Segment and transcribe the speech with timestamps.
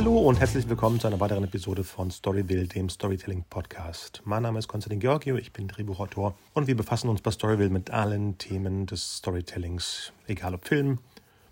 [0.00, 4.22] Hallo und herzlich willkommen zu einer weiteren Episode von Storyville, dem Storytelling Podcast.
[4.24, 7.90] Mein Name ist Konstantin Georgio, ich bin Drehbuchautor und wir befassen uns bei Storyville mit
[7.90, 11.00] allen Themen des Storytellings, egal ob Film,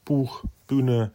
[0.07, 1.13] Buch, Bühne,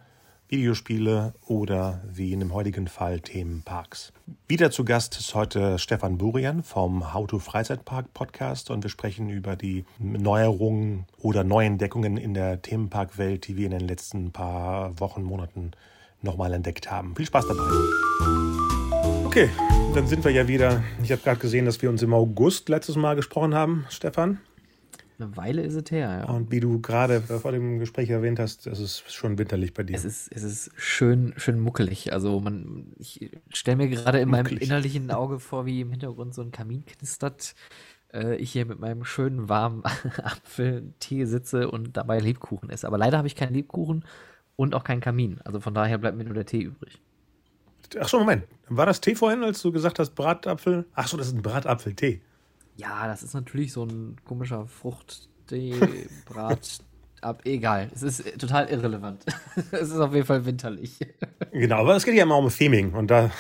[0.48, 4.14] Videospiele oder wie in dem heutigen Fall Themenparks.
[4.48, 9.32] Wieder zu Gast ist heute Stefan Burian vom How to Freizeitpark Podcast und wir sprechen
[9.32, 15.24] über die Neuerungen oder Neuentdeckungen in der Themenparkwelt, die wir in den letzten paar Wochen,
[15.24, 15.72] Monaten
[16.24, 17.16] nochmal entdeckt haben.
[17.16, 17.64] Viel Spaß dabei.
[19.26, 19.50] Okay,
[19.94, 20.84] dann sind wir ja wieder.
[21.04, 24.40] Ich habe gerade gesehen, dass wir uns im August letztes Mal gesprochen haben, Stefan.
[25.20, 26.34] Eine Weile ist es her, ja.
[26.34, 29.96] Und wie du gerade vor dem Gespräch erwähnt hast, es ist schon winterlich bei dir.
[29.96, 32.14] Es ist, es ist schön, schön muckelig.
[32.14, 34.52] Also man, ich stelle mir gerade in muckelig.
[34.52, 37.54] meinem innerlichen Auge vor, wie im Hintergrund so ein Kamin knistert.
[38.12, 39.84] Äh, ich hier mit meinem schönen warmen
[40.24, 42.88] Apfeltee sitze und dabei Lebkuchen esse.
[42.88, 44.06] Aber leider habe ich keinen Lebkuchen
[44.56, 45.40] und auch kein Kamin.
[45.44, 47.02] Also von daher bleibt mir nur der Tee übrig.
[48.00, 48.46] Ach so, Moment.
[48.70, 50.86] War das Tee vorhin, als du gesagt hast Bratapfel?
[50.94, 52.22] Ach so, das ist ein Bratapfeltee.
[52.76, 55.76] Ja, das ist natürlich so ein komischer Fruchttee,
[56.26, 56.80] Brat,
[57.22, 57.90] ab, egal.
[57.94, 59.26] Es ist total irrelevant.
[59.72, 60.98] es ist auf jeden Fall winterlich.
[61.52, 63.32] genau, aber es geht ja immer um Theming und da,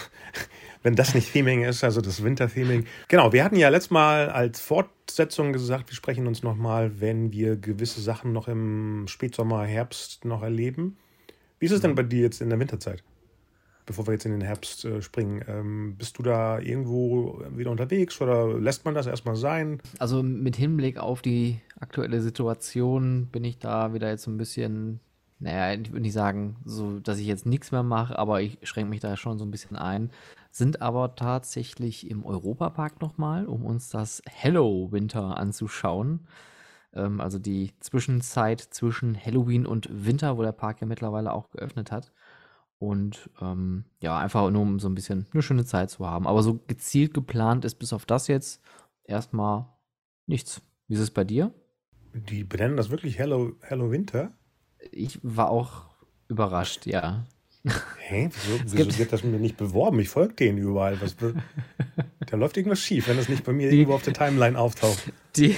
[0.84, 2.86] wenn das nicht Theming ist, also das Wintertheming.
[3.08, 7.58] Genau, wir hatten ja letztes Mal als Fortsetzung gesagt, wir sprechen uns nochmal, wenn wir
[7.58, 10.97] gewisse Sachen noch im Spätsommer, Herbst noch erleben.
[11.64, 11.95] Wie ist es denn mhm.
[11.95, 13.02] bei dir jetzt in der Winterzeit?
[13.86, 15.44] bevor wir jetzt in den Herbst äh, springen.
[15.47, 19.81] Ähm, bist du da irgendwo wieder unterwegs oder lässt man das erstmal sein?
[20.00, 25.02] Also mit Hinblick auf die aktuelle Situation bin ich da wieder jetzt ein bisschen,
[25.39, 28.89] naja, ich würde nicht sagen, so, dass ich jetzt nichts mehr mache, aber ich schränke
[28.89, 30.11] mich da schon so ein bisschen ein.
[30.50, 36.22] Sind aber tatsächlich im Europapark nochmal, um uns das Hello Winter anzuschauen
[36.95, 41.91] ähm, also die Zwischenzeit zwischen Halloween und Winter, wo der Park ja mittlerweile auch geöffnet
[41.91, 42.12] hat.
[42.79, 46.28] Und ähm, ja, einfach nur um so ein bisschen eine schöne Zeit zu haben.
[46.28, 48.62] Aber so gezielt geplant ist bis auf das jetzt
[49.03, 49.68] erstmal
[50.25, 50.62] nichts.
[50.88, 51.53] Wie ist es bei dir?
[52.13, 54.34] Die benennen das wirklich Hello, Hello Winter?
[54.91, 55.85] Ich war auch
[56.28, 57.25] überrascht, ja.
[58.00, 58.29] Hä?
[58.34, 60.00] Wieso, wieso wird das mir nicht beworben?
[60.00, 61.00] Ich folge denen überall.
[61.01, 61.16] Was,
[62.25, 65.13] da läuft irgendwas schief, wenn das nicht bei mir die, irgendwo auf der Timeline auftaucht.
[65.38, 65.56] Die,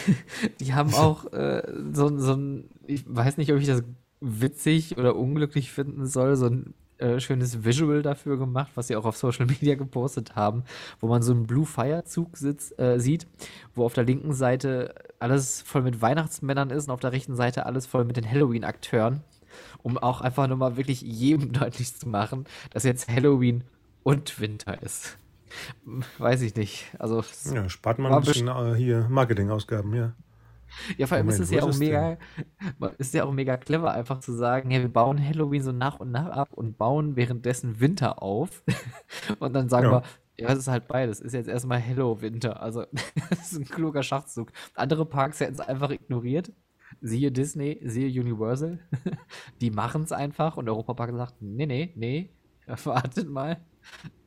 [0.59, 3.83] die haben auch äh, so, so ein, ich weiß nicht, ob ich das
[4.21, 9.05] witzig oder unglücklich finden soll, so ein äh, schönes Visual dafür gemacht, was sie auch
[9.05, 10.63] auf Social Media gepostet haben,
[10.99, 13.27] wo man so einen Blue Fire Zug sitzt, äh, sieht,
[13.73, 17.65] wo auf der linken Seite alles voll mit Weihnachtsmännern ist und auf der rechten Seite
[17.65, 19.21] alles voll mit den Halloween-Akteuren,
[19.83, 23.63] um auch einfach nur mal wirklich jedem deutlich zu machen, dass jetzt Halloween
[24.03, 25.17] und Winter ist.
[26.17, 26.85] Weiß ich nicht.
[26.99, 27.23] Also
[27.53, 30.13] ja, spart man ein bisschen äh, hier Marketingausgaben, ja.
[30.97, 32.17] Ja, vor allem Moment, ist es ja auch mega,
[32.97, 36.11] ist ja auch mega clever, einfach zu sagen, ja, wir bauen Halloween so nach und
[36.11, 38.63] nach ab und bauen währenddessen Winter auf.
[39.39, 39.91] und dann sagen ja.
[39.91, 40.03] wir,
[40.37, 41.21] ja, es ist halt beides.
[41.21, 42.61] Ist jetzt erstmal Hello Winter.
[42.61, 42.85] Also,
[43.29, 44.51] das ist ein kluger Schachzug.
[44.73, 46.51] Andere Parks hätten es einfach ignoriert.
[47.01, 48.79] Siehe Disney, siehe Universal.
[49.61, 52.29] Die machen es einfach und Europa Park sagt, nee, nee, nee,
[52.83, 53.57] wartet mal.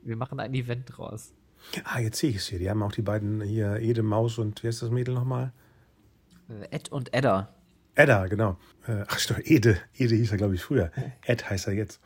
[0.03, 1.33] Wir machen ein Event draus.
[1.85, 2.59] Ah, jetzt sehe ich es hier.
[2.59, 5.53] Die haben auch die beiden hier, Ede Maus und wie heißt das Mädel nochmal?
[6.49, 7.55] Äh, Ed und Edda.
[7.95, 8.57] Edda, genau.
[8.87, 9.79] Äh, ach, stimmt, Ede.
[9.97, 10.93] Ede hieß er, glaube ich, früher.
[11.23, 12.01] Ed heißt er jetzt.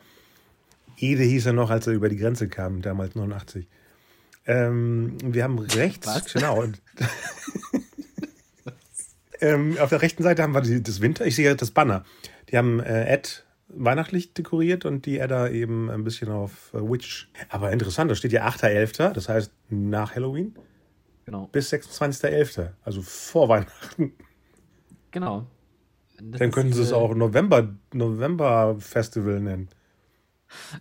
[0.97, 3.67] Ede hieß er noch, als er über die Grenze kam, damals 89.
[4.45, 6.33] Ähm, wir haben rechts, Was?
[6.33, 6.63] genau.
[9.43, 11.25] ähm, auf der rechten Seite haben wir die, das Winter.
[11.25, 12.03] Ich sehe das Banner.
[12.49, 17.29] Die haben äh, Ed weihnachtlich dekoriert und die Edda eben ein bisschen auf äh, Witch.
[17.49, 20.55] Aber interessant, da steht ja 8.11., das heißt nach Halloween.
[21.25, 21.47] Genau.
[21.51, 24.13] Bis 26.11., also vor Weihnachten.
[25.11, 25.47] Genau.
[26.21, 29.69] Das dann könnten sie es auch November, November Festival nennen.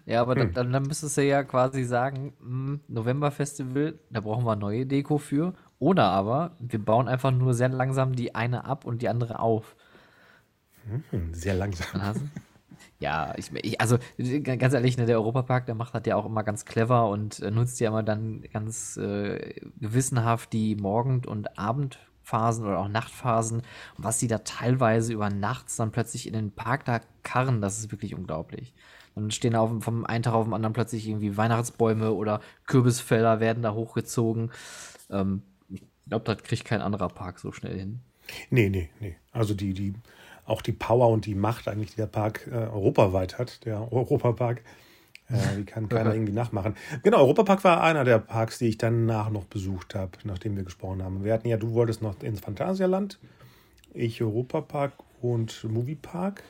[0.04, 0.52] Ja, aber hm.
[0.52, 5.18] dann, dann müsstest du ja quasi sagen, hm, November Festival, da brauchen wir neue Deko
[5.18, 5.54] für.
[5.82, 9.74] Oder aber, wir bauen einfach nur sehr langsam die eine ab und die andere auf.
[11.10, 12.00] Hm, sehr langsam.
[13.00, 13.98] Ja, ich, ich, also
[14.44, 17.50] ganz ehrlich, ne, der Europapark, der macht das ja auch immer ganz clever und äh,
[17.50, 23.58] nutzt ja immer dann ganz äh, gewissenhaft die Morgen- und Abend- Phasen oder auch Nachtphasen.
[23.58, 27.80] Und was sie da teilweise über nachts dann plötzlich in den Park da karren, das
[27.80, 28.72] ist wirklich unglaublich.
[29.16, 33.40] Dann stehen da auf, vom einen Tag auf den anderen plötzlich irgendwie Weihnachtsbäume oder Kürbisfelder
[33.40, 34.52] werden da hochgezogen.
[35.10, 35.42] Ähm,
[36.12, 38.00] glaube, das kriegt kein anderer Park so schnell hin.
[38.50, 39.16] Nee, nee, nee.
[39.32, 39.94] Also die, die,
[40.44, 44.62] auch die Power und die Macht eigentlich, die der Park äh, europaweit hat, der Europapark,
[45.30, 46.76] äh, die kann keiner irgendwie nachmachen.
[47.02, 51.02] Genau, Europapark war einer der Parks, die ich danach noch besucht habe, nachdem wir gesprochen
[51.02, 51.24] haben.
[51.24, 53.18] Wir hatten ja, du wolltest noch ins Phantasialand,
[53.94, 54.92] ich Europapark
[55.22, 56.42] und Moviepark.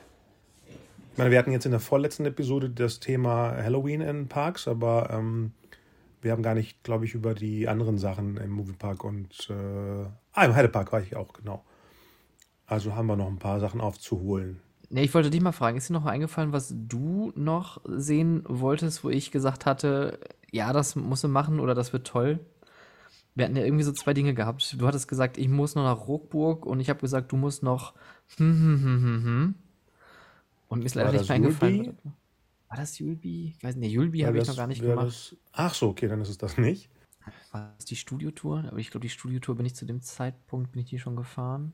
[1.13, 5.09] Ich meine, wir hatten jetzt in der vorletzten Episode das Thema Halloween in Parks, aber
[5.11, 5.53] ähm,
[6.23, 10.45] wir haben gar nicht, glaube ich, über die anderen Sachen im Moviepark und äh, ah,
[10.45, 11.63] im Heidepark war ich auch, genau.
[12.65, 14.61] Also haben wir noch ein paar Sachen aufzuholen.
[14.89, 19.03] Nee, ich wollte dich mal fragen, ist dir noch eingefallen, was du noch sehen wolltest,
[19.03, 20.19] wo ich gesagt hatte,
[20.51, 22.39] ja, das musst du machen oder das wird toll?
[23.35, 24.75] Wir hatten ja irgendwie so zwei Dinge gehabt.
[24.79, 27.93] Du hattest gesagt, ich muss noch nach Ruckburg und ich habe gesagt, du musst noch
[28.37, 29.55] hm, hm, hm, hm, hm.
[30.69, 31.97] Und mir ist leider nicht mehr eingefallen.
[32.73, 33.53] War das Julbi?
[33.55, 35.05] Ich weiß nicht, Julbi habe ich noch gar nicht gemacht.
[35.05, 36.89] Das, ach so, okay, dann ist es das nicht.
[37.51, 38.63] War das die Studiotour?
[38.67, 41.71] Aber ich glaube, die Studiotour bin ich zu dem Zeitpunkt, bin ich die schon gefahren.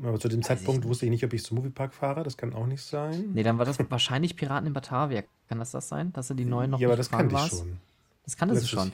[0.00, 2.22] Aber zu dem weiß Zeitpunkt ich wusste ich nicht, ob ich zum Moviepark fahre.
[2.22, 3.32] Das kann auch nicht sein.
[3.32, 5.24] Nee, dann war das wahrscheinlich Piraten in Batavia.
[5.48, 6.12] Kann das das sein?
[6.12, 7.78] Dass du die neuen noch Ja, aber das kannte ich schon.
[8.22, 8.92] Das kannte du schon.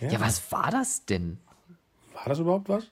[0.00, 0.08] Ja.
[0.12, 1.36] ja, was war das denn?
[2.14, 2.90] War das überhaupt was?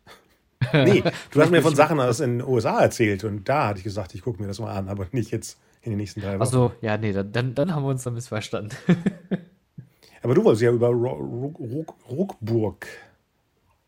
[0.75, 4.15] nee, du hast mir von Sachen aus den USA erzählt und da hatte ich gesagt,
[4.15, 6.43] ich gucke mir das mal an, aber nicht jetzt in den nächsten drei Wochen.
[6.43, 8.77] Achso, ja, nee, dann, dann haben wir uns da missverstanden.
[10.23, 12.87] aber du wolltest ja über Ruckburg,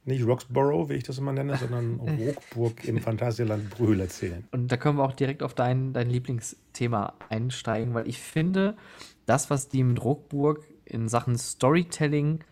[0.05, 4.45] nicht Roxborough, wie ich das immer nenne, sondern Ruckburg im Phantasialand Brühl erzählen.
[4.53, 8.77] Und da können wir auch direkt auf dein, dein Lieblingsthema einsteigen, weil ich finde,
[9.25, 12.45] das, was die mit Ruckburg in Sachen Storytelling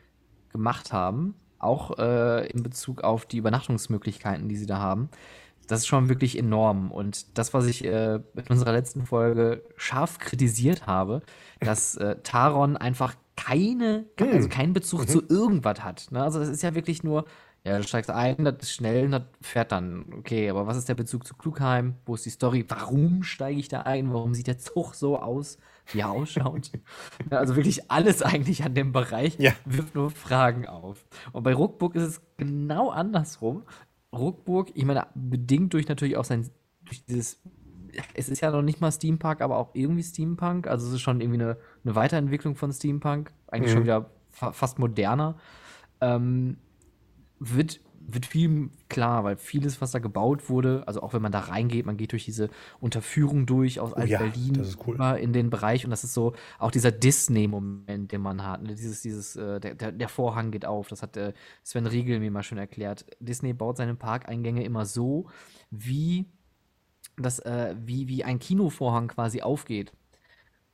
[0.50, 5.08] gemacht haben, auch äh, in Bezug auf die Übernachtungsmöglichkeiten, die sie da haben.
[5.66, 6.90] Das ist schon wirklich enorm.
[6.90, 11.22] Und das, was ich äh, in unserer letzten Folge scharf kritisiert habe,
[11.61, 14.49] dass äh, Taron einfach keine, also hm.
[14.49, 15.08] keinen Bezug mhm.
[15.08, 16.06] zu irgendwas hat.
[16.11, 16.22] Ne?
[16.22, 17.25] Also das ist ja wirklich nur,
[17.64, 20.05] ja, du steigst ein, das ist schnell und das fährt dann.
[20.19, 21.96] Okay, aber was ist der Bezug zu Klugheim?
[22.06, 22.64] Wo ist die Story?
[22.69, 24.12] Warum steige ich da ein?
[24.12, 25.58] Warum sieht der Zug so aus?
[25.93, 26.70] wie er ausschaut.
[27.31, 29.52] also wirklich alles eigentlich an dem Bereich ja.
[29.64, 31.05] wirft nur Fragen auf.
[31.32, 33.64] Und bei Ruckburg ist es genau andersrum.
[34.14, 36.49] Ruckburg, ich meine, bedingt durch natürlich auch sein,
[36.84, 37.40] durch dieses,
[38.14, 40.66] es ist ja noch nicht mal Steampunk, aber auch irgendwie Steampunk.
[40.66, 43.32] Also es ist schon irgendwie eine, eine Weiterentwicklung von Steampunk.
[43.49, 43.75] Eigentlich mhm.
[43.75, 45.37] schon wieder fa fast moderner.
[46.00, 46.56] Ähm,
[47.38, 51.40] wird wird viel klar, weil vieles, was da gebaut wurde, also auch wenn man da
[51.40, 55.18] reingeht, man geht durch diese Unterführung durch aus Alt-Berlin oh ja, cool.
[55.18, 58.62] in den Bereich und das ist so auch dieser Disney-Moment, den man hat.
[58.62, 58.74] Ne?
[58.74, 62.42] Dieses, dieses, äh, der, der, Vorhang geht auf, das hat äh, Sven Riegel mir mal
[62.42, 63.06] schon erklärt.
[63.20, 65.26] Disney baut seine Parkeingänge immer so,
[65.70, 66.26] wie
[67.16, 69.92] das, äh, wie, wie ein Kinovorhang quasi aufgeht.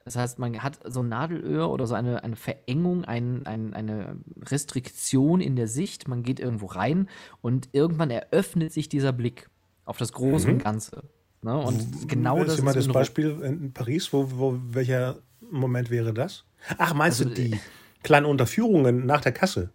[0.04, 4.16] Das heißt, man hat so ein Nadelöhr oder so eine, eine Verengung, ein, ein, eine
[4.42, 6.08] Restriktion in der Sicht.
[6.08, 7.08] Man geht irgendwo rein
[7.42, 9.48] und irgendwann eröffnet sich dieser Blick
[9.84, 10.54] auf das Große mhm.
[10.54, 11.02] und Ganze.
[11.42, 11.56] Ne?
[11.56, 12.62] Und genau das ist.
[12.62, 15.18] mal das Beispiel in Paris, wo, wo, welcher
[15.50, 16.44] Moment wäre das?
[16.78, 17.58] Ach, meinst also, du die
[18.02, 19.70] kleinen Unterführungen nach der Kasse?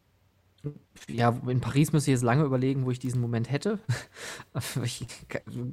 [1.10, 3.80] Ja, in Paris müsste ich jetzt lange überlegen, wo ich diesen Moment hätte.
[4.84, 5.06] ich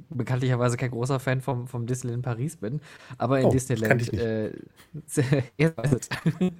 [0.09, 2.81] bekanntlicherweise kein großer Fan vom, vom Disneyland Paris bin.
[3.17, 4.13] Aber in oh, Disneyland.
[4.13, 4.51] Äh,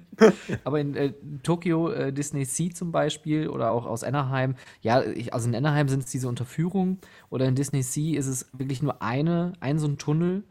[0.64, 4.56] aber in äh, Tokio, äh, Disney Sea zum Beispiel oder auch aus Anaheim.
[4.80, 6.98] Ja, ich, also in Anaheim sind es diese Unterführungen.
[7.30, 10.44] Oder in Disney Sea ist es wirklich nur eine, ein so ein Tunnel,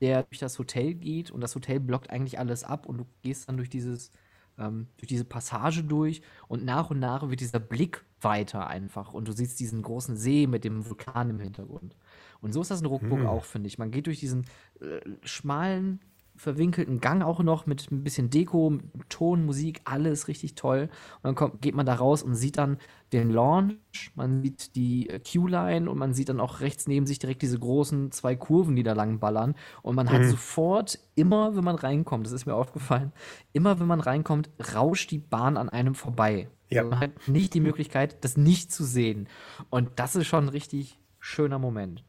[0.00, 1.30] der durch das Hotel geht.
[1.30, 2.86] Und das Hotel blockt eigentlich alles ab.
[2.86, 4.10] Und du gehst dann durch dieses
[4.58, 9.28] ähm, durch diese Passage durch und nach und nach wird dieser Blick weiter einfach und
[9.28, 11.96] du siehst diesen großen See mit dem Vulkan im Hintergrund.
[12.40, 13.26] Und so ist das in Ruckburg hm.
[13.26, 13.78] auch, finde ich.
[13.78, 14.44] Man geht durch diesen
[14.80, 16.00] äh, schmalen
[16.36, 20.88] verwinkelten Gang auch noch mit ein bisschen Deko, Ton, Musik, alles richtig toll.
[21.16, 22.78] Und dann kommt, geht man da raus und sieht dann
[23.12, 23.76] den Launch,
[24.16, 27.58] man sieht die äh, Q-Line und man sieht dann auch rechts neben sich direkt diese
[27.58, 29.54] großen zwei Kurven, die da lang ballern.
[29.82, 30.10] Und man mhm.
[30.10, 33.12] hat sofort, immer wenn man reinkommt, das ist mir aufgefallen,
[33.52, 36.48] immer wenn man reinkommt, rauscht die Bahn an einem vorbei.
[36.70, 36.80] Ja.
[36.80, 39.28] Also man hat nicht die Möglichkeit, das nicht zu sehen.
[39.70, 42.04] Und das ist schon ein richtig schöner Moment.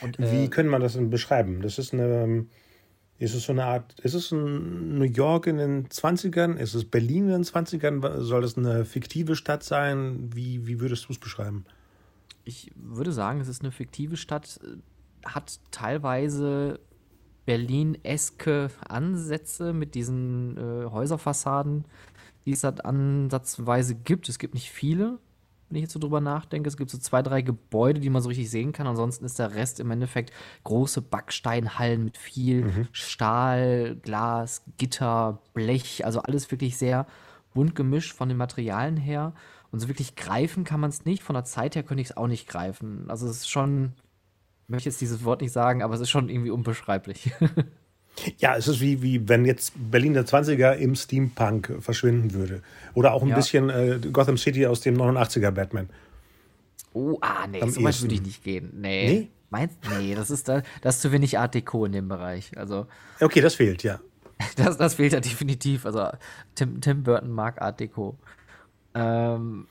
[0.00, 1.60] Und, äh, Wie können man das denn beschreiben?
[1.62, 2.50] Das ist eine ähm,
[3.24, 6.56] ist es so eine Art, ist es ein New York in den 20ern?
[6.56, 8.20] Ist es Berlin in den 20ern?
[8.20, 10.30] Soll es eine fiktive Stadt sein?
[10.34, 11.64] Wie, wie würdest du es beschreiben?
[12.44, 14.60] Ich würde sagen, es ist eine fiktive Stadt,
[15.24, 16.78] hat teilweise
[17.46, 21.84] Berlin-eske Ansätze mit diesen äh, Häuserfassaden,
[22.44, 24.28] die es halt ansatzweise gibt.
[24.28, 25.18] Es gibt nicht viele,
[25.74, 26.68] wenn ich jetzt so drüber nachdenke.
[26.68, 28.86] Es gibt so zwei, drei Gebäude, die man so richtig sehen kann.
[28.86, 32.88] Ansonsten ist der Rest im Endeffekt große Backsteinhallen mit viel mhm.
[32.92, 36.04] Stahl, Glas, Gitter, Blech.
[36.04, 37.06] Also alles wirklich sehr
[37.54, 39.34] bunt gemischt von den Materialien her.
[39.72, 41.24] Und so wirklich greifen kann man es nicht.
[41.24, 43.10] Von der Zeit her könnte ich es auch nicht greifen.
[43.10, 43.94] Also es ist schon,
[44.62, 47.32] ich möchte jetzt dieses Wort nicht sagen, aber es ist schon irgendwie unbeschreiblich.
[48.38, 52.62] Ja, es ist wie, wie wenn jetzt Berlin der 20er im Steampunk verschwinden würde.
[52.94, 53.36] Oder auch ein ja.
[53.36, 55.88] bisschen äh, Gotham City aus dem 89er Batman.
[56.92, 58.70] Oh, ah, nee, Am so weit würde ich nicht gehen.
[58.74, 59.06] Nee.
[59.08, 59.28] nee?
[59.50, 62.56] Meinst Nee, das ist da, das ist zu wenig Art Deco in dem Bereich.
[62.56, 62.86] Also.
[63.20, 64.00] Okay, das fehlt, ja.
[64.56, 65.86] Das, das fehlt ja definitiv.
[65.86, 66.08] Also
[66.54, 68.16] Tim, Tim Burton mag Art Deco.
[68.94, 69.66] Ähm,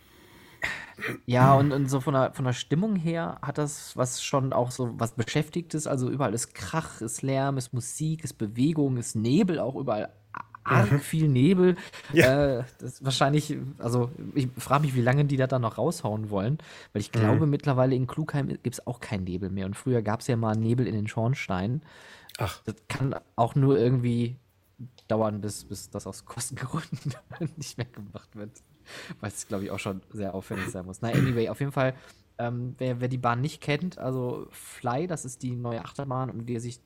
[1.26, 4.72] ja, und, und so von der, von der Stimmung her hat das was schon auch
[4.72, 5.88] so was Beschäftigtes.
[5.88, 10.10] Also überall ist Krach, ist Lärm, ist Musik, ist Bewegung, ist Nebel auch überall.
[10.64, 11.00] Arg mhm.
[11.00, 11.76] viel Nebel.
[12.14, 12.60] Ja.
[12.60, 16.58] Äh, das wahrscheinlich, also ich frage mich, wie lange die da dann noch raushauen wollen,
[16.94, 17.52] weil ich glaube, mhm.
[17.52, 19.66] mittlerweile in Klugheim gibt es auch keinen Nebel mehr.
[19.66, 21.82] Und früher gab es ja mal Nebel in den Schornsteinen.
[22.38, 22.62] Ach.
[22.66, 24.38] Das kann auch nur irgendwie
[25.08, 27.14] dauern, bis, bis das aus Kostengründen
[27.58, 28.52] nicht mehr gemacht wird.
[29.20, 31.02] Weil es, glaube ich, auch schon sehr aufwendig sein muss.
[31.02, 31.94] Na, anyway, auf jeden Fall,
[32.38, 36.46] ähm, wer, wer die Bahn nicht kennt, also Fly, das ist die neue Achterbahn, um
[36.46, 36.80] die sich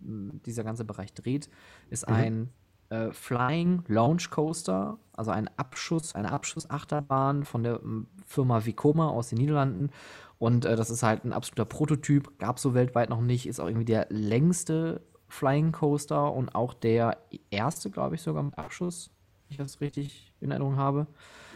[0.00, 1.50] dieser ganze Bereich dreht,
[1.90, 2.14] ist mhm.
[2.14, 2.50] ein
[2.90, 7.80] äh, Flying Launch Coaster, also ein Abschuss, eine Abschussachterbahn von der
[8.26, 9.90] Firma Vicoma aus den Niederlanden.
[10.38, 13.60] Und äh, das ist halt ein absoluter Prototyp, gab es so weltweit noch nicht, ist
[13.60, 17.18] auch irgendwie der längste Flying Coaster und auch der
[17.50, 19.10] erste, glaube ich, sogar mit Abschuss,
[19.50, 21.06] ich das richtig in Erinnerung habe.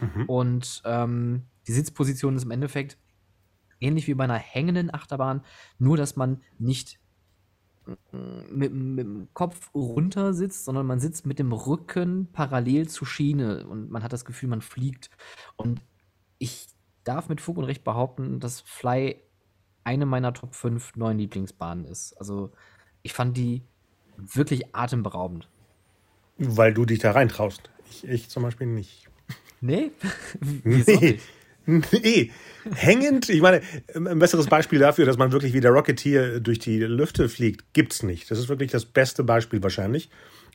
[0.01, 0.25] Mhm.
[0.25, 2.97] Und ähm, die Sitzposition ist im Endeffekt
[3.79, 5.41] ähnlich wie bei einer hängenden Achterbahn,
[5.79, 6.99] nur dass man nicht
[8.49, 13.67] mit, mit, dem Kopf runter sitzt, sondern man sitzt mit dem Rücken parallel zur Schiene
[13.67, 15.09] und man hat das Gefühl, man fliegt.
[15.55, 15.81] Und
[16.39, 16.67] ich
[17.03, 19.21] darf mit Fug und Recht behaupten, dass Fly
[19.83, 22.13] eine meiner Top 5 neuen Lieblingsbahnen ist.
[22.13, 22.51] Also
[23.03, 23.61] ich fand die
[24.17, 25.47] wirklich atemberaubend.
[26.37, 27.69] Weil du dich da reintraust.
[27.89, 29.07] Ich, ich zum Beispiel nicht.
[29.61, 29.91] Nee?
[30.39, 31.19] Wieso nee.
[31.67, 32.31] Nee,
[32.75, 33.61] hängend, ich meine,
[33.95, 38.03] ein besseres Beispiel dafür, dass man wirklich wie der Rocketeer durch die Lüfte fliegt, gibt's
[38.03, 38.29] nicht.
[38.29, 40.09] Das ist wirklich das beste Beispiel wahrscheinlich.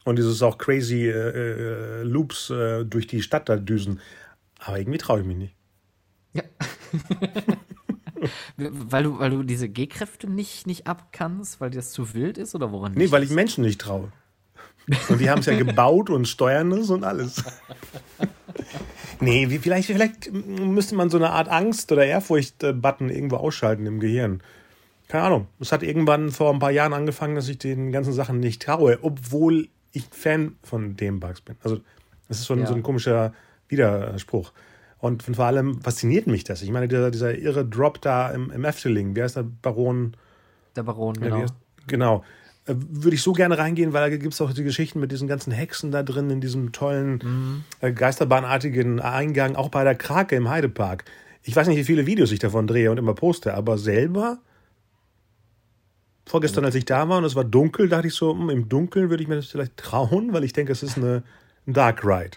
[0.05, 4.01] Und dieses auch crazy äh, äh, Loops äh, durch die Stadt da düsen.
[4.61, 5.55] Aber irgendwie traue ich mich nicht.
[6.33, 6.43] Ja.
[8.57, 12.71] weil, du, weil du diese G-Kräfte nicht, nicht abkannst, weil das zu wild ist oder
[12.71, 12.93] woran?
[12.95, 14.13] Nee, weil ich Menschen nicht traue.
[15.09, 17.43] Und die haben es ja gebaut und steuern es und alles.
[19.21, 24.01] Nee, wie, vielleicht, vielleicht müsste man so eine Art Angst- oder Ehrfurcht-Button irgendwo ausschalten im
[24.01, 24.43] Gehirn.
[25.09, 25.47] Keine Ahnung.
[25.59, 28.99] Es hat irgendwann vor ein paar Jahren angefangen, dass ich den ganzen Sachen nicht traue,
[29.03, 31.57] obwohl ich Fan von dem Bugs bin.
[31.63, 31.81] Also,
[32.29, 32.67] das ist so ein, ja.
[32.67, 33.35] so ein komischer
[33.69, 34.53] Widerspruch.
[34.99, 36.63] Und vor allem fasziniert mich das.
[36.63, 40.17] Ich meine, dieser, dieser irre Drop da im, im Efteling, wie heißt der Baron?
[40.77, 41.41] Der Baron, genau.
[41.41, 41.47] Ja,
[41.87, 42.25] genau.
[42.71, 45.29] Äh, würde ich so gerne reingehen, weil da gibt es auch die Geschichten mit diesen
[45.29, 47.65] ganzen Hexen da drin, in diesem tollen, mhm.
[47.81, 51.05] äh, geisterbahnartigen Eingang, auch bei der Krake im Heidepark.
[51.43, 54.39] Ich weiß nicht, wie viele Videos ich davon drehe und immer poste, aber selber,
[56.27, 59.11] vorgestern, als ich da war und es war dunkel, dachte ich so, hm, im Dunkeln
[59.11, 61.23] würde ich mir das vielleicht trauen, weil ich denke, es ist eine,
[61.67, 62.37] ein Dark Ride.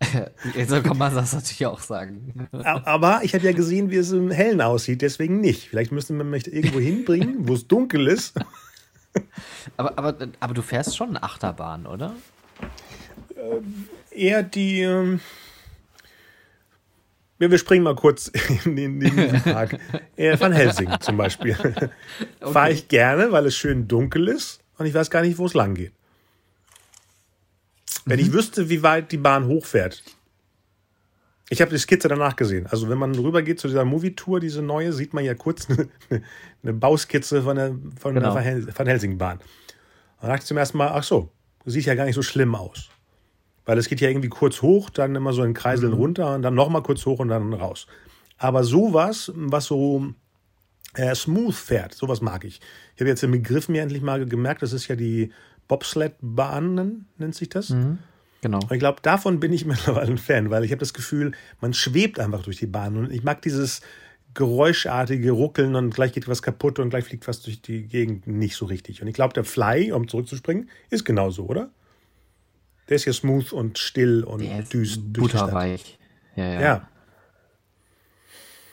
[0.66, 2.48] so kann man das natürlich auch sagen.
[2.50, 5.68] Aber ich habe ja gesehen, wie es im Hellen aussieht, deswegen nicht.
[5.68, 8.34] Vielleicht müsste man mich irgendwo hinbringen, wo es dunkel ist
[9.76, 12.14] aber, aber, aber du fährst schon eine Achterbahn, oder?
[13.34, 13.60] Äh,
[14.10, 14.80] eher die.
[14.80, 15.20] Ähm
[17.38, 18.28] wir springen mal kurz
[18.64, 19.76] in den, in den Park.
[20.16, 21.56] Äh, Van Helsing zum Beispiel.
[22.40, 22.52] Okay.
[22.52, 25.54] Fahre ich gerne, weil es schön dunkel ist und ich weiß gar nicht, wo es
[25.54, 25.92] lang geht.
[28.04, 28.26] Wenn mhm.
[28.26, 30.02] ich wüsste, wie weit die Bahn hochfährt,
[31.52, 32.66] ich habe die Skizze danach gesehen.
[32.66, 35.68] Also wenn man rübergeht zu dieser Movie-Tour, diese neue, sieht man ja kurz
[36.08, 36.22] eine,
[36.62, 38.34] eine Bauskizze von der, von genau.
[38.34, 39.38] der Van Helsing-Bahn.
[40.22, 41.28] Da dachte ich zum ersten Mal, ach so,
[41.66, 42.88] sieht ja gar nicht so schlimm aus.
[43.66, 45.98] Weil es geht ja irgendwie kurz hoch, dann immer so in Kreiseln mhm.
[45.98, 47.86] runter und dann nochmal kurz hoch und dann raus.
[48.38, 50.06] Aber sowas, was so
[50.94, 52.62] äh, smooth fährt, sowas mag ich.
[52.94, 55.30] Ich habe jetzt den Begriff mir endlich mal gemerkt, das ist ja die
[55.68, 57.68] Bobsled-Bahn, nennt sich das.
[57.68, 57.98] Mhm.
[58.42, 58.58] Genau.
[58.58, 61.32] Und ich glaube, davon bin ich mittlerweile ein Fan, weil ich habe das Gefühl,
[61.62, 62.98] man schwebt einfach durch die Bahn.
[62.98, 63.80] Und ich mag dieses
[64.34, 68.56] geräuschartige Ruckeln und gleich geht was kaputt und gleich fliegt was durch die Gegend nicht
[68.56, 69.00] so richtig.
[69.02, 71.70] Und ich glaube, der Fly, um zurückzuspringen, ist genauso, oder?
[72.88, 75.98] Der ist ja smooth und still und düst butterweich.
[76.34, 76.88] Ja, ja, ja.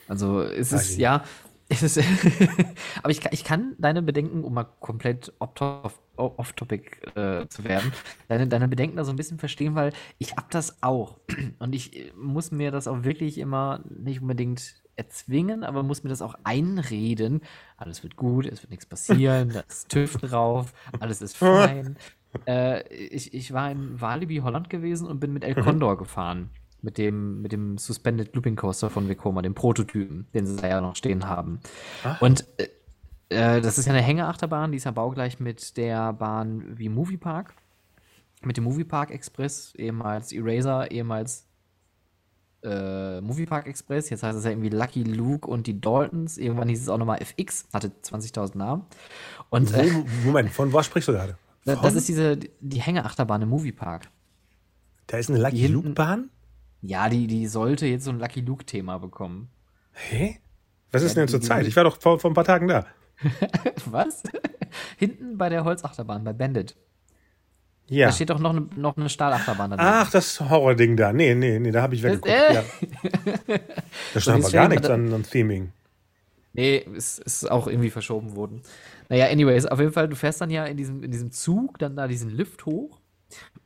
[0.08, 1.24] Also es ist, ja,
[1.70, 1.98] ist
[3.02, 7.92] aber ich, ich kann deine Bedenken, um mal komplett off-topic äh, zu werden,
[8.28, 11.18] deine, deine Bedenken da so ein bisschen verstehen, weil ich hab das auch.
[11.58, 16.22] Und ich muss mir das auch wirklich immer nicht unbedingt erzwingen, aber muss mir das
[16.22, 17.40] auch einreden.
[17.76, 21.96] Alles wird gut, es wird nichts passieren, da ist TÜV drauf, alles ist fein.
[22.46, 25.62] äh, ich, ich war in Walibi, Holland gewesen und bin mit El mhm.
[25.62, 26.50] Condor gefahren
[26.82, 30.80] mit dem, mit dem Suspended Looping Coaster von Vekoma, dem Prototypen, den sie da ja
[30.80, 31.60] noch stehen haben.
[32.04, 32.20] Ach.
[32.20, 32.68] Und äh,
[33.30, 37.54] äh, das ist ja eine Hängeachterbahn, die ist ja baugleich mit der Bahn wie Moviepark.
[38.42, 41.46] Mit dem Moviepark Express, ehemals Eraser, ehemals
[42.62, 44.10] äh, Moviepark Express.
[44.10, 46.38] Jetzt heißt es ja irgendwie Lucky Luke und die Daltons.
[46.38, 48.86] Irgendwann hieß es auch nochmal FX, hatte 20.000 Namen.
[49.50, 49.90] Und, äh,
[50.24, 51.36] Moment, von was sprichst du gerade?
[51.64, 51.78] Von?
[51.82, 54.08] Das ist diese, die Hängeachterbahn im Moviepark.
[55.06, 56.30] Da ist eine Lucky Luke-Bahn?
[56.82, 59.50] Ja, die, die sollte jetzt so ein Lucky Luke-Thema bekommen.
[59.92, 60.38] Hä?
[60.92, 61.66] Was ist ja, denn zur Zeit?
[61.66, 62.86] Ich war doch vor, vor ein paar Tagen da.
[63.86, 64.22] Was?
[64.96, 66.76] Hinten bei der Holzachterbahn, bei Bandit.
[67.86, 68.06] Ja.
[68.06, 69.88] Da steht doch noch, eine, noch eine Stahlachterbahn daneben.
[69.88, 71.12] Ach, das Horror-Ding da.
[71.12, 72.28] Nee, nee, nee, da habe ich weggeguckt.
[72.28, 72.54] Äh?
[72.54, 72.64] Ja.
[74.14, 75.72] da stand aber gar nichts an, an Theming.
[76.52, 78.62] Nee, es ist auch irgendwie verschoben worden.
[79.08, 81.96] Naja, anyways, auf jeden Fall, du fährst dann ja in diesem, in diesem Zug, dann
[81.96, 82.99] da diesen Lift hoch.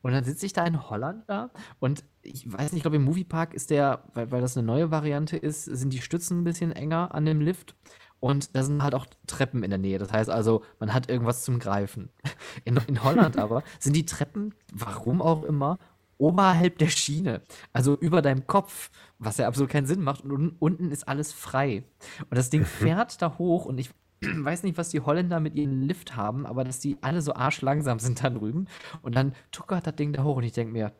[0.02, 3.04] Und dann sitze ich da in Holland da und ich weiß nicht, ich glaube im
[3.04, 6.72] Moviepark ist der, weil, weil das eine neue Variante ist, sind die Stützen ein bisschen
[6.72, 7.74] enger an dem Lift.
[8.20, 9.98] Und da sind halt auch Treppen in der Nähe.
[9.98, 12.08] Das heißt also, man hat irgendwas zum Greifen.
[12.64, 15.78] In, in Holland aber sind die Treppen, warum auch immer,
[16.16, 17.42] oberhalb der Schiene.
[17.74, 20.24] Also über deinem Kopf, was ja absolut keinen Sinn macht.
[20.24, 21.84] Und unten ist alles frei.
[22.30, 22.66] Und das Ding mhm.
[22.66, 23.90] fährt da hoch und ich
[24.44, 27.98] weiß nicht, was die Holländer mit ihrem Lift haben, aber dass die alle so arschlangsam
[27.98, 28.66] sind da drüben.
[29.02, 30.92] Und dann tuckert das Ding da hoch und ich denke mir,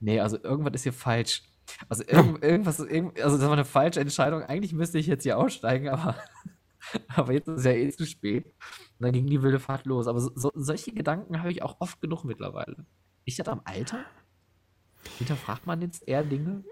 [0.00, 1.42] nee, also irgendwas ist hier falsch.
[1.88, 4.42] Also irgend, irgendwas, irgend, also das war eine falsche Entscheidung.
[4.42, 6.16] Eigentlich müsste ich jetzt hier aussteigen, aber,
[7.08, 8.46] aber jetzt ist es ja eh zu spät.
[8.46, 10.06] Und dann ging die wilde Fahrt los.
[10.06, 12.84] Aber so, so, solche Gedanken habe ich auch oft genug mittlerweile.
[13.24, 14.04] Ich das am Alter?
[15.18, 16.64] Hinterfragt man jetzt eher Dinge?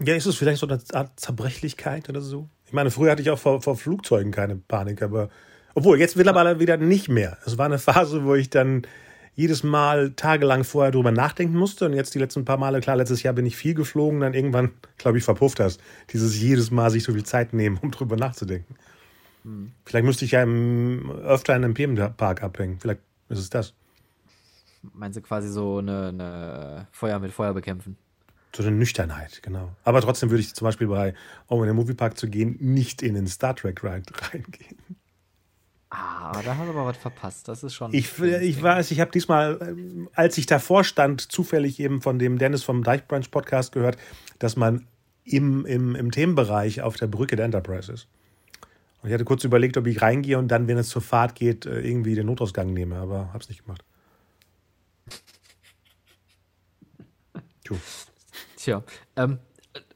[0.00, 2.48] Ja, ist es vielleicht so eine Art Zerbrechlichkeit oder so?
[2.68, 5.30] Ich meine, früher hatte ich auch vor, vor Flugzeugen keine Panik, aber
[5.74, 7.38] obwohl, jetzt mittlerweile wieder nicht mehr.
[7.46, 8.82] Es war eine Phase, wo ich dann
[9.34, 11.86] jedes Mal tagelang vorher drüber nachdenken musste.
[11.86, 14.72] Und jetzt die letzten paar Male, klar, letztes Jahr bin ich viel geflogen, dann irgendwann,
[14.98, 15.80] glaube ich, verpufft hast.
[16.12, 18.74] Dieses jedes Mal sich so viel Zeit nehmen, um drüber nachzudenken.
[19.44, 19.72] Hm.
[19.84, 22.80] Vielleicht müsste ich ja im, öfter in einem Themenpark abhängen.
[22.80, 23.72] Vielleicht ist es das.
[24.92, 27.96] Meinst du quasi so eine, eine Feuer mit Feuer bekämpfen?
[28.54, 29.70] So eine Nüchternheit, genau.
[29.84, 31.14] Aber trotzdem würde ich zum Beispiel bei,
[31.46, 34.78] um in den Moviepark zu gehen, nicht in den Star Trek Ride reingehen.
[35.90, 37.48] Ah, da hast du aber was verpasst.
[37.48, 37.94] Das ist schon.
[37.94, 42.36] Ich, ich weiß, ich habe diesmal, ähm, als ich davor stand, zufällig eben von dem
[42.36, 43.96] Dennis vom Deichbranch Podcast gehört,
[44.38, 44.86] dass man
[45.24, 48.08] im, im, im Themenbereich auf der Brücke der Enterprise ist.
[49.02, 51.64] Und ich hatte kurz überlegt, ob ich reingehe und dann, wenn es zur Fahrt geht,
[51.64, 53.84] äh, irgendwie den Notausgang nehme, aber habe es nicht gemacht.
[58.58, 58.82] Tja,
[59.16, 59.38] ähm,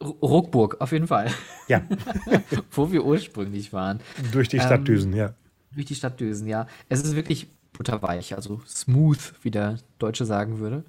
[0.00, 1.30] Ruckburg, auf jeden Fall.
[1.68, 1.82] Ja.
[2.70, 4.00] Wo wir ursprünglich waren.
[4.32, 5.34] Durch die Stadtdüsen, ähm, ja
[5.74, 6.66] durch die Stadt düsen, ja.
[6.88, 10.84] Es ist wirklich butterweich, also smooth, wie der Deutsche sagen würde.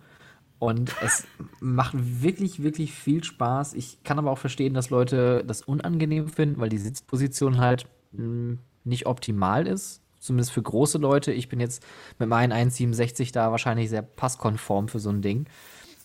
[0.60, 1.26] Und es
[1.60, 3.74] macht wirklich, wirklich viel Spaß.
[3.74, 8.20] Ich kann aber auch verstehen, dass Leute das unangenehm finden, weil die Sitzposition halt mh,
[8.24, 10.02] hm, nicht optimal ist.
[10.20, 11.34] Zumindest für große Leute.
[11.34, 11.84] Ich bin jetzt
[12.18, 15.48] mit meinen 1,67 da wahrscheinlich sehr passkonform für so ein Ding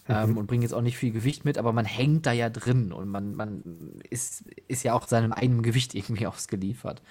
[0.08, 0.36] ähm, mhm.
[0.38, 3.08] und bringt jetzt auch nicht viel Gewicht mit, aber man hängt da ja drin und
[3.08, 3.62] man, man
[4.08, 7.02] ist, ist ja auch seinem eigenen Gewicht irgendwie ausgeliefert.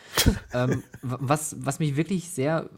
[0.54, 2.70] ähm, was, was mich wirklich sehr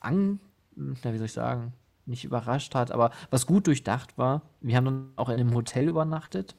[0.00, 0.40] an,
[0.76, 1.72] na, wie soll ich sagen,
[2.06, 5.88] nicht überrascht hat, aber was gut durchdacht war, wir haben dann auch in einem Hotel
[5.88, 6.54] übernachtet.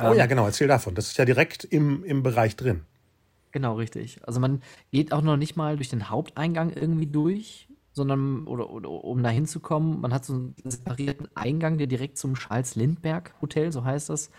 [0.00, 0.94] Oh ähm, ja, genau, erzähl davon.
[0.94, 2.82] Das ist ja direkt im, im Bereich drin.
[3.52, 4.20] Genau, richtig.
[4.26, 8.90] Also man geht auch noch nicht mal durch den Haupteingang irgendwie durch, sondern oder, oder
[8.90, 13.72] um da hinzukommen, man hat so einen separierten Eingang, der direkt zum Charles Lindbergh Hotel,
[13.72, 14.30] so heißt das,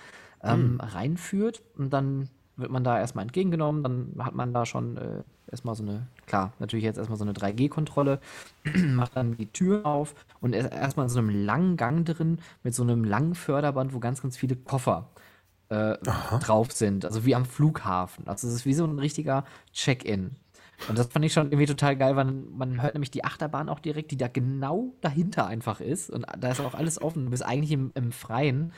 [0.43, 0.79] ähm, hm.
[0.79, 1.61] reinführt.
[1.77, 5.83] Und dann wird man da erstmal entgegengenommen, dann hat man da schon äh, erstmal so
[5.83, 8.19] eine, klar, natürlich jetzt erstmal so eine 3G-Kontrolle,
[8.75, 12.73] macht dann die Tür auf und ist erstmal in so einem langen Gang drin mit
[12.73, 15.09] so einem langen Förderband, wo ganz, ganz viele Koffer
[15.69, 15.97] äh,
[16.39, 18.27] drauf sind, also wie am Flughafen.
[18.27, 20.35] Also es ist wie so ein richtiger Check-in.
[20.87, 23.79] Und das fand ich schon irgendwie total geil, weil man hört nämlich die Achterbahn auch
[23.79, 26.09] direkt, die da genau dahinter einfach ist.
[26.09, 27.25] Und da ist auch alles offen.
[27.25, 28.73] Du bist eigentlich im, im Freien.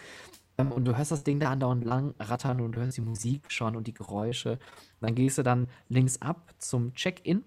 [0.57, 3.51] Ähm, und du hörst das Ding da andauernd lang rattern und du hörst die Musik
[3.51, 4.59] schon und die Geräusche.
[5.01, 7.43] dann gehst du dann links ab zum Check-in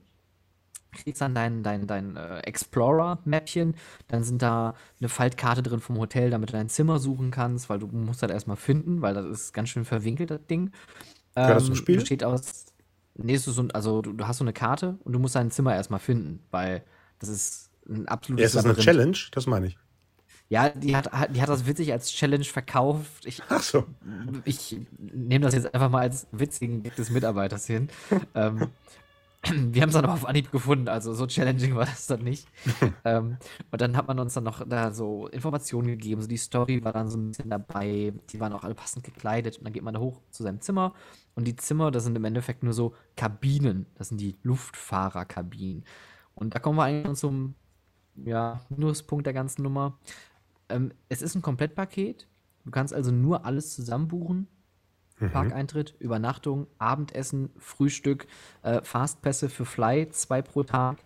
[0.96, 3.74] kriegst dann dein, dein, dein äh, Explorer-Mäppchen.
[4.08, 7.78] Dann sind da eine Faltkarte drin vom Hotel, damit du dein Zimmer suchen kannst, weil
[7.78, 10.72] du musst das erstmal finden, weil das ist ganz schön verwinkelt, das Ding.
[11.36, 11.96] Ähm, ja, das zum Spiel?
[11.96, 12.66] Besteht aus,
[13.18, 16.00] Nee, so, also du, du, hast so eine Karte und du musst dein Zimmer erstmal
[16.00, 16.84] finden, weil
[17.18, 18.42] das ist ein absolutes.
[18.42, 19.16] Ja, ist das eine Challenge?
[19.32, 19.78] Das meine ich.
[20.48, 23.26] Ja, die hat, die hat das witzig als Challenge verkauft.
[23.26, 23.84] Ich, Ach so.
[24.44, 27.88] Ich nehme das jetzt einfach mal als witzigen Gag des Mitarbeiters hin.
[28.34, 28.68] ähm,
[29.50, 32.46] wir haben es dann auch auf Anhieb gefunden, also so challenging war das dann nicht.
[33.04, 33.38] ähm,
[33.70, 36.92] und dann hat man uns dann noch da so Informationen gegeben, so die Story war
[36.92, 39.94] dann so ein bisschen dabei, die waren auch alle passend gekleidet und dann geht man
[39.94, 40.94] da hoch zu seinem Zimmer
[41.36, 45.84] und die Zimmer, das sind im Endeffekt nur so Kabinen, das sind die Luftfahrerkabinen.
[46.34, 47.54] Und da kommen wir eigentlich zum
[48.16, 49.98] ja, Minuspunkt der ganzen Nummer.
[50.68, 52.26] Ähm, es ist ein Komplettpaket,
[52.66, 54.48] Du kannst also nur alles zusammen buchen.
[55.18, 55.30] Mhm.
[55.30, 58.26] Parkeintritt, Übernachtung, Abendessen, Frühstück,
[58.62, 60.98] äh, Fastpässe für Fly, zwei pro Tag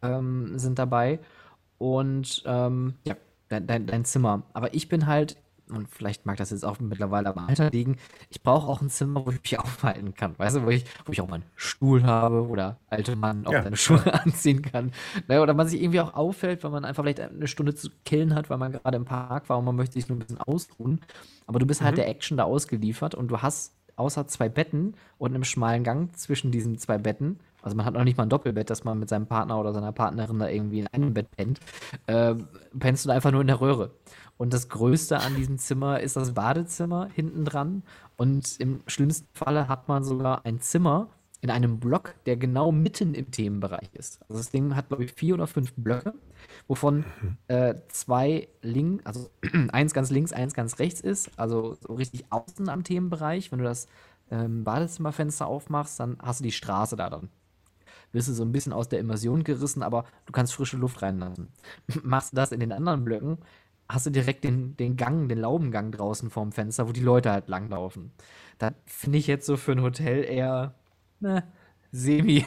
[0.00, 1.20] ähm, sind dabei.
[1.78, 3.14] Und ähm, ja,
[3.50, 4.42] dein, dein, dein Zimmer.
[4.54, 5.36] Aber ich bin halt
[5.76, 7.96] und vielleicht mag das jetzt auch mittlerweile am Alter liegen,
[8.30, 10.38] ich brauche auch ein Zimmer, wo ich mich aufhalten kann.
[10.38, 13.52] Weißt du, wo ich, wo ich auch mal einen Stuhl habe oder alte Mann auch
[13.52, 13.62] Ja.
[13.62, 14.92] seine Schuhe anziehen kann.
[15.28, 18.34] Ne, oder man sich irgendwie auch auffällt, weil man einfach vielleicht eine Stunde zu killen
[18.34, 21.00] hat, weil man gerade im Park war und man möchte sich nur ein bisschen ausruhen.
[21.46, 25.34] Aber du bist halt der Action da ausgeliefert und du hast außer zwei Betten und
[25.34, 28.70] einem schmalen Gang zwischen diesen zwei Betten, also man hat noch nicht mal ein Doppelbett,
[28.70, 31.60] dass man mit seinem Partner oder seiner Partnerin da irgendwie in einem Bett pennt,
[32.06, 32.34] äh,
[32.78, 33.92] pennst du da einfach nur in der Röhre.
[34.42, 37.84] Und das Größte an diesem Zimmer ist das Badezimmer hinten dran.
[38.16, 41.10] Und im schlimmsten Falle hat man sogar ein Zimmer
[41.42, 44.20] in einem Block, der genau mitten im Themenbereich ist.
[44.22, 46.12] Also das Ding hat, glaube ich, vier oder fünf Blöcke,
[46.66, 47.04] wovon
[47.46, 49.30] äh, zwei links, also
[49.70, 51.38] eins ganz links, eins ganz rechts ist.
[51.38, 53.52] Also so richtig außen am Themenbereich.
[53.52, 53.86] Wenn du das
[54.32, 57.28] ähm, Badezimmerfenster aufmachst, dann hast du die Straße da dann
[58.12, 61.48] wirst du so ein bisschen aus der Immersion gerissen, aber du kannst frische Luft reinlassen.
[62.02, 63.38] Machst du das in den anderen Blöcken,
[63.92, 67.48] hast du direkt den, den Gang, den Laubengang draußen vorm Fenster, wo die Leute halt
[67.48, 68.12] langlaufen.
[68.58, 70.74] Da finde ich jetzt so für ein Hotel eher,
[71.20, 71.44] ne,
[71.92, 72.46] semi.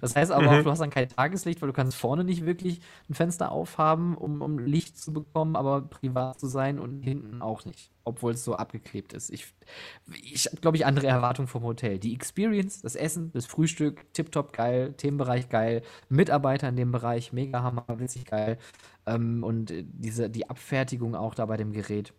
[0.00, 2.80] Das heißt aber auch, du hast dann kein Tageslicht, weil du kannst vorne nicht wirklich
[3.10, 7.64] ein Fenster aufhaben, um, um Licht zu bekommen, aber privat zu sein und hinten auch
[7.66, 9.28] nicht, obwohl es so abgeklebt ist.
[9.30, 9.52] Ich,
[10.22, 11.98] ich habe, glaube ich, andere Erwartungen vom Hotel.
[11.98, 17.62] Die Experience, das Essen, das Frühstück, tipptopp geil, Themenbereich geil, Mitarbeiter in dem Bereich, mega
[17.62, 18.56] hammer, witzig geil.
[19.06, 22.14] Ähm, und diese, die Abfertigung auch da bei dem Gerät,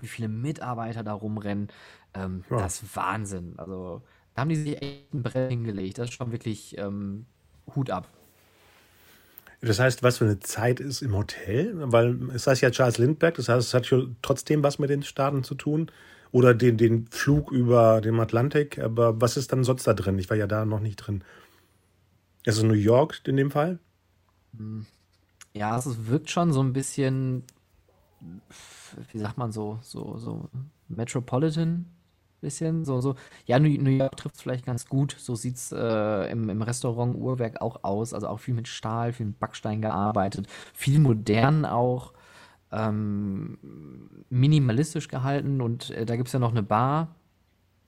[0.00, 1.68] wie viele Mitarbeiter da rumrennen,
[2.14, 2.58] ähm, Ja.
[2.58, 3.54] das ist Wahnsinn.
[3.58, 4.02] Also,
[4.36, 5.96] da haben die sich echt ein Brett hingelegt.
[5.98, 7.24] Das ist schon wirklich ähm,
[7.74, 8.06] Hut ab.
[9.62, 11.72] Das heißt, was für eine Zeit ist im Hotel?
[11.90, 15.02] Weil es heißt ja Charles Lindbergh, das heißt, es hat schon trotzdem was mit den
[15.02, 15.90] Staaten zu tun.
[16.32, 18.78] Oder den, den Flug über den Atlantik.
[18.78, 20.18] Aber was ist dann sonst da drin?
[20.18, 21.24] Ich war ja da noch nicht drin.
[22.44, 23.78] Ist es New York in dem Fall?
[25.54, 27.42] Ja, es ist- wirkt schon so ein bisschen,
[29.12, 30.50] wie sagt man so, so, so
[30.88, 31.86] Metropolitan
[32.46, 33.16] bisschen, so, so.
[33.44, 35.16] Ja, New, New York trifft es vielleicht ganz gut.
[35.18, 38.14] So sieht es äh, im, im Restaurant Uhrwerk auch aus.
[38.14, 42.12] Also auch viel mit Stahl, viel mit Backstein gearbeitet, viel modern auch,
[42.70, 43.58] ähm,
[44.30, 45.60] minimalistisch gehalten.
[45.60, 47.08] Und äh, da gibt es ja noch eine Bar,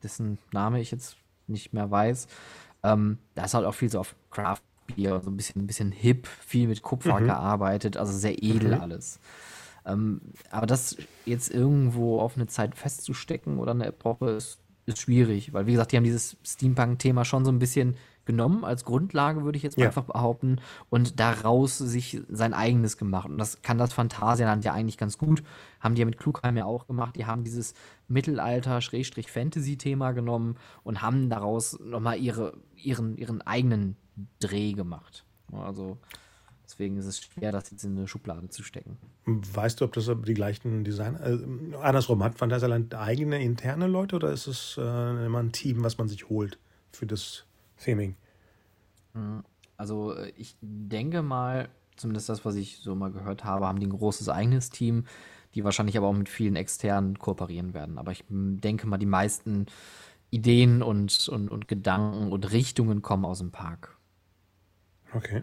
[0.03, 1.17] dessen Name ich jetzt
[1.47, 2.27] nicht mehr weiß.
[2.83, 5.93] Ähm, da ist halt auch viel so auf Craft Beer, so ein bisschen, ein bisschen
[5.93, 9.21] hip, viel mit Kupfer gearbeitet, also sehr edel alles.
[9.89, 10.21] Ähm,
[10.51, 15.67] aber das jetzt irgendwo auf eine Zeit festzustecken oder eine Epoche ist, ist schwierig, weil
[15.67, 19.63] wie gesagt, die haben dieses Steampunk-Thema schon so ein bisschen genommen als Grundlage, würde ich
[19.63, 19.87] jetzt Ja.
[19.87, 23.29] einfach behaupten, und daraus sich sein eigenes gemacht.
[23.29, 25.43] Und das kann das Phantasialand ja eigentlich ganz gut.
[25.81, 27.17] Haben die ja mit Klugheim ja auch gemacht.
[27.17, 27.73] Die haben dieses
[28.09, 33.97] Mittelalter-Fantasy-Thema genommen und haben daraus nochmal ihre, ihren, ihren eigenen
[34.41, 35.25] Dreh gemacht.
[35.53, 35.99] Also
[36.69, 38.99] deswegen ist es schwer, das jetzt in eine Schublade zu stecken.
[39.25, 41.21] Weißt du, ob das die gleichen Designer.
[41.27, 45.99] Äh, andersrum, hat Phantasialand eigene interne Leute oder ist es äh, immer ein Team, was
[45.99, 46.59] man sich holt
[46.93, 47.45] für das
[47.83, 48.17] Theming?
[49.77, 53.87] Also äh, ich denke mal, zumindest das, was ich so mal gehört habe, haben die
[53.87, 55.05] ein großes eigenes Team,
[55.55, 57.97] die wahrscheinlich aber auch mit vielen externen kooperieren werden.
[57.99, 59.67] Aber ich m, denke mal, die meisten
[60.31, 63.97] Ideen und, und, und Gedanken und Richtungen kommen aus dem Park.
[65.15, 65.43] Okay.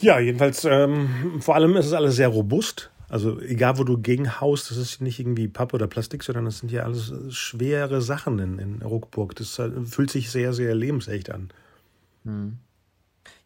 [0.00, 2.90] Ja, jedenfalls, ähm, vor allem ist es alles sehr robust.
[3.08, 6.70] Also egal, wo du gegenhaust, das ist nicht irgendwie Pappe oder Plastik, sondern das sind
[6.70, 9.34] ja alles äh, schwere Sachen in, in Ruckburg.
[9.34, 11.48] Das äh, fühlt sich sehr, sehr lebensecht an.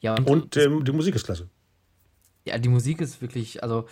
[0.01, 1.49] Ja, und, Und ähm, die Musik ist klasse.
[2.45, 3.87] ja, die Musik ist wirklich, also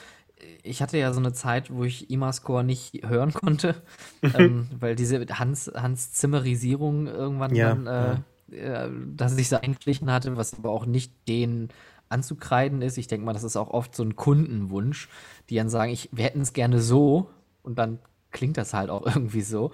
[0.63, 3.75] ich hatte ja so eine Zeit, wo ich IMA-Score nicht hören konnte,
[4.35, 10.11] ähm, weil diese Hans, Hans Zimmerisierung irgendwann Ja, dann, äh, äh, dass sich so eingeschlichen
[10.11, 11.69] hatte, was aber auch nicht den
[12.11, 12.99] anzukreiden ist.
[12.99, 15.09] Ich denke mal, das ist auch oft so ein Kundenwunsch,
[15.49, 17.31] die dann sagen, ich, wir hätten es gerne so
[17.63, 17.99] und dann
[18.31, 19.71] klingt das halt auch irgendwie so.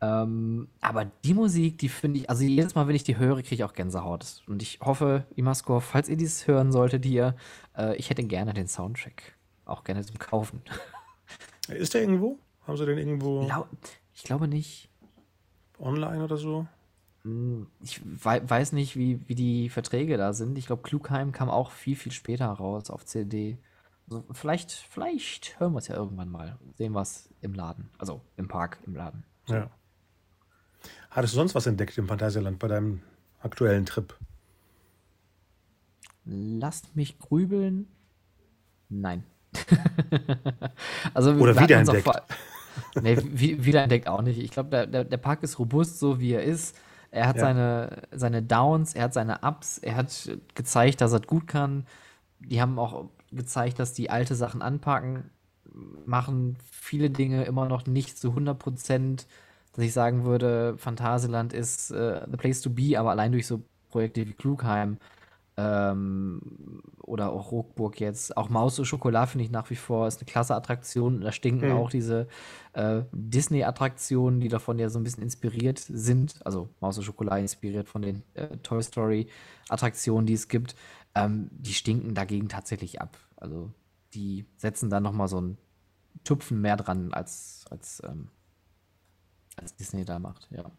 [0.00, 3.54] Ähm, aber die Musik, die finde ich, also jedes Mal, wenn ich die höre, kriege
[3.54, 4.42] ich auch Gänsehaut.
[4.48, 7.36] Und ich hoffe, Imascore, falls ihr dies hören solltet, ihr,
[7.76, 9.34] äh, ich hätte gerne den Soundtrack.
[9.64, 10.62] Auch gerne zum Kaufen.
[11.68, 12.38] Ist der irgendwo?
[12.66, 13.42] Haben sie den irgendwo
[14.14, 14.88] Ich glaube nicht.
[15.78, 16.66] online oder so?
[17.80, 20.58] Ich wei weiß nicht, wie, wie die Verträge da sind.
[20.58, 23.58] Ich glaube, Klugheim kam auch viel, viel später raus auf CD.
[24.08, 26.58] Also vielleicht, vielleicht hören wir es ja irgendwann mal.
[26.76, 27.90] Sehen wir es im Laden.
[27.98, 29.24] Also im Park, im Laden.
[29.46, 29.70] Ja.
[31.10, 33.02] Hattest du sonst was entdeckt im Phantasialand bei deinem
[33.40, 34.16] aktuellen Trip?
[36.24, 37.86] Lasst mich grübeln.
[38.88, 39.24] Nein.
[41.14, 42.08] also, Oder wiederentdeckt.
[43.00, 43.16] nee,
[43.64, 44.38] wiederentdeckt auch nicht.
[44.38, 46.76] Ich glaube, der, der, der Park ist robust, so wie er ist.
[47.12, 47.42] Er hat ja.
[47.42, 51.86] seine, seine Downs, er hat seine Ups, er hat gezeigt, dass er gut kann.
[52.40, 55.30] Die haben auch gezeigt, dass die alte Sachen anpacken,
[56.06, 59.26] machen viele Dinge immer noch nicht zu 100 Prozent,
[59.74, 63.62] dass ich sagen würde, Phantasialand ist äh, the place to be, aber allein durch so
[63.90, 64.96] Projekte wie Klugheim
[65.56, 68.36] ähm, oder auch Rockburg jetzt.
[68.36, 71.20] Auch Maus und Schokolade finde ich nach wie vor ist eine klasse Attraktion.
[71.20, 71.76] Da stinken mhm.
[71.76, 72.26] auch diese
[72.72, 76.40] äh, Disney-Attraktionen, die davon ja so ein bisschen inspiriert sind.
[76.44, 80.74] Also Maus und Schokolade inspiriert von den äh, Toy Story-Attraktionen, die es gibt.
[81.14, 83.18] Ähm, die stinken dagegen tatsächlich ab.
[83.36, 83.70] Also
[84.14, 85.58] die setzen da nochmal so einen
[86.24, 88.28] Tupfen mehr dran, als, als, ähm,
[89.56, 90.70] als Disney da macht, ja.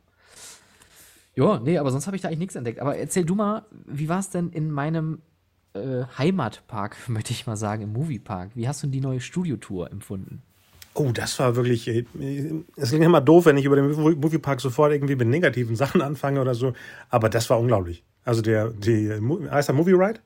[1.35, 2.79] Ja, nee, aber sonst habe ich da eigentlich nichts entdeckt.
[2.79, 5.21] Aber erzähl du mal, wie war es denn in meinem
[5.73, 8.51] äh, Heimatpark, möchte ich mal sagen, im Moviepark?
[8.55, 10.41] Wie hast du denn die neue Studiotour empfunden?
[10.95, 11.87] Oh, das war wirklich.
[11.87, 12.05] Äh,
[12.75, 16.39] es klingt immer doof, wenn ich über den Moviepark sofort irgendwie mit negativen Sachen anfange
[16.39, 16.73] oder so.
[17.09, 18.03] Aber das war unglaublich.
[18.23, 19.09] Also der, die,
[19.49, 20.19] heißt der Movie Ride?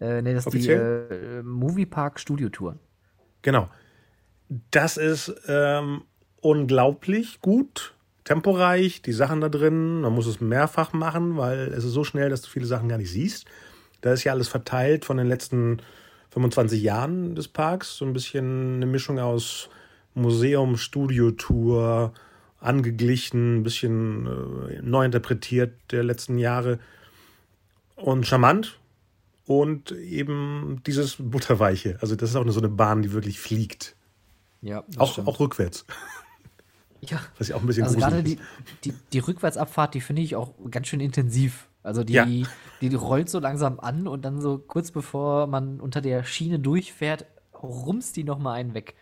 [0.00, 1.06] Äh, nee, das Offiziell?
[1.10, 2.76] ist die äh, Moviepark Studiotour.
[3.42, 3.68] Genau.
[4.70, 6.02] Das ist ähm,
[6.40, 7.94] unglaublich gut
[8.28, 10.02] temporeich, die Sachen da drin.
[10.02, 12.98] Man muss es mehrfach machen, weil es ist so schnell, dass du viele Sachen gar
[12.98, 13.46] nicht siehst.
[14.02, 15.78] Da ist ja alles verteilt von den letzten
[16.30, 17.96] 25 Jahren des Parks.
[17.96, 19.70] So ein bisschen eine Mischung aus
[20.14, 22.12] Museum, Studiotour,
[22.60, 26.80] angeglichen, ein bisschen äh, neu interpretiert der letzten Jahre.
[27.96, 28.78] Und charmant.
[29.46, 31.96] Und eben dieses Butterweiche.
[32.02, 33.96] Also, das ist auch so eine Bahn, die wirklich fliegt.
[34.60, 34.84] Ja.
[34.98, 35.86] Auch, auch rückwärts.
[37.00, 37.20] Ja.
[37.38, 38.38] Was ja auch ein bisschen also gerade die,
[38.84, 41.68] die, die Rückwärtsabfahrt, die finde ich auch ganz schön intensiv.
[41.82, 42.26] Also die, ja.
[42.80, 47.24] die, rollt so langsam an und dann so kurz bevor man unter der Schiene durchfährt,
[47.62, 48.94] rumst die nochmal einen weg.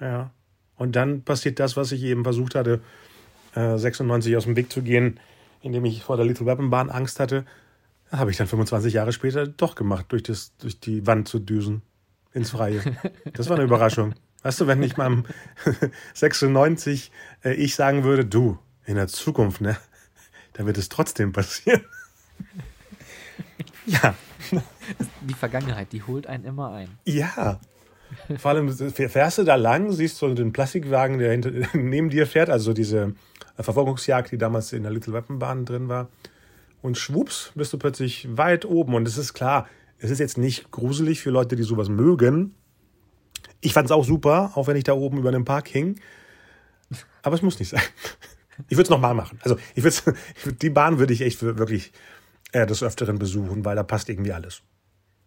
[0.00, 0.30] Ja.
[0.76, 2.80] Und dann passiert das, was ich eben versucht hatte,
[3.54, 5.20] äh, 96 aus dem Weg zu gehen,
[5.62, 7.44] indem ich vor der Little Weapon Bahn Angst hatte.
[8.10, 11.82] Habe ich dann 25 Jahre später doch gemacht, durch, das, durch die Wand zu düsen.
[12.32, 12.80] Ins Freie.
[13.32, 14.14] Das war eine Überraschung.
[14.42, 15.22] Weißt du, wenn ich mal
[16.14, 17.12] 96
[17.44, 19.76] äh, ich sagen würde, du, in der Zukunft, ne,
[20.54, 21.84] da wird es trotzdem passieren.
[23.86, 24.14] ja.
[25.20, 26.88] Die Vergangenheit, die holt einen immer ein.
[27.04, 27.60] Ja.
[28.38, 32.50] Vor allem fährst du da lang, siehst du den Plastikwagen, der hinter, neben dir fährt,
[32.50, 33.14] also diese
[33.58, 36.08] Verfolgungsjagd, die damals in der Little Weapon Bahn drin war.
[36.82, 38.94] Und schwupps, bist du plötzlich weit oben.
[38.94, 42.54] Und es ist klar, es ist jetzt nicht gruselig für Leute, die sowas mögen,
[43.60, 46.00] ich fand es auch super, auch wenn ich da oben über dem Park hing.
[47.22, 47.82] Aber es muss nicht sein.
[48.68, 49.38] Ich würde es nochmal machen.
[49.42, 50.18] Also ich würde
[50.60, 51.92] die Bahn würde ich echt wirklich
[52.52, 54.62] äh, des Öfteren besuchen, weil da passt irgendwie alles.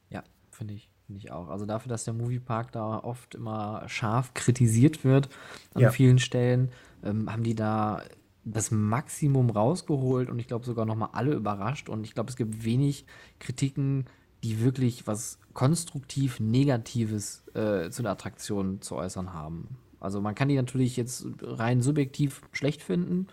[0.10, 0.90] Ja, finde ich.
[1.06, 1.50] Finde ich auch.
[1.50, 5.30] Also dafür, dass der Moviepark da oft immer scharf kritisiert wird
[5.74, 5.92] an ja.
[5.92, 6.72] vielen Stellen,
[7.04, 8.04] ähm, haben die da
[8.46, 11.90] das Maximum rausgeholt und ich glaube sogar nochmal alle überrascht.
[11.90, 13.06] Und ich glaube, es gibt wenig
[13.40, 14.06] Kritiken,
[14.44, 19.78] die wirklich was konstruktiv Negatives äh, zu der Attraktion zu äußern haben.
[20.00, 23.28] Also man kann die natürlich jetzt rein subjektiv schlecht finden,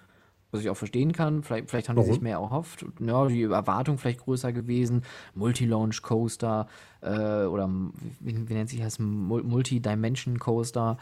[0.53, 1.42] was ich auch verstehen kann.
[1.42, 2.09] Vielleicht, vielleicht haben Warum?
[2.09, 2.87] die sich mehr erhofft.
[3.01, 5.03] Ja, die Erwartung vielleicht größer gewesen.
[5.35, 6.68] Multi-Launch Coaster
[7.01, 7.68] äh, oder
[8.20, 9.01] wie, wie, nennt sich das?
[9.01, 10.99] Multi-Dimension Coaster.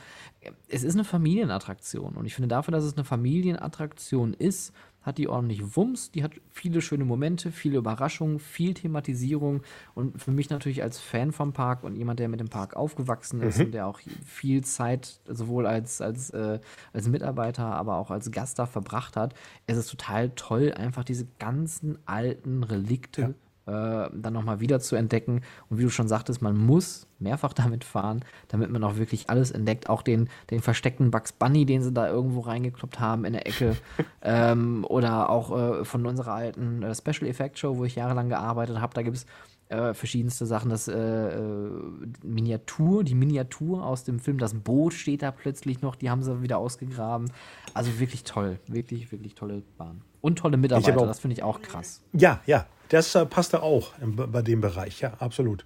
[0.68, 5.28] Es ist eine Familienattraktion und ich finde dafür, dass es eine Familienattraktion ist, hat die
[5.28, 9.62] ordentlich Wumms, die hat viele schöne Momente, viele Überraschungen, viel Thematisierung
[9.94, 13.40] und für mich natürlich als Fan vom Park und jemand, der mit dem Park aufgewachsen
[13.40, 13.66] ist mhm.
[13.66, 16.60] und der auch viel Zeit sowohl als, als, äh,
[16.92, 19.34] als Mitarbeiter, aber auch als Gast da verbracht hat,
[19.66, 23.34] ist es total toll, einfach diese ganzen alten Relikte ja
[23.68, 25.42] äh, dann nochmal wieder zu entdecken.
[25.68, 29.50] Und wie du schon sagtest, man muss mehrfach damit fahren, damit man auch wirklich alles
[29.50, 29.88] entdeckt.
[29.88, 33.76] Auch den, den versteckten Bugs Bunny, den sie da irgendwo reingekloppt haben in der Ecke.
[34.22, 38.80] ähm, oder auch äh, von unserer alten äh, Special Effect Show, wo ich jahrelang gearbeitet
[38.80, 38.94] habe.
[38.94, 39.26] Da gibt es
[39.68, 40.70] äh, verschiedenste Sachen.
[40.70, 41.70] Das äh, äh,
[42.22, 46.42] Miniatur, die Miniatur aus dem Film, das Boot steht da plötzlich noch, die haben sie
[46.42, 47.30] wieder ausgegraben.
[47.74, 50.02] Also wirklich toll, wirklich, wirklich tolle Bahn.
[50.20, 52.02] Und tolle Mitarbeiter, das finde ich auch krass.
[52.12, 55.64] Ja, ja, das äh, passt da auch bei dem Bereich, ja, absolut.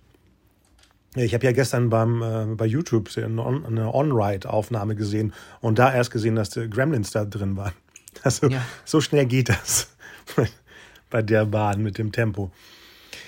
[1.15, 6.37] Ich habe ja gestern beim, äh, bei YouTube eine On-Ride-Aufnahme gesehen und da erst gesehen,
[6.37, 7.73] dass die Gremlins da drin waren.
[8.25, 8.63] Also ja.
[8.85, 9.89] so schnell geht das
[11.11, 12.53] bei der Bahn mit dem Tempo.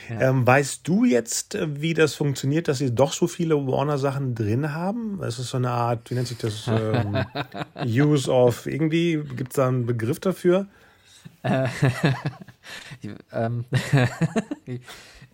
[0.08, 0.20] Ja.
[0.20, 4.72] Ähm, weißt du jetzt, äh, wie das funktioniert, dass sie doch so viele Warner-Sachen drin
[4.72, 5.22] haben?
[5.22, 6.68] Es ist so eine Art, wie nennt sich das?
[6.74, 7.24] Ähm,
[7.84, 10.66] Use of irgendwie, gibt es da einen Begriff dafür?
[11.42, 11.68] Äh,
[13.32, 13.64] ähm,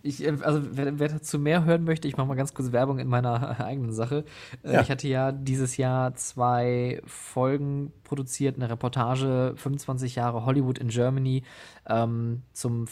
[0.03, 2.99] Ich, äh, also wer, wer, dazu mehr hören möchte, ich mache mal ganz kurz Werbung
[2.99, 4.25] in meiner eigenen Sache.
[4.63, 4.81] Ja.
[4.81, 11.43] Ich hatte ja dieses Jahr zwei Folgen produziert, eine Reportage 25 Jahre Hollywood in Germany
[11.87, 12.87] ähm, zum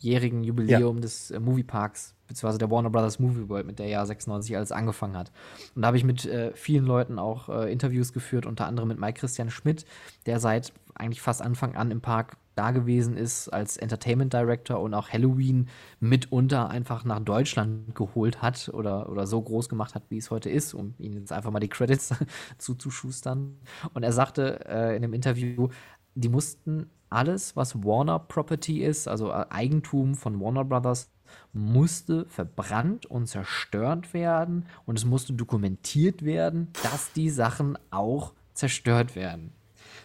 [0.00, 1.02] 25-jährigen Jubiläum ja.
[1.02, 5.16] des äh, Movieparks beziehungsweise der Warner Brothers Movie World, mit der ja 96 alles angefangen
[5.16, 5.32] hat.
[5.74, 9.00] Und da habe ich mit äh, vielen Leuten auch äh, Interviews geführt, unter anderem mit
[9.00, 9.84] Mike Christian Schmidt,
[10.26, 14.94] der seit eigentlich fast Anfang an im Park da gewesen ist als Entertainment Director und
[14.94, 20.18] auch Halloween mitunter einfach nach Deutschland geholt hat oder, oder so groß gemacht hat, wie
[20.18, 22.14] es heute ist, um ihm jetzt einfach mal die Credits
[22.58, 23.56] zuzuschustern.
[23.92, 25.68] Und er sagte äh, in dem Interview,
[26.14, 31.10] die mussten alles, was Warner Property ist, also äh, Eigentum von Warner Brothers,
[31.52, 39.16] musste verbrannt und zerstört werden und es musste dokumentiert werden, dass die Sachen auch zerstört
[39.16, 39.52] werden.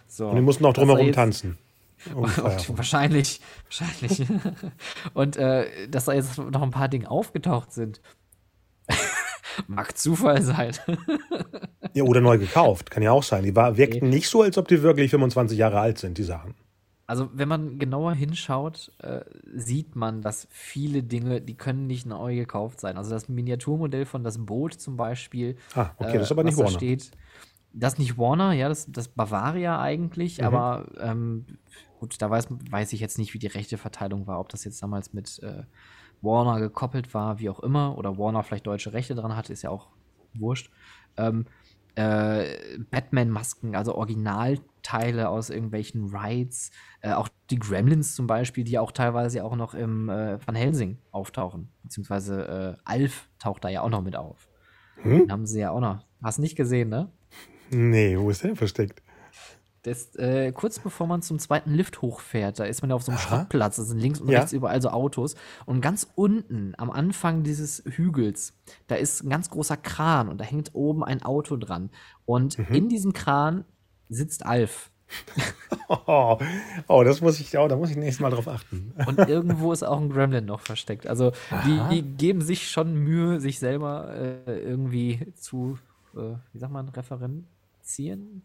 [0.06, 1.58] So, und die mussten auch drumherum tanzen.
[2.14, 4.28] wahrscheinlich, wahrscheinlich.
[5.14, 8.00] und äh, dass da jetzt noch ein paar Dinge aufgetaucht sind.
[9.66, 10.72] Mag Zufall sein.
[11.94, 12.90] ja, oder neu gekauft.
[12.90, 13.42] Kann ja auch sein.
[13.42, 14.08] Die war, wirkten okay.
[14.08, 16.54] nicht so, als ob die wirklich 25 Jahre alt sind, die Sachen.
[17.06, 19.20] Also, wenn man genauer hinschaut, äh,
[19.54, 22.96] sieht man, dass viele Dinge, die können nicht neu gekauft sein.
[22.96, 25.56] Also das Miniaturmodell von das Boot zum Beispiel.
[25.74, 26.70] Ah, okay, das ist aber nicht Warner.
[26.70, 27.12] Da steht,
[27.72, 30.46] das nicht Warner, ja, das, das Bavaria eigentlich, mhm.
[30.46, 31.46] aber ähm,
[32.00, 34.82] gut, da weiß, weiß ich jetzt nicht, wie die rechte Verteilung war, ob das jetzt
[34.82, 35.62] damals mit äh,
[36.22, 39.70] Warner gekoppelt war, wie auch immer, oder Warner vielleicht deutsche Rechte dran hatte, ist ja
[39.70, 39.88] auch
[40.34, 40.70] wurscht.
[41.16, 41.46] Ähm,
[41.96, 48.92] äh, Batman-Masken, also Originalteile aus irgendwelchen Rides, äh, auch die Gremlins zum Beispiel, die auch
[48.92, 53.90] teilweise auch noch im äh, Van Helsing auftauchen, beziehungsweise äh, Alf taucht da ja auch
[53.90, 54.48] noch mit auf.
[55.02, 55.20] Hm?
[55.20, 56.04] Den haben sie ja auch noch.
[56.22, 57.10] Hast nicht gesehen, ne?
[57.70, 59.02] Nee, wo ist der versteckt?
[59.86, 63.12] Das, äh, kurz bevor man zum zweiten Lift hochfährt, da ist man ja auf so
[63.12, 63.28] einem Aha.
[63.28, 64.40] Schrottplatz, da sind links und ja.
[64.40, 65.36] rechts überall so Autos.
[65.64, 68.52] Und ganz unten, am Anfang dieses Hügels,
[68.88, 71.90] da ist ein ganz großer Kran und da hängt oben ein Auto dran.
[72.24, 72.74] Und mhm.
[72.74, 73.64] in diesem Kran
[74.08, 74.90] sitzt Alf.
[75.88, 76.36] oh,
[76.88, 78.92] oh, das muss ich auch, da muss ich nächstes Mal drauf achten.
[79.06, 81.06] und irgendwo ist auch ein Gremlin noch versteckt.
[81.06, 81.30] Also
[81.64, 85.78] die, die, geben sich schon Mühe, sich selber äh, irgendwie zu,
[86.16, 88.42] äh, wie sagt man, referenzieren?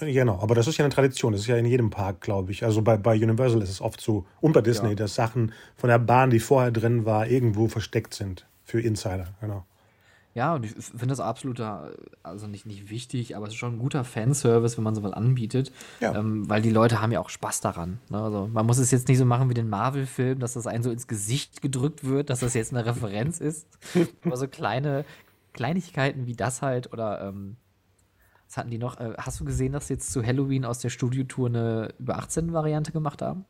[0.00, 1.32] Genau, aber das ist ja eine Tradition.
[1.32, 2.64] Das ist ja in jedem Park, glaube ich.
[2.64, 4.94] Also bei, bei Universal ist es oft so, und bei Disney, ja.
[4.94, 9.34] dass Sachen von der Bahn, die vorher drin war, irgendwo versteckt sind für Insider.
[9.40, 9.64] Genau.
[10.34, 13.78] Ja, und ich finde das absolut, also nicht, nicht wichtig, aber es ist schon ein
[13.78, 15.70] guter Fanservice, wenn man sowas anbietet.
[16.00, 16.16] Ja.
[16.16, 18.00] Ähm, weil die Leute haben ja auch Spaß daran.
[18.10, 18.20] Ne?
[18.20, 20.90] Also man muss es jetzt nicht so machen wie den Marvel-Film, dass das einem so
[20.90, 23.68] ins Gesicht gedrückt wird, dass das jetzt eine Referenz ist.
[24.24, 25.04] aber so kleine
[25.52, 27.56] Kleinigkeiten wie das halt oder ähm,
[28.54, 29.00] was hatten die noch?
[29.00, 32.52] Äh, hast du gesehen, dass sie jetzt zu Halloween aus der Studiotour eine über 18
[32.52, 33.46] Variante gemacht haben?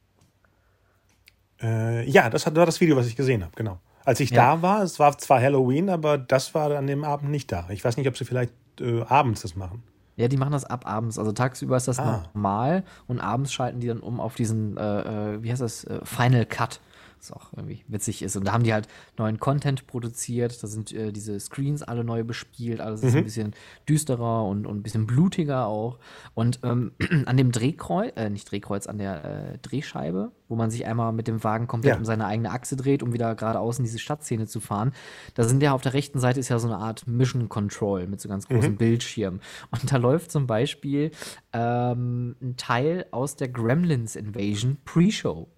[1.60, 3.78] Äh, ja, das war das Video, was ich gesehen habe, genau.
[4.06, 4.56] Als ich ja.
[4.56, 7.66] da war, es war zwar Halloween, aber das war an dem Abend nicht da.
[7.68, 9.82] Ich weiß nicht, ob sie vielleicht äh, abends das machen.
[10.16, 11.18] Ja, die machen das ab abends.
[11.18, 12.22] Also tagsüber ist das ah.
[12.32, 16.00] normal und abends schalten die dann um auf diesen, äh, äh wie heißt das, äh,
[16.04, 16.80] Final Cut
[17.24, 18.36] was auch irgendwie witzig ist.
[18.36, 20.62] Und da haben die halt neuen Content produziert.
[20.62, 22.80] Da sind äh, diese Screens alle neu bespielt.
[22.80, 23.18] Alles ist mhm.
[23.18, 23.54] ein bisschen
[23.88, 25.98] düsterer und, und ein bisschen blutiger auch.
[26.34, 26.92] Und ähm,
[27.26, 31.28] an dem Drehkreuz, äh, nicht Drehkreuz, an der äh, Drehscheibe, wo man sich einmal mit
[31.28, 31.98] dem Wagen komplett ja.
[31.98, 34.92] um seine eigene Achse dreht, um wieder geradeaus in diese Stadtszene zu fahren.
[35.34, 38.20] Da sind ja auf der rechten Seite ist ja so eine Art Mission Control mit
[38.20, 38.76] so ganz großen mhm.
[38.76, 39.40] Bildschirmen.
[39.70, 41.10] Und da läuft zum Beispiel
[41.52, 45.48] ähm, ein Teil aus der Gremlins Invasion Pre-Show.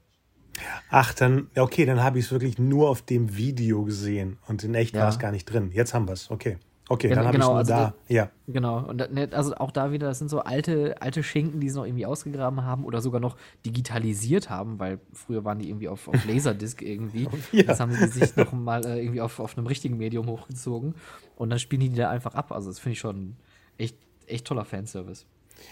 [0.90, 4.74] Ach, dann, okay, dann habe ich es wirklich nur auf dem Video gesehen und in
[4.74, 5.02] echt ja.
[5.02, 5.70] war es gar nicht drin.
[5.72, 6.58] Jetzt haben wir es, okay.
[6.88, 8.14] Okay, dann habe genau, ich es nur also da.
[8.14, 8.30] ja.
[8.46, 8.78] Genau.
[8.78, 11.84] Und ne, also auch da wieder, das sind so alte, alte Schinken, die sie noch
[11.84, 16.24] irgendwie ausgegraben haben oder sogar noch digitalisiert haben, weil früher waren die irgendwie auf, auf
[16.28, 17.24] Laserdisc irgendwie.
[17.50, 17.64] ja.
[17.64, 20.94] Jetzt haben sie sich noch mal äh, irgendwie auf, auf einem richtigen Medium hochgezogen
[21.34, 22.52] und dann spielen die die da einfach ab.
[22.52, 23.34] Also das finde ich schon
[23.78, 23.96] echt,
[24.28, 25.26] echt toller Fanservice.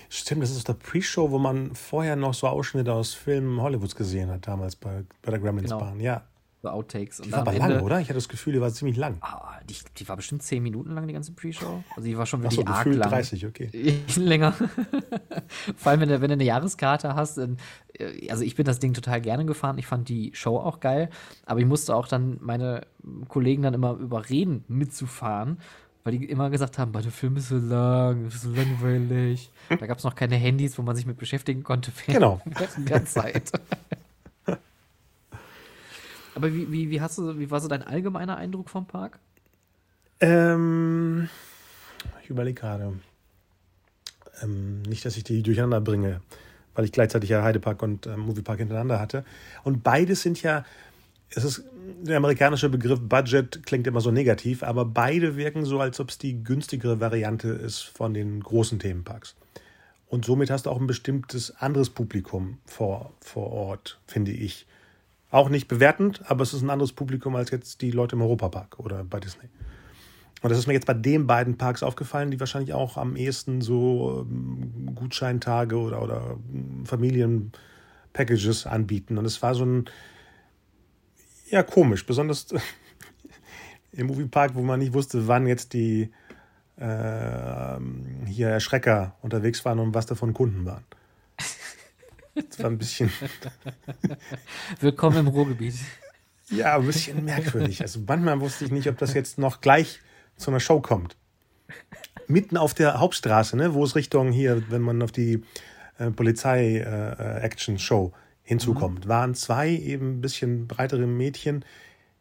[0.09, 4.31] Stimmt, das ist der Pre-Show, wo man vorher noch so Ausschnitte aus Filmen Hollywoods gesehen
[4.31, 6.05] hat, damals bei, bei der Gremlins-Bahn, genau.
[6.05, 6.23] ja.
[6.65, 7.21] So Outtakes.
[7.21, 8.01] Und die war aber lang, oder?
[8.01, 9.19] Ich hatte das Gefühl, die war ziemlich lang.
[9.21, 11.85] Ah, die, die, war bestimmt zehn Minuten lang, die ganze Pre-Show.
[11.95, 13.11] Also die war schon wirklich so, arg lang.
[13.11, 14.01] 30, okay.
[14.17, 14.53] Länger.
[15.77, 17.37] Vor allem, wenn du, wenn du eine Jahreskarte hast.
[17.37, 17.59] Dann,
[17.99, 19.77] äh, also ich bin das Ding total gerne gefahren.
[19.77, 21.11] Ich fand die Show auch geil.
[21.45, 22.87] Aber ich musste auch dann meine
[23.29, 25.59] Kollegen dann immer überreden, mitzufahren
[26.05, 29.51] weil die immer gesagt haben, der Film ist so lang, ist so langweilig.
[29.71, 32.43] Da gab es noch keine Handys, wo man sich mit beschäftigen konnte genau.
[32.45, 33.51] während der Zeit.
[36.35, 39.19] Aber wie, wie, wie, hast du, wie war so dein allgemeiner Eindruck vom Park?
[40.21, 41.31] Ähm,
[42.23, 42.93] ich überlege gerade.
[44.43, 46.21] Ähm, nicht, dass ich die durcheinander bringe,
[46.75, 49.25] weil ich gleichzeitig ja Heidepark und äh, Moviepark hintereinander hatte.
[49.63, 50.67] Und beides sind ja
[51.37, 51.65] es ist
[52.03, 56.19] der amerikanische Begriff Budget klingt immer so negativ, aber beide wirken so, als ob es
[56.19, 59.37] die günstigere Variante ist von den großen Themenparks.
[60.07, 64.67] Und somit hast du auch ein bestimmtes anderes Publikum vor, vor Ort, finde ich.
[65.31, 68.79] Auch nicht bewertend, aber es ist ein anderes Publikum als jetzt die Leute im Europapark
[68.79, 69.49] oder bei Disney.
[70.43, 73.63] Und das ist mir jetzt bei den beiden Parks aufgefallen, die wahrscheinlich auch am ehesten
[73.63, 79.17] so ähm, Gutscheintage oder, oder ähm, Familienpackages anbieten.
[79.17, 79.87] Und es war so ein,
[81.55, 82.47] ja, komisch, besonders
[83.93, 86.11] im Moviepark, wo man nicht wusste, wann jetzt die
[86.79, 87.79] äh,
[88.27, 90.83] hier Erschrecker unterwegs waren und was davon Kunden waren.
[92.35, 93.13] Das war ein bisschen.
[94.81, 95.77] Willkommen im Ruhrgebiet.
[96.51, 97.83] Ja, ein bisschen merkwürdig.
[97.83, 100.01] Also manchmal wusste ich nicht, ob das jetzt noch gleich
[100.37, 101.17] zu einer Show kommt.
[102.27, 105.45] Mitten auf der Hauptstraße, ne, wo es Richtung hier, wenn man auf die
[105.99, 109.09] äh, Polizei-Action-Show äh, hinzukommt, mhm.
[109.09, 111.65] waren zwei eben ein bisschen breitere Mädchen.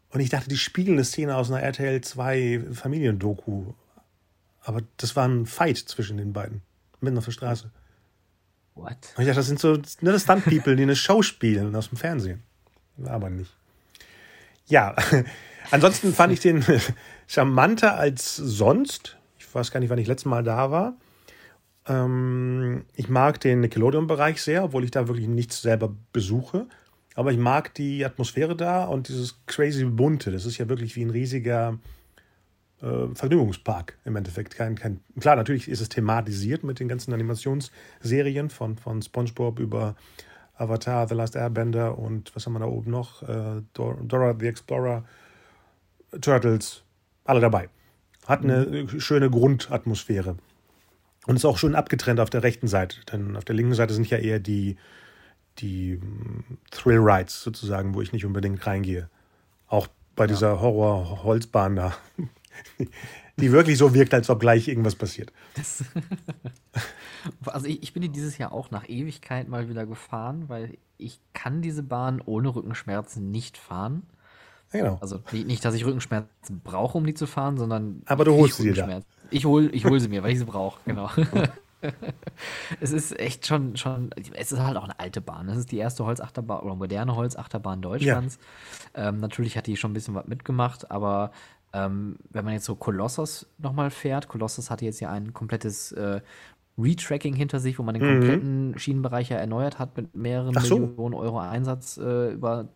[0.10, 3.74] Und ich dachte, die spiegeln eine Szene aus einer RTL 2 Familiendoku.
[4.62, 6.62] Aber das war ein Fight zwischen den beiden.
[7.02, 7.70] Mitten auf der Straße.
[8.76, 8.98] What?
[9.16, 12.42] Und ich dachte, das sind so ne, Stunt-People, die eine Show spielen aus dem Fernsehen.
[12.98, 13.54] War aber nicht.
[14.68, 14.96] Ja,
[15.72, 16.64] ansonsten fand ich den
[17.28, 19.18] charmanter als sonst.
[19.38, 20.96] Ich weiß gar nicht, wann ich letztes Mal da war.
[21.88, 26.68] Ähm, ich mag den Nickelodeon-Bereich sehr, obwohl ich da wirklich nichts selber besuche.
[27.16, 30.32] Aber ich mag die Atmosphäre da und dieses crazy bunte.
[30.32, 31.78] Das ist ja wirklich wie ein riesiger
[32.82, 34.56] äh, Vergnügungspark im Endeffekt.
[34.56, 39.96] Kein, kein, klar, natürlich ist es thematisiert mit den ganzen Animationsserien von, von SpongeBob über
[40.56, 43.24] Avatar, The Last Airbender und was haben wir da oben noch?
[43.24, 45.04] Äh, Dora the Explorer,
[46.22, 46.84] Turtles,
[47.26, 47.70] alle dabei.
[48.28, 49.00] Hat eine mhm.
[49.00, 50.38] schöne Grundatmosphäre.
[51.26, 52.98] Und ist auch schön abgetrennt auf der rechten Seite.
[53.12, 54.78] Denn auf der linken Seite sind ja eher die,
[55.60, 59.10] die mm, Thrill Rides sozusagen, wo ich nicht unbedingt reingehe.
[59.68, 60.28] Auch bei ja.
[60.28, 61.96] dieser Horror-Holzbahn da.
[63.40, 65.34] Die wirklich so wirkt, als ob gleich irgendwas passiert.
[65.56, 65.84] Das,
[67.46, 71.64] also ich, ich bin dieses Jahr auch nach Ewigkeit mal wieder gefahren, weil ich kann
[71.64, 74.04] diese Bahn ohne Rückenschmerzen nicht fahren.
[74.80, 74.98] Genau.
[75.02, 78.74] Also nicht, dass ich Rückenschmerzen brauche, um die zu fahren, sondern aber du holst sie
[78.74, 79.00] dir da.
[79.32, 81.10] Ich hole ich hol sie mir, weil ich sie brauche, genau.
[82.80, 85.50] es ist echt schon, schon, es ist halt auch eine alte Bahn.
[85.50, 88.38] Es ist die erste Holzachterbahn oder moderne Holzachterbahn Deutschlands.
[88.96, 89.10] Ja.
[89.10, 91.32] Ähm, natürlich hat die schon ein bisschen was mitgemacht, aber
[91.74, 96.22] ähm, wenn man jetzt so Kolossos nochmal fährt, Kolossos hatte jetzt ja ein komplettes äh,
[96.78, 98.20] Retracking hinter sich, wo man den mhm.
[98.20, 100.80] kompletten Schienenbereich ja erneuert hat mit mehreren so.
[100.80, 102.70] Millionen Euro Einsatz äh, über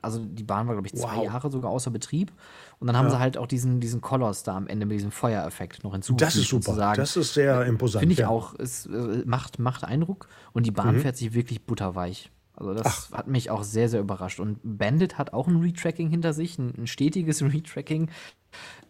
[0.00, 1.24] also die Bahn war, glaube ich, zwei wow.
[1.24, 2.32] Jahre sogar außer Betrieb.
[2.78, 3.12] Und dann haben ja.
[3.12, 6.28] sie halt auch diesen, diesen Koloss da am Ende mit diesem Feuereffekt noch hinzugefügt.
[6.28, 6.64] Das ist super.
[6.64, 6.96] Sozusagen.
[6.96, 8.00] Das ist sehr imposant.
[8.00, 8.28] Finde ich ja.
[8.28, 8.54] auch.
[8.58, 10.28] Es äh, macht, macht Eindruck.
[10.52, 11.00] Und die Bahn mhm.
[11.00, 12.30] fährt sich wirklich butterweich.
[12.56, 13.18] Also das Ach.
[13.18, 14.38] hat mich auch sehr, sehr überrascht.
[14.38, 18.10] Und Bandit hat auch ein Retracking hinter sich, ein, ein stetiges Retracking.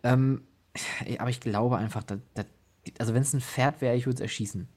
[0.03, 0.43] Ähm,
[1.19, 2.47] aber ich glaube einfach, dass, dass,
[2.99, 4.69] also wenn es ein Pferd wäre, ich würde es erschießen.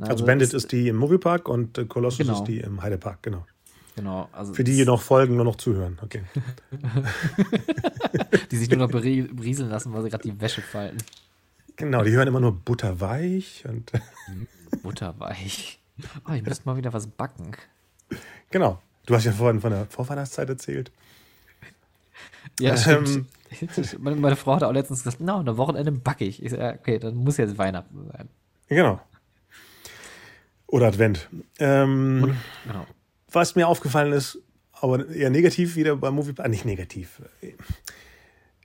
[0.00, 2.38] Also, also Bandit ist die im Moviepark und äh, Colossus genau.
[2.38, 3.46] ist die im Heidepark, genau.
[4.00, 4.30] Genau.
[4.32, 5.98] Also Für die, die noch folgen, nur noch zuhören.
[6.00, 6.22] Okay.
[8.50, 10.96] die sich nur noch berieseln lassen, weil sie gerade die Wäsche falten.
[11.76, 13.92] Genau, die hören immer nur butterweich und.
[14.82, 15.80] butterweich.
[16.26, 17.52] Oh, ich müsste mal wieder was backen.
[18.48, 18.80] Genau.
[19.04, 20.90] Du hast ja vorhin von der Vorweihnachtszeit erzählt.
[22.58, 23.26] Ja, ähm,
[23.98, 26.42] Meine Frau hat auch letztens gesagt, na, no, am Wochenende backe ich.
[26.42, 28.30] Ich sage, okay, dann muss jetzt Weihnachten sein.
[28.68, 28.98] Genau.
[30.68, 31.28] Oder Advent.
[31.58, 32.86] Ähm, Und, genau.
[33.30, 34.38] Was mir aufgefallen ist,
[34.72, 37.22] aber eher negativ wieder beim Movie, ah, nicht negativ.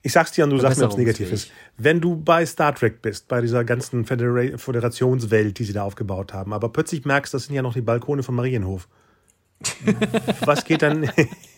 [0.02, 1.52] Ich sag's dir und du sagst mir, ob es negativ ist.
[1.78, 6.34] Wenn du bei Star Trek bist, bei dieser ganzen Födera Föderationswelt, die sie da aufgebaut
[6.34, 8.88] haben, aber plötzlich merkst, das sind ja noch die Balkone von Marienhof.
[10.46, 11.10] Was geht dann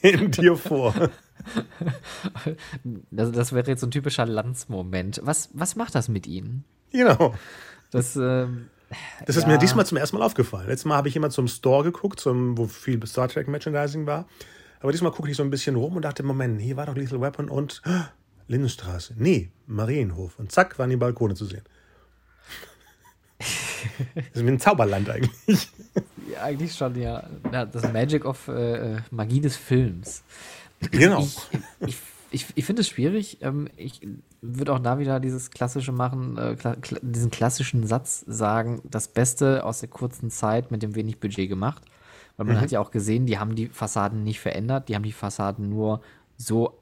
[0.02, 0.94] in dir vor?
[3.12, 5.22] Das, das wäre jetzt so ein typischer Landsmoment.
[5.24, 6.64] Was, was macht das mit Ihnen?
[6.92, 7.36] Genau.
[7.92, 8.68] Das, ähm,
[9.26, 9.50] das ist ja.
[9.50, 10.68] mir diesmal zum ersten Mal aufgefallen.
[10.68, 14.28] Letztes Mal habe ich immer zum Store geguckt, zum, wo viel Star Trek Merchandising war.
[14.80, 17.20] Aber diesmal gucke ich so ein bisschen rum und dachte, Moment, hier war doch Lethal
[17.20, 17.92] Weapon und oh,
[18.48, 19.16] Lindenstraße.
[19.18, 20.40] Nee, Marienhof.
[20.40, 21.64] Und zack, waren die Balkone zu sehen.
[23.40, 25.70] das ist wie ein Zauberland eigentlich.
[26.32, 27.24] Ja, eigentlich schon, ja.
[27.52, 30.24] Das Magic of äh, Magie des Films.
[30.92, 31.22] Genau.
[31.22, 31.38] Ich,
[31.88, 31.98] ich
[32.32, 33.40] ich, ich finde es schwierig.
[33.42, 34.02] Ähm, ich
[34.56, 39.64] würde auch da wieder dieses klassische machen, äh, kla diesen klassischen Satz sagen, das Beste
[39.64, 41.84] aus der kurzen Zeit mit dem wenig Budget gemacht.
[42.38, 42.62] Weil man mhm.
[42.62, 46.02] hat ja auch gesehen, die haben die Fassaden nicht verändert, die haben die Fassaden nur
[46.38, 46.78] so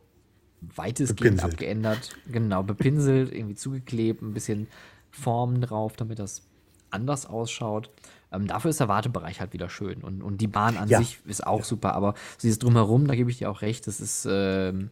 [0.76, 1.53] weitestgehend bepinselt.
[1.53, 4.68] abgeändert, genau, bepinselt, irgendwie zugeklebt, ein bisschen
[5.11, 6.41] Formen drauf, damit das
[6.89, 7.89] anders ausschaut.
[8.32, 10.01] Ähm, dafür ist der Wartebereich halt wieder schön.
[10.01, 10.99] Und, und die Bahn an Ja.
[10.99, 14.28] sich ist auch super, aber dieses Drumherum, da gebe ich dir auch recht, das ist
[14.30, 14.89] ähm,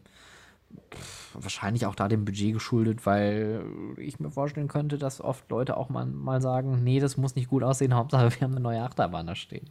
[0.93, 3.63] pff, wahrscheinlich auch da dem Budget geschuldet, weil
[3.97, 7.49] ich mir vorstellen könnte, dass oft Leute auch mal, mal sagen, nee, das muss nicht
[7.49, 9.69] gut aussehen, Hauptsache wir haben eine neue Achterbahn da stehen.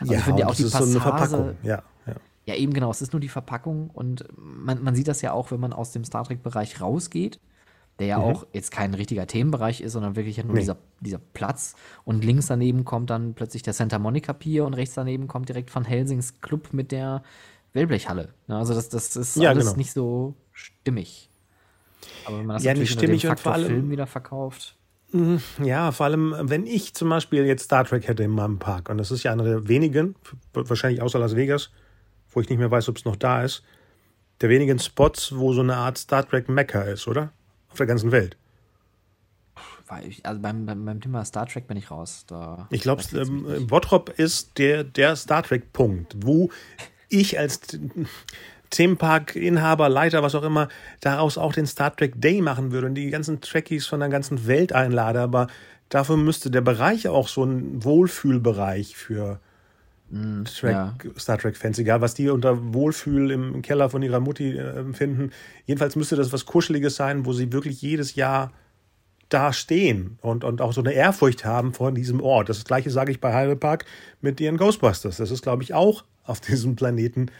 [0.00, 1.56] Also ich finde ja auch die ist so eine Passage, Verpackung.
[1.62, 2.14] Ja, ja.
[2.46, 5.50] ja, eben genau, es ist nur die Verpackung und man, man sieht das ja auch,
[5.50, 7.40] wenn man aus dem Star Trek-Bereich rausgeht,
[7.98, 10.60] der ja auch jetzt kein richtiger Themenbereich ist, sondern wirklich ja nur Nee.
[10.60, 11.74] dieser, dieser Platz.
[12.04, 15.74] Und links daneben kommt dann plötzlich der Santa Monica Pier und rechts daneben kommt direkt
[15.74, 17.24] Van Helsings Club mit der
[17.72, 18.28] Wellblechhalle.
[18.46, 19.76] Ja, also das, das ist Ja, alles genau.
[19.76, 21.28] nicht so stimmig.
[22.26, 23.90] Aber wenn man das Ja, natürlich nicht unter dem stimmig und vor Faktor allem- Film
[23.90, 24.74] wieder verkauft.
[25.64, 28.98] Ja, vor allem, wenn ich zum Beispiel jetzt Star Trek hätte in meinem Park, und
[28.98, 30.14] das ist ja einer der wenigen,
[30.52, 31.70] wahrscheinlich außer Las Vegas,
[32.30, 33.62] wo ich nicht mehr weiß, ob es noch da ist,
[34.42, 37.32] der wenigen Spots, wo so eine Art Star Trek Mecca ist, oder?
[37.70, 38.36] Auf der ganzen Welt.
[40.22, 42.24] Also beim, beim, beim Thema Star Trek bin ich raus.
[42.26, 46.50] Da, Ich glaube, ähm, Bottrop ist der, der Star Trek-Punkt, wo
[47.08, 47.60] ich als
[48.70, 50.68] Themenpark-Inhaber, Leiter, was auch immer,
[51.00, 54.46] daraus auch den Star Trek Day machen würde und die ganzen Trekkies von der ganzen
[54.46, 55.20] Welt einlade.
[55.20, 55.48] Aber
[55.88, 59.40] dafür müsste der Bereich auch so ein Wohlfühlbereich für
[60.44, 61.10] Track, ja.
[61.18, 65.32] Star Trek-Fans, egal was die unter Wohlfühl im Keller von ihrer Mutti äh, empfinden.
[65.66, 68.52] Jedenfalls müsste das was Kuscheliges sein, wo sie wirklich jedes Jahr
[69.28, 72.48] da stehen und, und auch so eine Ehrfurcht haben vor diesem Ort.
[72.48, 73.84] Das gleiche sage ich bei Heidelberg
[74.22, 75.18] mit ihren Ghostbusters.
[75.18, 77.30] Das ist, glaube ich, auch auf diesem Planeten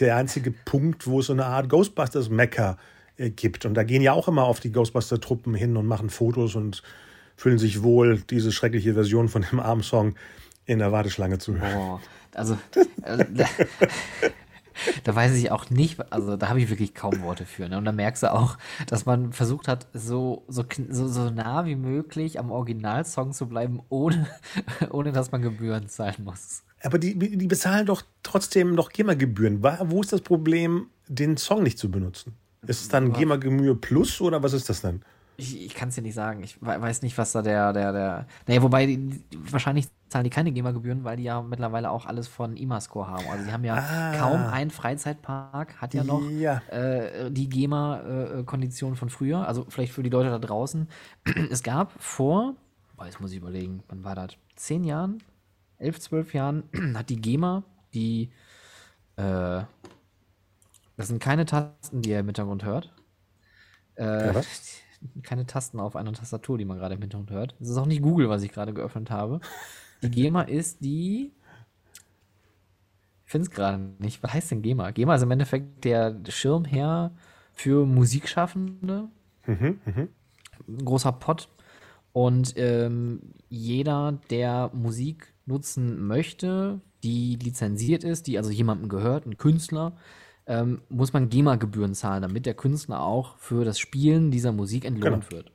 [0.00, 2.76] der einzige Punkt, wo es so eine Art Ghostbusters-Mecker
[3.16, 3.64] äh, gibt.
[3.64, 6.82] Und da gehen ja auch immer auf die Ghostbuster-Truppen hin und machen Fotos und
[7.36, 10.14] fühlen sich wohl, diese schreckliche Version von dem Arm-Song
[10.66, 11.72] in der Warteschlange zu hören.
[11.74, 12.00] Boah,
[12.34, 12.58] also,
[13.02, 13.24] äh,
[15.04, 17.68] da, weiß ich auch nicht, also da habe ich wirklich kaum Worte für.
[17.68, 17.78] Ne?
[17.78, 22.38] Und da merkst du auch, dass man versucht hat, so, so, so nah wie möglich
[22.38, 24.26] am Originalsong zu bleiben, ohne,
[24.90, 26.62] ohne dass man Gebühren zahlen muss.
[26.82, 29.62] Aber die, die bezahlen doch trotzdem noch GEMA-Gebühren.
[29.62, 32.34] Wo ist das Problem, den Song nicht zu benutzen?
[32.66, 35.02] Ist es dann GEMA-Gemühe plus oder was ist das dann?
[35.40, 36.42] Ich, ich kann es dir nicht sagen.
[36.42, 38.26] Ich we- weiß nicht, was da der, der, der.
[38.48, 42.56] Naja, wobei, die, wahrscheinlich zahlen die keine GEMA-Gebühren, weil die ja mittlerweile auch alles von
[42.56, 43.24] IMAScore haben.
[43.30, 44.16] Also die haben ja Ah.
[44.18, 46.60] kaum ein Freizeitpark, hat ja noch Ja.
[46.70, 49.46] äh, die GEMA-Kondition von früher.
[49.46, 50.88] Also vielleicht für die Leute da draußen.
[51.50, 52.54] Es gab vor,
[52.96, 54.30] boah, jetzt muss ich überlegen, wann war das?
[54.56, 55.22] Zehn Jahren?
[55.78, 56.64] Elf, zwölf Jahren
[56.94, 57.64] hat die GEMA
[57.94, 58.30] die.
[59.16, 59.62] Äh,
[60.96, 62.92] das sind keine Tasten, die ihr im Hintergrund hört.
[63.96, 64.42] Äh, Ja,
[65.22, 67.54] keine Tasten auf einer Tastatur, die man gerade im Hintergrund hört.
[67.60, 69.40] Es ist auch nicht Google, was ich gerade geöffnet habe.
[70.02, 71.32] Die GEMA ist die.
[73.24, 74.22] Ich finde es gerade nicht.
[74.22, 74.90] Was heißt denn GEMA?
[74.90, 77.12] GEMA ist im Endeffekt der Schirmherr
[77.52, 79.08] für Musikschaffende.
[79.46, 80.08] Mhm, mhm.
[80.66, 81.48] Ein großer Pott.
[82.12, 89.38] Und ähm, jeder, der Musik nutzen möchte, die lizenziert ist, die also jemandem gehört, ein
[89.38, 89.96] Künstler,
[90.46, 95.30] ähm, muss man GEMA-Gebühren zahlen, damit der Künstler auch für das Spielen dieser Musik entlohnt
[95.30, 95.52] wird.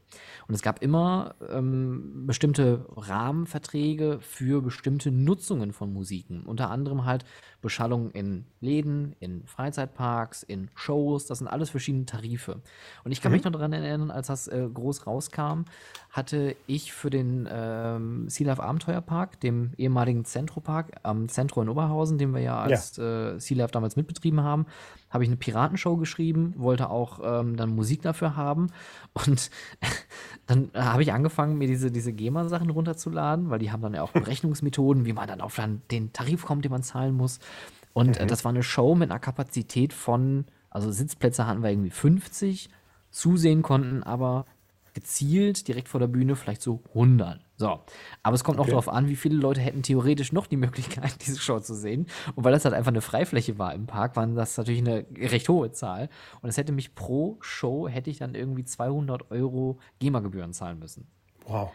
[0.47, 6.43] Und es gab immer ähm, bestimmte Rahmenverträge für bestimmte Nutzungen von Musiken.
[6.43, 7.25] Unter anderem halt
[7.61, 11.25] Beschallung in Läden, in Freizeitparks, in Shows.
[11.25, 12.61] Das sind alles verschiedene Tarife.
[13.03, 15.63] Und ich kann mich noch daran erinnern, als das äh, groß rauskam,
[16.11, 22.17] hatte ich für den ähm, Sea Life Abenteuerpark, dem ehemaligen Zentropark am Zentro in Oberhausen,
[22.17, 24.65] den wir ja als äh, Sea Life damals mitbetrieben haben,
[25.13, 28.71] habe ich eine Piratenshow geschrieben, wollte auch ähm, dann Musik dafür haben.
[29.13, 29.51] Und
[30.47, 34.01] dann äh, habe ich angefangen, mir diese, diese GEMA-Sachen runterzuladen, weil die haben dann ja
[34.01, 37.39] auch Berechnungsmethoden, wie man dann auf dann den Tarif kommt, den man zahlen muss.
[37.93, 41.91] Und äh, das war eine Show mit einer Kapazität von, also Sitzplätze hatten wir irgendwie
[41.91, 42.69] 50,
[43.11, 44.45] zusehen konnten aber
[44.95, 47.39] gezielt direkt vor der Bühne vielleicht so 100.
[47.55, 47.81] So,
[48.23, 48.71] aber es kommt auch Okay.
[48.71, 52.07] darauf an, wie viele Leute hätten theoretisch noch die Möglichkeit, diese Show zu sehen.
[52.35, 55.47] Und weil das halt einfach eine Freifläche war im Park, waren das natürlich eine recht
[55.49, 56.09] hohe Zahl.
[56.41, 61.07] Und es hätte mich pro Show, hätte ich dann irgendwie 200 Euro GEMA-Gebühren zahlen müssen.
[61.45, 61.71] Wow.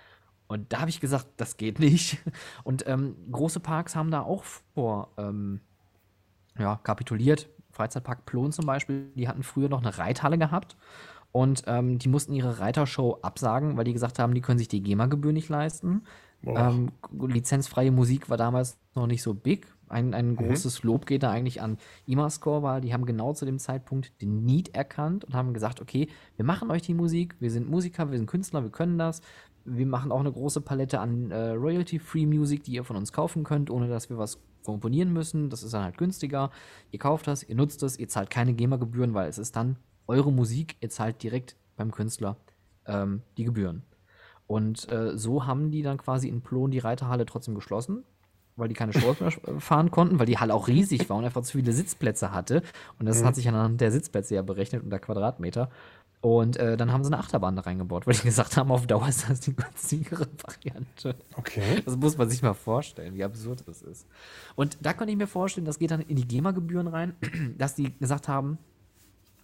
[0.48, 2.18] Und da habe ich gesagt, das geht nicht.
[2.64, 5.60] Und ähm, große Parks haben da auch vor ähm,
[6.58, 7.48] ja, kapituliert.
[7.70, 10.76] Freizeitpark Plon zum Beispiel, die hatten früher noch eine Reithalle gehabt.
[11.38, 14.82] Und ähm, die mussten ihre Reitershow absagen, weil die gesagt haben, die können sich die
[14.82, 16.02] GEMA-Gebühr nicht leisten.
[16.44, 19.72] Ähm, lizenzfreie Musik war damals noch nicht so big.
[19.88, 23.60] Ein, ein großes Lob geht da eigentlich an IMAScore, weil die haben genau zu dem
[23.60, 27.70] Zeitpunkt den Need erkannt und haben gesagt, okay, wir machen euch die Musik, wir sind
[27.70, 29.20] Musiker, wir sind Künstler, wir können das.
[29.64, 33.44] Wir machen auch eine große Palette an äh, Royalty-Free Music, die ihr von uns kaufen
[33.44, 35.50] könnt, ohne dass wir was komponieren müssen.
[35.50, 36.50] Das ist dann halt günstiger.
[36.90, 39.76] Ihr kauft das, ihr nutzt das, ihr zahlt keine GEMA-Gebühren, weil es ist dann
[40.08, 42.36] eure Musik, ihr zahlt direkt beim Künstler
[42.86, 43.82] ähm, die Gebühren.
[44.46, 48.04] Und äh, so haben die dann quasi in Plon die Reiterhalle trotzdem geschlossen,
[48.56, 51.24] weil die keine Shows mehr äh, fahren konnten, weil die Halle auch riesig war und
[51.24, 52.62] einfach zu viele Sitzplätze hatte.
[52.98, 53.26] Und das mhm.
[53.26, 55.70] hat sich anhand der Sitzplätze ja berechnet unter Quadratmeter.
[56.20, 59.06] Und äh, dann haben sie eine Achterbahn da reingebaut, weil die gesagt haben, auf Dauer
[59.08, 61.14] ist das die günstigere Variante.
[61.36, 61.82] Okay.
[61.84, 64.06] Das muss man sich mal vorstellen, wie absurd das ist.
[64.56, 67.14] Und da könnte ich mir vorstellen, das geht dann in die GEMA-Gebühren rein,
[67.58, 68.58] dass die gesagt haben,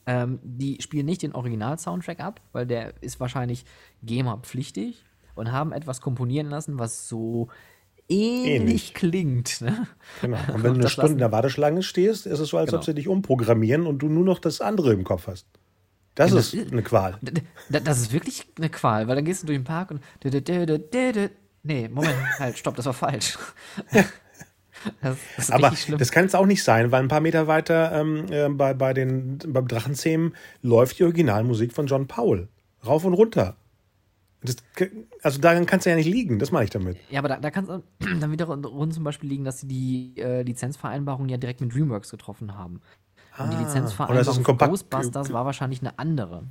[0.06, 3.64] ähm, die spielen nicht den Original-Soundtrack ab, weil der ist wahrscheinlich
[4.02, 7.48] GEMA-pflichtig und haben etwas komponieren lassen, was so
[8.08, 8.94] ähnlich, ähnlich.
[8.94, 9.60] klingt.
[9.60, 9.86] Ne?
[10.20, 10.38] Genau.
[10.52, 12.78] Und wenn du eine Stunde in der Warteschlange stehst, ist es so, als genau.
[12.78, 15.46] ob sie dich umprogrammieren und du nur noch das andere im Kopf hast.
[16.14, 17.18] Das, das ist eine Qual.
[17.68, 20.00] Das ist wirklich eine Qual, weil dann gehst du durch den Park und.
[21.66, 23.38] Nee, Moment, halt, stopp, das war falsch.
[25.00, 28.26] Das, das Aber das kann es auch nicht sein, weil ein paar Meter weiter ähm,
[28.30, 32.48] äh, bei, bei den, beim Drachenzähmen läuft die Originalmusik von John Powell.
[32.84, 33.56] Rauf und runter.
[34.42, 34.56] Das,
[35.22, 36.98] also daran kann es ja nicht liegen, das meine ich damit.
[37.08, 37.80] Ja, aber da, da kann es
[38.20, 42.54] dann wiederum zum Beispiel liegen, dass sie die äh, Lizenzvereinbarung ja direkt mit DreamWorks getroffen
[42.54, 42.82] haben.
[43.38, 46.44] Und die ah, Lizenzvereinbarung für Ghostbusters war wahrscheinlich eine andere.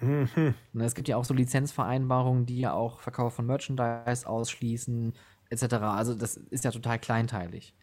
[0.00, 0.54] Mhm.
[0.78, 5.12] Es gibt ja auch so Lizenzvereinbarungen, die ja auch Verkauf von Merchandise ausschließen,
[5.50, 5.74] etc.
[5.74, 7.74] Also das ist ja total kleinteilig.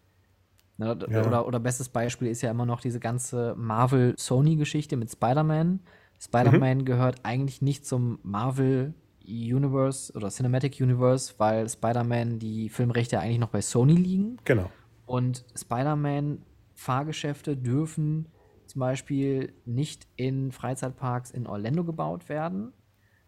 [0.78, 0.98] Ne?
[1.10, 1.26] Ja.
[1.26, 5.80] Oder, oder bestes Beispiel ist ja immer noch diese ganze Marvel-Sony-Geschichte mit Spider-Man.
[6.20, 6.86] Spider-Man mhm.
[6.86, 8.94] gehört eigentlich nicht zum Marvel
[9.28, 14.38] Universe oder Cinematic Universe, weil Spider-Man die Filmrechte eigentlich noch bei Sony liegen.
[14.44, 14.70] Genau.
[15.06, 16.42] Und Spider-Man
[16.74, 18.28] Fahrgeschäfte dürfen
[18.66, 22.74] zum Beispiel nicht in Freizeitparks in Orlando gebaut werden,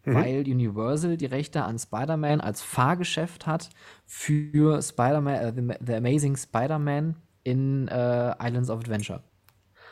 [0.07, 0.15] mhm.
[0.15, 3.69] weil Universal die Rechte an Spider-Man als Fahrgeschäft hat
[4.05, 9.21] für Spider-Man, äh, the, the, Amazing Spider-Man in äh, Islands of Adventure.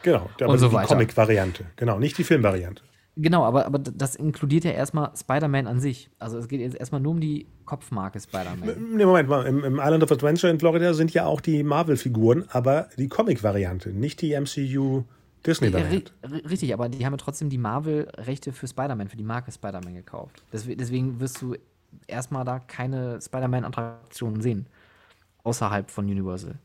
[0.03, 2.84] Genau, aber und so die Comic-Variante, genau, nicht die Filmvariante.
[3.18, 6.09] Genau, aber, aber das inkludiert ja erstmal Spider-Man an sich.
[6.20, 8.95] Also es geht jetzt erstmal nur um die Kopfmarke Spider-Man.
[8.95, 12.45] Nee, Moment mal, Im, im, Island of Adventure in Florida sind ja auch die Marvel-Figuren,
[12.49, 15.05] aber die Comic-Variante, nicht die MCU
[15.46, 16.12] Disney-Variante.
[16.50, 20.43] Richtig, aber die haben ja trotzdem die Marvel-Rechte für Spider-Man, für die Marke Spider-Man gekauft.
[20.52, 21.56] Deswegen wirst du
[22.08, 24.68] erstmal da keine Spider-Man-Attraktionen sehen.
[25.43, 26.56] Außerhalb von Universal.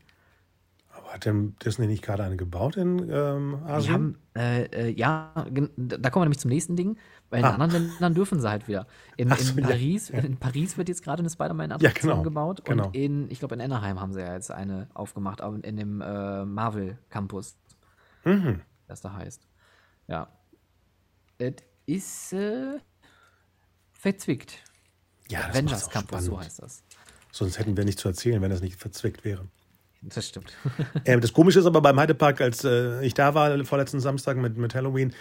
[1.11, 3.93] Hat denn Disney nicht gerade eine gebaut in ähm, Asien?
[3.93, 5.31] Haben, äh, äh, ja,
[5.75, 6.97] da kommen wir nämlich zum nächsten Ding.
[7.29, 7.55] Bei den ah.
[7.55, 8.87] anderen Ländern dürfen sie halt wieder.
[9.17, 12.63] In, so, in Paris, ja, in Paris wird jetzt gerade eine Spider-Man-Attraktion ja, genau, gebaut.
[12.63, 12.87] Genau.
[12.87, 15.99] Und in, ich glaube, in Anaheim haben sie ja jetzt eine aufgemacht, aber in dem
[15.99, 17.57] äh, Marvel Campus.
[18.23, 18.61] Mhm.
[18.91, 19.47] Das da heißt.
[20.09, 20.27] Ja.
[21.37, 21.53] Es
[21.85, 22.77] ist äh,
[23.93, 24.57] verzwickt.
[25.29, 26.83] Ja, das Avengers Campus, so heißt das.
[27.31, 29.47] Sonst hätten wir nichts zu erzählen, wenn das nicht verzwickt wäre.
[30.01, 30.51] Das stimmt.
[31.05, 34.57] äh, das Komische ist aber beim Heidepark, als äh, ich da war, vorletzten Samstag mit,
[34.57, 35.13] mit Halloween,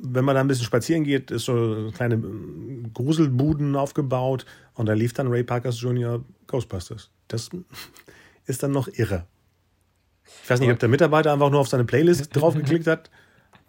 [0.00, 4.92] wenn man da ein bisschen spazieren geht, ist so kleine äh, Gruselbuden aufgebaut und da
[4.92, 6.24] lief dann Ray Parkers Jr.
[6.46, 7.10] Ghostbusters.
[7.26, 7.50] Das
[8.46, 9.26] ist dann noch irre.
[10.42, 13.10] Ich weiß nicht, ob der Mitarbeiter einfach nur auf seine Playlist draufgeklickt hat,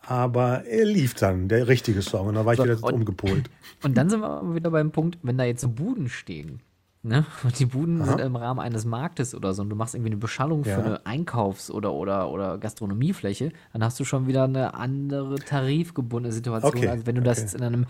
[0.01, 3.49] aber er lief dann, der richtige Song, und da war ich so, wieder und, umgepolt.
[3.83, 6.61] Und dann sind wir wieder beim Punkt, wenn da jetzt so Buden stehen,
[7.05, 7.23] Ne?
[7.43, 8.07] Und die Buden Aha.
[8.07, 10.73] sind im Rahmen eines Marktes oder so und du machst irgendwie eine Beschallung ja.
[10.73, 16.33] für eine Einkaufs- oder, oder, oder Gastronomiefläche, dann hast du schon wieder eine andere tarifgebundene
[16.33, 16.87] Situation, okay.
[16.87, 17.29] als wenn du okay.
[17.29, 17.85] das jetzt in einem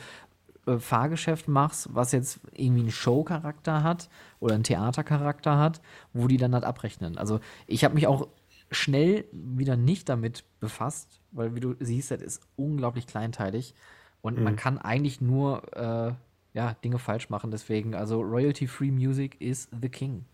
[0.67, 4.09] äh, Fahrgeschäft machst, was jetzt irgendwie einen Show-Charakter hat
[4.41, 5.79] oder einen Theatercharakter hat,
[6.11, 7.17] wo die dann halt abrechnen.
[7.17, 8.27] Also ich habe mich auch
[8.71, 13.73] schnell wieder nicht damit befasst, weil wie du siehst, das ist unglaublich kleinteilig
[14.21, 14.43] und mhm.
[14.43, 16.13] man kann eigentlich nur äh,
[16.55, 17.51] ja, Dinge falsch machen.
[17.51, 20.25] Deswegen, also Royalty-Free Music is the king.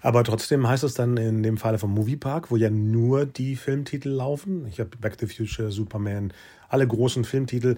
[0.00, 4.08] Aber trotzdem heißt es dann in dem Falle vom Moviepark, wo ja nur die Filmtitel
[4.08, 6.32] laufen, ich habe Back to the Future, Superman,
[6.68, 7.76] alle großen Filmtitel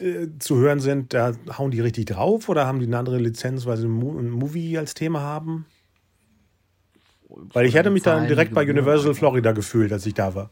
[0.00, 3.66] äh, zu hören sind, da hauen die richtig drauf oder haben die eine andere Lizenz,
[3.66, 5.66] weil sie ein Movie als Thema haben?
[7.52, 10.50] Weil ich hätte mich dann direkt bei Universal Florida gefühlt, als ich da war.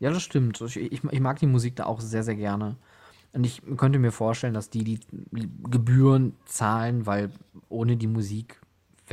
[0.00, 0.60] Ja, das stimmt.
[0.60, 2.76] Ich, ich, ich mag die Musik da auch sehr, sehr gerne.
[3.32, 5.00] Und ich könnte mir vorstellen, dass die die
[5.70, 7.30] Gebühren zahlen, weil
[7.68, 8.60] ohne die Musik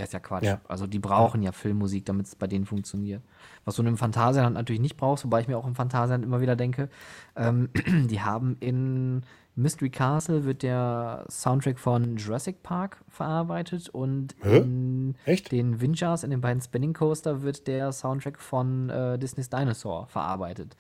[0.02, 0.44] wäre es ja Quatsch.
[0.44, 0.62] Ja.
[0.68, 3.22] Also die brauchen ja, Filmmusik, damit es bei denen funktioniert.
[3.66, 6.42] Was du in einem Phantasialand natürlich nicht brauchst, wobei ich mir auch im Phantasialand immer
[6.42, 6.90] wieder denke,
[7.36, 7.70] ähm,
[8.10, 9.24] die haben in
[9.56, 14.60] Mystery Castle wird der Soundtrack von Jurassic Park verarbeitet und Hä?
[14.60, 15.52] in Echt?
[15.52, 20.78] den Winchers, in den beiden Spinning Coaster, wird der Soundtrack von äh, Disney's Dinosaur verarbeitet.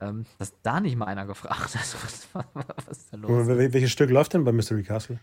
[0.00, 3.48] Ähm, dass da nicht mal einer gefragt hat, was, was ist da los?
[3.48, 5.18] Welches Stück läuft denn bei Mystery Castle?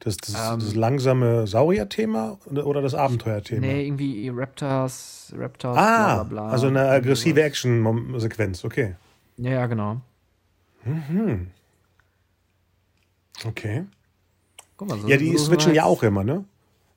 [0.00, 3.66] Das, das, ähm, das langsame Saurier-Thema oder das Abenteuer-Thema?
[3.66, 6.48] Nee, irgendwie Raptors, Raptors, ah, bla bla bla.
[6.52, 8.94] Also eine aggressive Action-Sequenz, okay.
[9.36, 10.00] Ja, ja, genau.
[10.84, 11.48] Mhm.
[13.44, 13.84] Okay.
[14.76, 16.44] Guck mal, so, Ja, die so switchen ja auch immer, ne?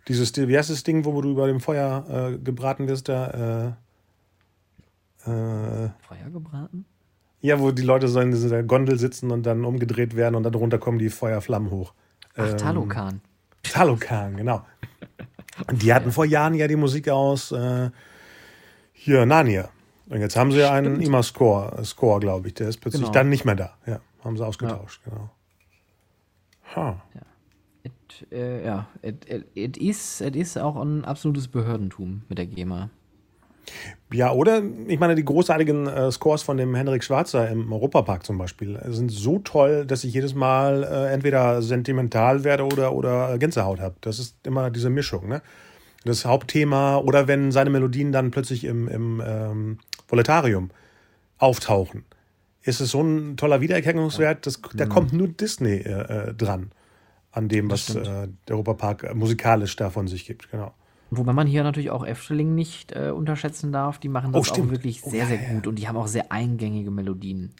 [0.07, 3.84] Dieses, wie heißt das Ding, wo du über dem Feuer äh, gebraten wirst, da, äh,
[5.25, 6.85] äh, Feuer gebraten?
[7.41, 10.55] ja, wo die Leute so in dieser Gondel sitzen und dann umgedreht werden und dann
[10.55, 11.93] runter kommen die Feuerflammen hoch.
[12.35, 13.21] Ach, Ähm, Talokan.
[13.61, 14.65] Talokan, genau.
[15.69, 17.91] Und die hatten vor Jahren ja die Musik aus äh,
[18.93, 19.69] hier Narnia.
[20.07, 20.99] Und jetzt haben sie ja einen.
[21.01, 22.55] IMA-Score, Score, glaube ich.
[22.55, 23.13] Der ist plötzlich Genau.
[23.13, 23.77] dann nicht mehr da.
[23.85, 25.29] Ja, haben sie ausgetauscht, genau.
[26.75, 27.01] Ha.
[27.83, 32.47] It, äh, ja, it, it, it, is, it is auch ein absolutes Behördentum mit der
[32.47, 32.89] GEMA.
[34.13, 38.37] Ja, oder ich meine, die großartigen äh, Scores von dem Henrik Schwarzer im Europapark zum
[38.37, 43.79] Beispiel sind so toll, dass ich jedes Mal äh, entweder sentimental werde oder, oder Gänsehaut
[43.79, 43.95] habe.
[44.01, 45.41] Das ist immer diese Mischung, ne?
[46.03, 50.69] Das Hauptthema oder wenn seine Melodien dann plötzlich im, im ähm, Voletarium
[51.39, 52.05] auftauchen,
[52.61, 56.71] ist es so ein toller Wiedererkennungswert, das, da kommt nur Disney äh, äh, dran
[57.31, 58.07] an dem, was stimmt.
[58.07, 60.73] äh, der Europapark äh, musikalisch da von sich gibt, genau.
[61.17, 63.99] Wobei man hier natürlich auch Efteling nicht äh, unterschätzen darf.
[63.99, 64.71] Die machen Oh, das auch stimmt.
[64.71, 67.53] wirklich Oh, sehr, ja, sehr ja, gut und die haben auch sehr eingängige Melodien.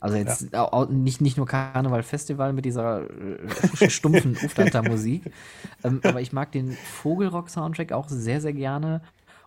[0.00, 3.38] Also jetzt au- au- nicht, nicht nur Karneval Festival mit dieser äh,
[3.90, 5.30] stumpfen Uflata-Musik,
[5.84, 9.02] ähm, aber ich mag den Vogelrock-Soundtrack auch sehr, sehr gerne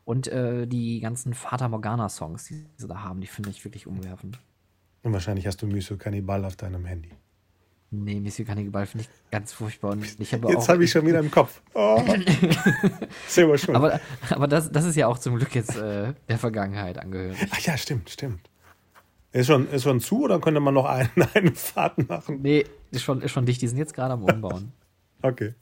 [0.06, 4.40] und äh, die ganzen Fata Morgana-Songs, die sie da haben, die finde ich wirklich umwerfend.
[5.04, 7.12] Und wahrscheinlich hast du Monsieur Cannibal auf deinem Handy.
[7.92, 11.20] Nee, Monsieur Cannibal finde ich ganz furchtbar und ich habe Jetzt habe ich schon wieder
[11.20, 11.62] im Kopf.
[11.74, 12.04] Oh.
[13.28, 13.76] Selber schon.
[13.76, 17.38] Aber, aber das, das ist ja auch zum Glück jetzt äh, der Vergangenheit angehörig.
[17.52, 18.50] Ach ja, stimmt, stimmt.
[19.32, 22.40] Ist schon, ist schon zu oder könnte man noch einen, eine Fahrt machen?
[22.42, 23.62] Nee, ist schon, ist schon dicht.
[23.62, 24.72] Die sind jetzt gerade am Umbauen.
[25.22, 25.56] Okay.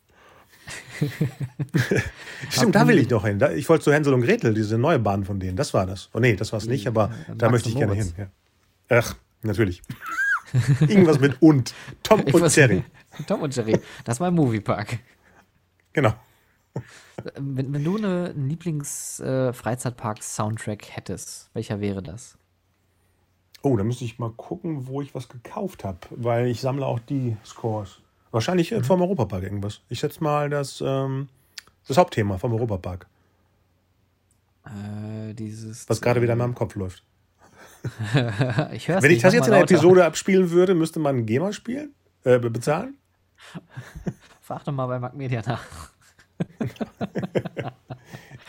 [2.50, 3.40] stimmt, da will ich doch hin.
[3.40, 5.56] Da, ich wollte zu Hänsel und Gretel, diese neue Bahn von denen.
[5.56, 6.10] Das war das.
[6.14, 8.12] Oh nee, das war es nicht, aber Ja, da möchte ich gerne hin.
[8.18, 8.28] Ja.
[8.90, 9.82] Ach, natürlich.
[10.82, 11.74] Irgendwas mit und.
[12.04, 12.84] Tom Ich und Jerry.
[13.28, 13.80] Tom und Jerry.
[14.06, 15.00] Das war im Moviepark.
[15.94, 16.14] Genau.
[17.36, 22.38] Wenn, wenn du eine- einen Lieblings-Freizeitpark-Soundtrack hättest, welcher wäre das?
[23.62, 27.00] Oh, da müsste ich mal gucken, wo ich was gekauft habe, weil ich sammle auch
[27.00, 28.00] die Scores.
[28.32, 28.78] Wahrscheinlich Mhm.
[28.78, 29.82] äh, vom Europapark irgendwas.
[29.90, 31.30] Ich schätze mal das, ähm,
[31.88, 33.06] das Hauptthema vom Europapark,
[34.66, 35.88] Äh, dieses.
[35.90, 37.04] was gerade wieder in meinem Kopf läuft.
[38.74, 41.94] ich Wenn ich das jetzt in der Episode abspielen würde, müsste man GEMA spielen?
[42.24, 42.98] Äh, be- bezahlen?
[44.42, 45.64] Frag doch mal bei Mac Media nach.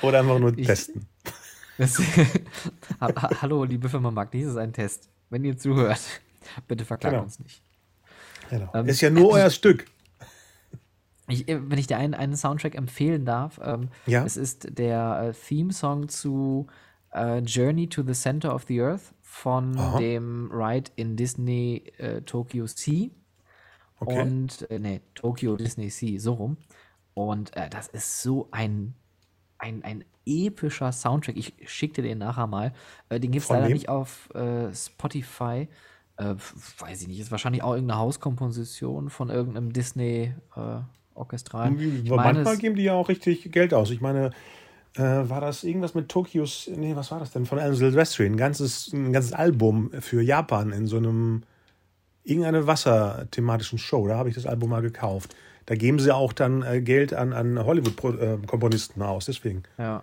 [0.03, 1.07] Oder einfach nur Ich- testen?
[1.79, 5.09] Das, ha ha Hallo, liebe Firma Mac, dies ist ein Test.
[5.31, 5.99] Wenn ihr zuhört,
[6.69, 7.25] bitte verklagt Genau.
[7.25, 7.63] uns nicht.
[8.51, 8.71] Genau.
[8.75, 9.87] Ähm, Ist ja nur euer Stück.
[11.27, 14.25] Ich, äh, wenn ich dir einen, einen Soundtrack empfehlen darf, ähm, Ja.
[14.25, 16.69] es ist der äh, Theme-Song zu
[17.13, 19.99] äh, Journey to the Center of the Earth von Aha.
[19.99, 23.11] dem Ride in Disney äh, Tokyo Sea.
[23.99, 24.23] Okay.
[24.23, 26.57] Und, äh, nee, Tokyo Disney Sea, so rum.
[27.15, 28.95] Und äh, das ist so ein,
[29.59, 31.37] ein, ein epischer Soundtrack.
[31.37, 32.73] Ich schicke dir den nachher mal.
[33.09, 33.73] Äh, den gibt es leider wem?
[33.73, 35.69] nicht auf äh, Spotify.
[36.17, 36.35] Äh,
[36.79, 40.79] weiß ich nicht, ist wahrscheinlich auch irgendeine Hauskomposition von irgendeinem Disney äh,
[41.15, 41.75] Orchestral.
[41.81, 43.91] Ich meine, manchmal geben die ja auch richtig Geld aus.
[43.91, 44.31] Ich meine,
[44.97, 47.47] äh, war das irgendwas mit Tokios, nee, was war das denn?
[47.47, 51.43] Von Alan Silvestri, ein ganzes, ein ganzes Album für Japan in so einem,
[52.25, 54.09] irgendeine wasserthematischen Show.
[54.09, 55.35] Da habe ich das Album mal gekauft.
[55.67, 59.63] Da geben sie auch dann äh, Geld an, an Hollywood-Komponisten aus, deswegen.
[59.79, 60.03] Ja.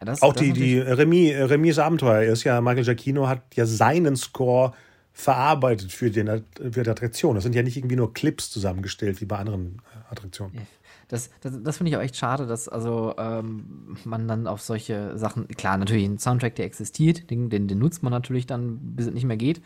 [0.00, 3.42] Ja, das, Auch das die, die Remy, äh, Remy's Abenteuer ist ja, Michael Giacchino hat
[3.54, 4.72] ja seinen Score
[5.12, 7.34] verarbeitet für, den, für die Attraktion.
[7.34, 10.66] Das sind ja nicht irgendwie nur Clips zusammengestellt wie bei anderen äh, Attraktionen.
[11.12, 15.18] Das, das, das finde ich auch echt schade, dass also ähm, man dann auf solche
[15.18, 19.08] Sachen, klar, natürlich ein Soundtrack, der existiert, den, den, den nutzt man natürlich dann, bis
[19.08, 19.60] es nicht mehr geht.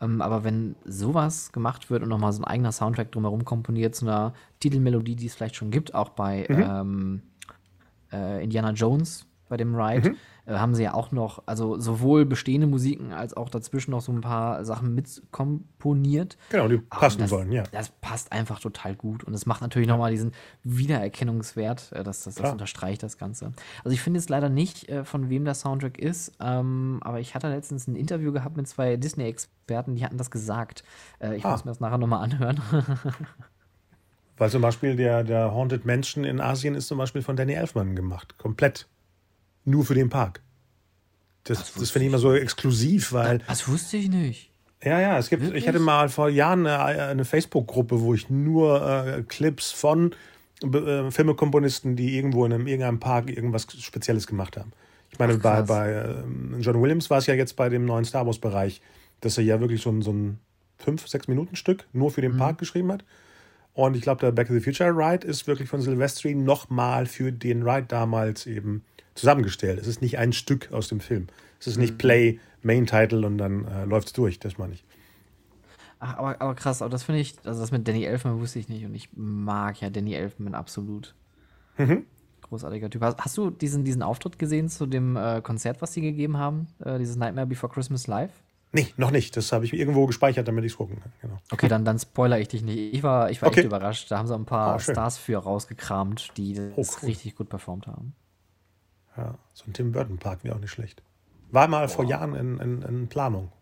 [0.00, 4.04] Ähm, aber wenn sowas gemacht wird und nochmal so ein eigener Soundtrack drumherum komponiert zu
[4.04, 7.22] einer Titelmelodie, die es vielleicht schon gibt, auch bei ähm,
[8.12, 10.14] äh, Indiana Jones, bei dem Ride,
[10.46, 14.10] äh, haben sie ja auch noch, also sowohl bestehende Musiken als auch dazwischen noch so
[14.12, 16.38] ein paar Sachen mitkomponiert.
[16.48, 17.64] Genau, die passen das, sollen, ja.
[17.72, 20.32] Das passt einfach total gut und es macht natürlich nochmal diesen
[20.64, 23.52] Wiedererkennungswert, äh, das, das, das unterstreicht das Ganze.
[23.84, 27.34] Also ich finde jetzt leider nicht, äh, von wem der Soundtrack ist, ähm, aber ich
[27.34, 30.84] hatte letztens ein Interview gehabt mit zwei Disney-Experten, die hatten das gesagt.
[31.18, 31.50] Äh, ich Ah.
[31.50, 32.60] muss mir das nachher nochmal anhören.
[34.36, 37.94] Weil zum Beispiel der, der Haunted Mansion in Asien ist zum Beispiel von Danny Elfman
[37.94, 38.38] gemacht.
[38.38, 38.86] Komplett.
[39.64, 40.40] Nur für den Park.
[41.44, 44.50] Das, das, wusste finde ich immer so exklusiv, weil, das wusste ich nicht.
[44.82, 45.62] ja, ja, es gibt, Wirklich?
[45.62, 50.14] ich hatte mal vor Jahren eine, eine Facebook-Gruppe, wo ich nur äh, Clips von
[50.62, 54.72] äh, Filmekomponisten, die irgendwo in einem, irgendeinem Park irgendwas Spezielles gemacht haben.
[55.10, 58.04] Ich meine, Ach, bei, bei ähm, John Williams war es ja jetzt bei dem neuen
[58.04, 58.80] Star Wars-Bereich,
[59.20, 60.38] dass er ja wirklich so ein, so ein
[60.78, 63.04] fünf, sechs Minuten Stück nur für den Park geschrieben hat.
[63.72, 67.32] Und ich glaube, der Back to the Future Ride ist wirklich von Silvestri nochmal für
[67.32, 68.84] den Ride damals eben
[69.20, 69.78] zusammengestellt.
[69.78, 71.28] Es ist nicht ein Stück aus dem Film.
[71.60, 71.98] Es ist nicht mhm.
[71.98, 74.84] Play, Main Title und dann äh, läuft es durch, das meine ich.
[75.98, 78.68] Ach, aber, aber krass, aber das finde ich, also das mit Danny Elfman wusste ich
[78.68, 81.14] nicht und ich mag ja Danny Elfman absolut.
[81.76, 82.06] Mhm.
[82.42, 83.02] Großartiger Typ.
[83.02, 86.68] Hast, hast, du diesen, diesen Auftritt gesehen zu dem äh, Konzert, was sie gegeben haben?
[86.82, 88.32] Äh, dieses Nightmare Before Christmas Live?
[88.72, 89.36] Nee, noch nicht.
[89.36, 91.12] Das habe ich irgendwo gespeichert, damit ich es gucken kann.
[91.20, 91.38] Genau.
[91.50, 92.94] Okay, dann, dann spoiler ich dich nicht.
[92.94, 93.60] Ich war, ich war okay.
[93.60, 94.10] echt überrascht.
[94.10, 97.08] Da haben sie ein paar oh, Stars für rausgekramt, die das oh, cool.
[97.08, 98.14] richtig gut performt haben.
[99.20, 101.02] Ja, so ein Tim Burton Park wäre auch nicht schlecht.
[101.50, 101.94] War mal wow.
[101.94, 103.52] vor Jahren in, in, in, Planung.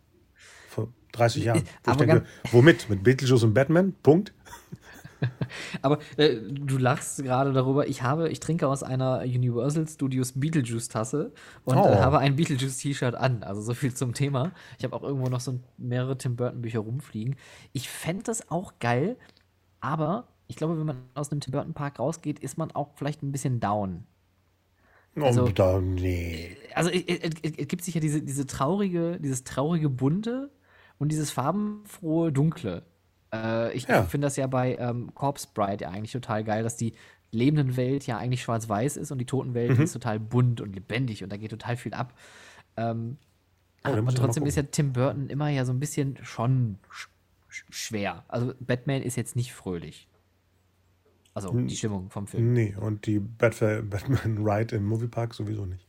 [0.68, 1.62] Vor 30 Jahren.
[1.82, 2.88] Wo ich denke, womit?
[2.88, 3.94] Mit Beetlejuice und Batman?
[4.02, 4.32] Punkt.
[5.82, 7.88] Aber äh, du lachst gerade darüber.
[7.88, 11.32] Ich habe, ich trinke aus einer Universal Studios Beetlejuice Tasse
[11.64, 11.86] und äh, oh.
[11.86, 13.42] äh, habe ein Beetlejuice T-Shirt an.
[13.42, 14.52] Also so viel zum Thema.
[14.78, 17.34] Ich habe auch irgendwo noch so mehrere Tim Burton Bücher rumfliegen.
[17.72, 19.16] Ich fände das auch geil,
[19.80, 23.24] aber ich glaube, wenn man aus einem Tim Burton Park rausgeht, ist man auch vielleicht
[23.24, 24.04] ein bisschen down.
[25.22, 26.56] Also, oh, da, nee.
[26.74, 30.50] also es, es, es gibt sich ja diese, diese traurige, dieses traurige Bunte
[30.98, 32.82] und dieses farbenfrohe Dunkle.
[33.32, 34.02] Äh, ich ja.
[34.02, 36.94] finde das ja bei ähm, Corpse Bride ja eigentlich total geil, dass die
[37.30, 39.84] lebenden Welt ja eigentlich schwarz-weiß ist und die Totenwelt mhm.
[39.84, 42.14] ist total bunt und lebendig und da geht total viel ab.
[42.76, 43.18] Ähm,
[43.84, 47.08] oh, aber trotzdem ist ja Tim Burton immer ja so ein bisschen schon sch
[47.70, 48.24] schwer.
[48.28, 50.07] Also Batman ist jetzt nicht fröhlich.
[51.47, 52.53] Also die Stimmung vom Film.
[52.53, 55.84] Nee, und die Batman, Ride im Moviepark sowieso nicht.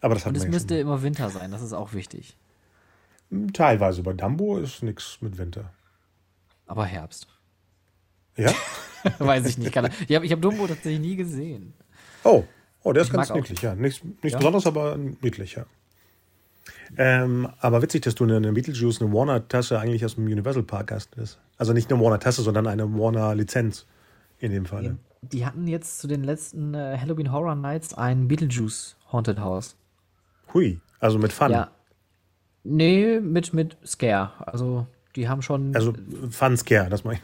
[0.00, 0.82] Aber das hat Und es müsste schon.
[0.82, 2.36] immer Winter sein, das ist auch wichtig.
[3.30, 4.02] Hm, teilweise.
[4.02, 5.72] Bei Dumbo ist nichts mit Winter.
[6.66, 7.26] Aber Herbst.
[8.36, 8.52] Ja?
[9.18, 9.70] Weiß ich nicht.
[9.70, 11.74] Ich habe ich hab Dumbo tatsächlich nie gesehen.
[12.24, 12.44] Oh,
[12.82, 13.74] oh der ist ich ganz niedlich, ja.
[13.74, 14.38] Nichts, nichts ja?
[14.38, 15.66] Besonderes, aber niedlich, ja.
[16.96, 21.10] Ähm, aber witzig, dass du eine Beetlejuice, eine Warner-Tasse eigentlich aus dem Universal Park hast.
[21.58, 23.86] Also nicht eine Warner-Tasse, sondern eine Warner-Lizenz
[24.38, 24.98] in dem Fall.
[25.22, 29.76] Die, die hatten jetzt zu den letzten äh, Halloween Horror Nights ein Beetlejuice Haunted House.
[30.54, 31.50] Hui, also mit Fun.
[31.50, 31.70] Ja.
[32.64, 34.32] Nee, mit, mit Scare.
[34.46, 34.86] Also
[35.16, 35.74] die haben schon.
[35.74, 35.92] Also
[36.30, 37.18] Fun Scare, das meine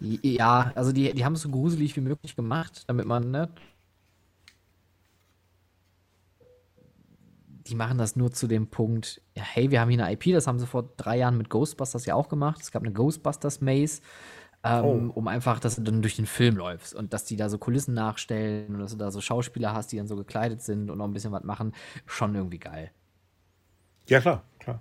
[0.00, 0.20] ich.
[0.36, 3.48] Ja, also die, die haben es so gruselig wie möglich gemacht, damit man, ne?
[7.66, 10.60] Die machen das nur zu dem Punkt, hey, wir haben hier eine IP, das haben
[10.60, 12.60] sie vor drei Jahren mit Ghostbusters ja auch gemacht.
[12.60, 14.02] Es gab eine Ghostbusters Maze
[14.66, 15.18] ähm, oh.
[15.18, 17.94] um einfach, dass du dann durch den Film läufst und dass die da so Kulissen
[17.94, 21.06] nachstellen und dass du da so Schauspieler hast, die dann so gekleidet sind und noch
[21.06, 21.72] ein bisschen was machen,
[22.06, 22.90] schon irgendwie geil.
[24.06, 24.80] Ja, klar, klar.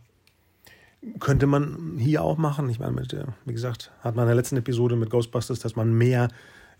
[1.19, 2.69] Könnte man hier auch machen.
[2.69, 5.75] Ich meine, mit, äh, wie gesagt, hat man in der letzten Episode mit Ghostbusters, dass
[5.75, 6.29] man mehr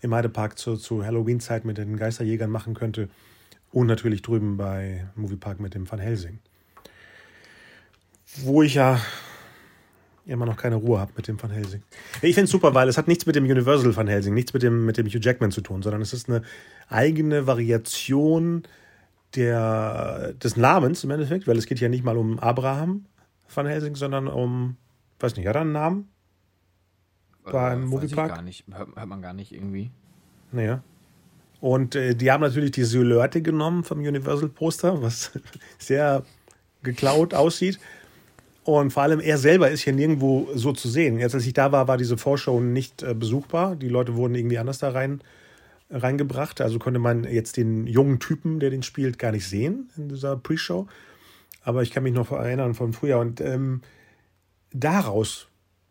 [0.00, 3.08] im Heidepark zu, zu Halloween-Zeit mit den Geisterjägern machen könnte.
[3.72, 6.38] Und natürlich drüben bei Moviepark mit dem Van Helsing.
[8.42, 9.00] Wo ich ja
[10.26, 11.82] immer noch keine Ruhe habe mit dem Van Helsing.
[12.22, 14.62] Ich finde es super, weil es hat nichts mit dem Universal Van Helsing, nichts mit
[14.62, 16.42] dem, mit dem Hugh Jackman zu tun, sondern es ist eine
[16.88, 18.64] eigene Variation
[19.34, 23.06] der, des Namens im Endeffekt, weil es geht ja nicht mal um Abraham
[23.54, 24.76] Van Helsing, sondern um,
[25.20, 26.08] weiß nicht, hat er einen Namen?
[27.44, 28.28] Beim äh, Moviepark?
[28.28, 29.90] gar nicht, hört, hört, man gar nicht irgendwie.
[30.50, 30.82] Naja.
[31.60, 35.30] Und äh, die haben natürlich die Silhouette genommen vom Universal Poster, was
[35.78, 36.24] sehr
[36.82, 37.78] geklaut aussieht.
[38.66, 41.20] Und vor allem er selber ist hier nirgendwo so zu sehen.
[41.20, 43.76] Jetzt, als ich da war, war diese Vorschau nicht äh, besuchbar.
[43.76, 45.20] Die Leute wurden irgendwie anders da rein,
[45.88, 46.60] reingebracht.
[46.60, 50.36] Also konnte man jetzt den jungen Typen, der den spielt, gar nicht sehen in dieser
[50.36, 50.88] Pre-Show.
[51.62, 53.20] Aber ich kann mich noch erinnern von früher.
[53.20, 53.82] Und ähm,
[54.72, 55.46] daraus,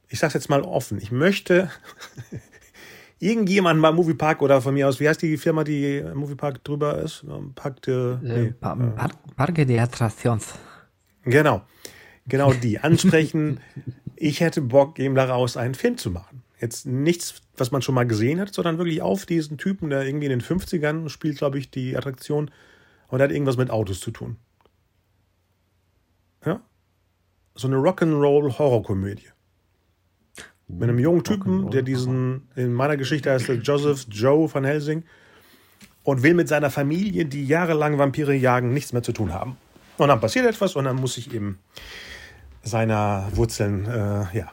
[0.09, 1.71] ich sag's jetzt mal offen, ich möchte
[3.19, 6.97] irgendjemanden beim Moviepark oder von mir aus, wie heißt die Firma, die im Moviepark drüber
[6.97, 7.23] ist?
[7.55, 8.53] Park de, nee, äh,
[9.37, 10.55] Parque de Atracciones.
[11.23, 11.61] Genau
[12.27, 13.59] genau die ansprechen.
[14.15, 16.43] ich hätte Bock, eben daraus einen Film zu machen.
[16.59, 20.25] Jetzt nichts, was man schon mal gesehen hat, sondern wirklich auf diesen Typen, der irgendwie
[20.25, 22.49] in den 50ern spielt, glaube ich, die Attraktion
[23.07, 24.37] und hat irgendwas mit Autos zu tun.
[26.45, 26.61] Ja?
[27.55, 29.29] So eine Rock'n'Roll-Horrorkomödie.
[30.67, 35.03] Mit einem jungen Typen, der diesen, in meiner Geschichte heißt er Joseph Joe van Helsing
[36.03, 39.57] und will mit seiner Familie, die jahrelang Vampire jagen, nichts mehr zu tun haben.
[39.97, 41.59] Und dann passiert etwas und dann muss ich eben
[42.65, 44.51] seiner Wurzeln äh, ja,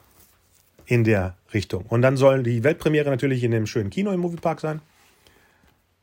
[0.87, 1.85] in der Richtung.
[1.89, 4.81] Und dann soll die Weltpremiere natürlich in dem schönen Kino im Moviepark sein.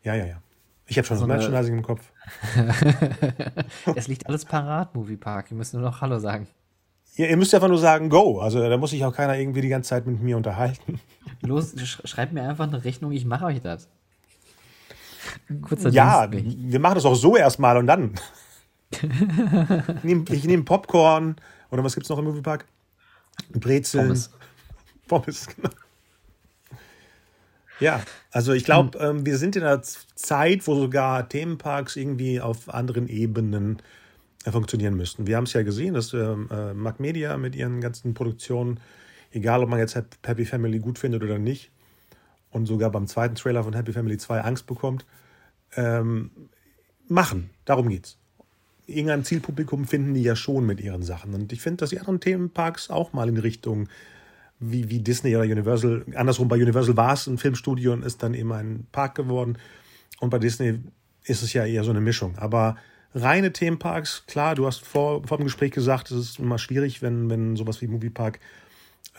[0.03, 0.41] Ja, ja, ja.
[0.87, 2.11] Ich habe schon so das Merchandising im Kopf.
[3.95, 5.51] es liegt alles parat, Moviepark.
[5.51, 6.47] Ihr müsst nur noch Hallo sagen.
[7.15, 8.39] Ja, ihr müsst einfach nur sagen, go.
[8.39, 10.99] Also da muss sich auch keiner irgendwie die ganze Zeit mit mir unterhalten.
[11.41, 13.87] Los, schreibt mir einfach eine Rechnung, ich mache euch das.
[15.61, 18.15] Kurzer ja, wir machen das auch so erstmal und dann.
[18.91, 21.35] ich nehme nehm Popcorn,
[21.71, 22.65] oder was gibt es noch im Moviepark?
[23.51, 24.07] Brezeln.
[24.07, 24.29] Pommes.
[25.07, 25.69] Pommes, genau.
[27.79, 32.73] Ja, also ich glaube, ähm, wir sind in einer Zeit, wo sogar Themenparks irgendwie auf
[32.73, 33.81] anderen Ebenen
[34.43, 35.27] äh, funktionieren müssten.
[35.27, 38.79] Wir haben es ja gesehen, dass ähm, äh, Mac Media mit ihren ganzen Produktionen,
[39.31, 41.71] egal ob man jetzt Happy Family gut findet oder nicht,
[42.51, 45.05] und sogar beim zweiten Trailer von Happy Family 2 Angst bekommt,
[45.75, 46.31] ähm,
[47.07, 47.49] machen.
[47.63, 48.18] Darum geht's.
[48.89, 51.33] Irgendein Zielpublikum finden die ja schon mit ihren Sachen.
[51.33, 53.87] Und ich finde, dass die anderen Themenparks auch mal in Richtung
[54.59, 58.33] wie, wie Disney oder Universal, andersrum bei Universal war es ein Filmstudio und ist dann
[58.33, 59.57] eben ein Park geworden.
[60.19, 60.79] Und bei Disney
[61.23, 62.37] ist es ja eher so eine Mischung.
[62.37, 62.75] Aber
[63.13, 67.29] reine Themenparks, klar, du hast vor, vor dem Gespräch gesagt, es ist immer schwierig, wenn,
[67.29, 68.39] wenn sowas wie Moviepark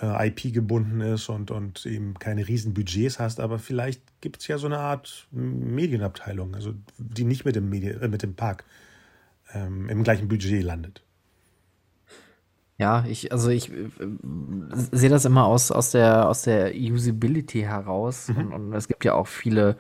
[0.03, 4.49] äh, IP gebunden ist und, und eben keine riesen Budgets hast, aber vielleicht gibt es
[4.49, 8.65] ja so eine Art Medienabteilung, also die nicht mit dem, Medien, äh, mit dem Park
[9.55, 11.03] ähm, im gleichen Budget landet.
[12.81, 13.89] Ja, ich, also ich äh,
[14.73, 18.29] sehe das immer aus, aus, der, aus der Usability heraus.
[18.29, 18.37] Mhm.
[18.39, 19.77] Und, und, es gibt ja auch viele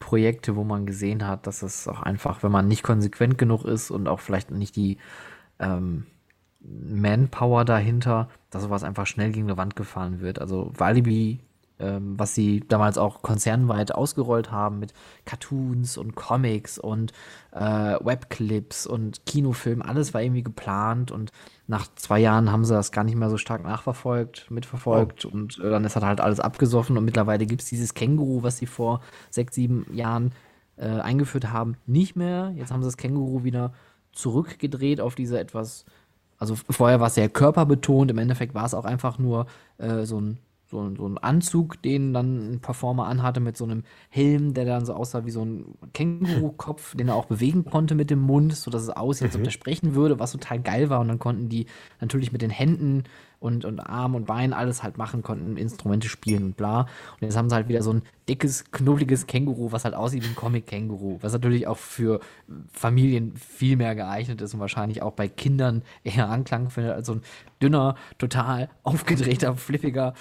[0.00, 3.92] Projekte, wo man gesehen hat, dass es auch einfach, wenn man nicht konsequent genug ist
[3.92, 4.98] und auch vielleicht nicht die
[5.60, 6.06] ähm,
[6.60, 10.40] Manpower dahinter, dass sowas einfach schnell gegen eine Wand gefahren wird.
[10.40, 11.40] Also Walibi,
[11.80, 14.92] ähm, was sie damals auch konzernweit ausgerollt haben mit
[15.24, 17.12] Cartoons und Comics und
[17.52, 21.32] äh, Webclips und Kinofilmen, alles war irgendwie geplant und
[21.66, 25.30] nach zwei Jahren haben sie das gar nicht mehr so stark nachverfolgt, mitverfolgt oh.
[25.30, 28.66] und äh, dann ist halt alles abgesoffen und mittlerweile gibt es dieses Känguru, was sie
[28.66, 29.00] vor
[29.30, 30.32] sechs, sieben Jahren
[30.76, 32.52] äh, eingeführt haben, nicht mehr.
[32.56, 33.72] Jetzt haben sie das Känguru wieder
[34.12, 35.84] zurückgedreht auf diese etwas
[36.40, 40.18] also vorher war es sehr körperbetont, im Endeffekt war es auch einfach nur äh, so,
[40.18, 40.38] ein,
[40.70, 44.64] so, ein, so ein Anzug, den dann ein Performer anhatte mit so einem Helm, der
[44.64, 48.54] dann so aussah wie so ein Känguru-Kopf, den er auch bewegen konnte mit dem Mund,
[48.54, 49.48] sodass es aussieht, als ob mhm.
[49.48, 51.00] er sprechen würde, was total geil war.
[51.00, 51.66] Und dann konnten die
[52.00, 53.04] natürlich mit den Händen
[53.40, 56.82] und, und Arm und Bein alles halt machen, konnten Instrumente spielen und bla.
[56.82, 60.28] Und jetzt haben sie halt wieder so ein dickes, knubbeliges Känguru, was halt aussieht wie
[60.28, 62.20] ein Comic-Känguru, was natürlich auch für
[62.70, 67.14] Familien viel mehr geeignet ist und wahrscheinlich auch bei Kindern eher Anklang findet als so
[67.14, 67.22] ein
[67.60, 70.14] dünner, total aufgedrehter, flippiger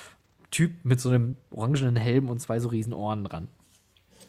[0.52, 3.48] Typ mit so einem orangenen Helm und zwei so riesen Ohren dran.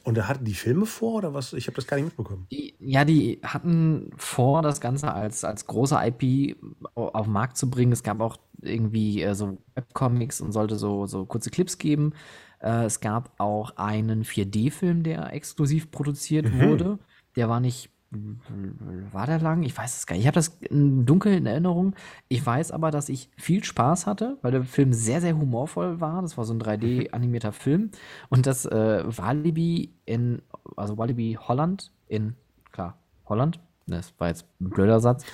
[0.03, 1.53] Und er hatten die Filme vor oder was?
[1.53, 2.47] Ich habe das gar nicht mitbekommen.
[2.51, 6.57] Die, ja, die hatten vor, das Ganze als, als große IP
[6.95, 7.93] auf den Markt zu bringen.
[7.93, 12.15] Es gab auch irgendwie äh, so Webcomics und sollte so, so kurze Clips geben.
[12.61, 16.61] Äh, es gab auch einen 4D-Film, der exklusiv produziert mhm.
[16.63, 16.99] wurde.
[17.37, 19.63] Der war nicht war der lang?
[19.63, 20.23] Ich weiß es gar nicht.
[20.23, 21.95] Ich habe das dunkel in Erinnerung.
[22.29, 26.21] Ich weiß aber, dass ich viel Spaß hatte, weil der Film sehr, sehr humorvoll war.
[26.23, 27.91] Das war so ein 3D-animierter Film.
[28.29, 30.43] Und das äh, Walibi in,
[30.77, 32.35] also Walibi Holland in,
[32.73, 33.61] klar, Holland.
[33.87, 35.25] Das war jetzt ein blöder Satz.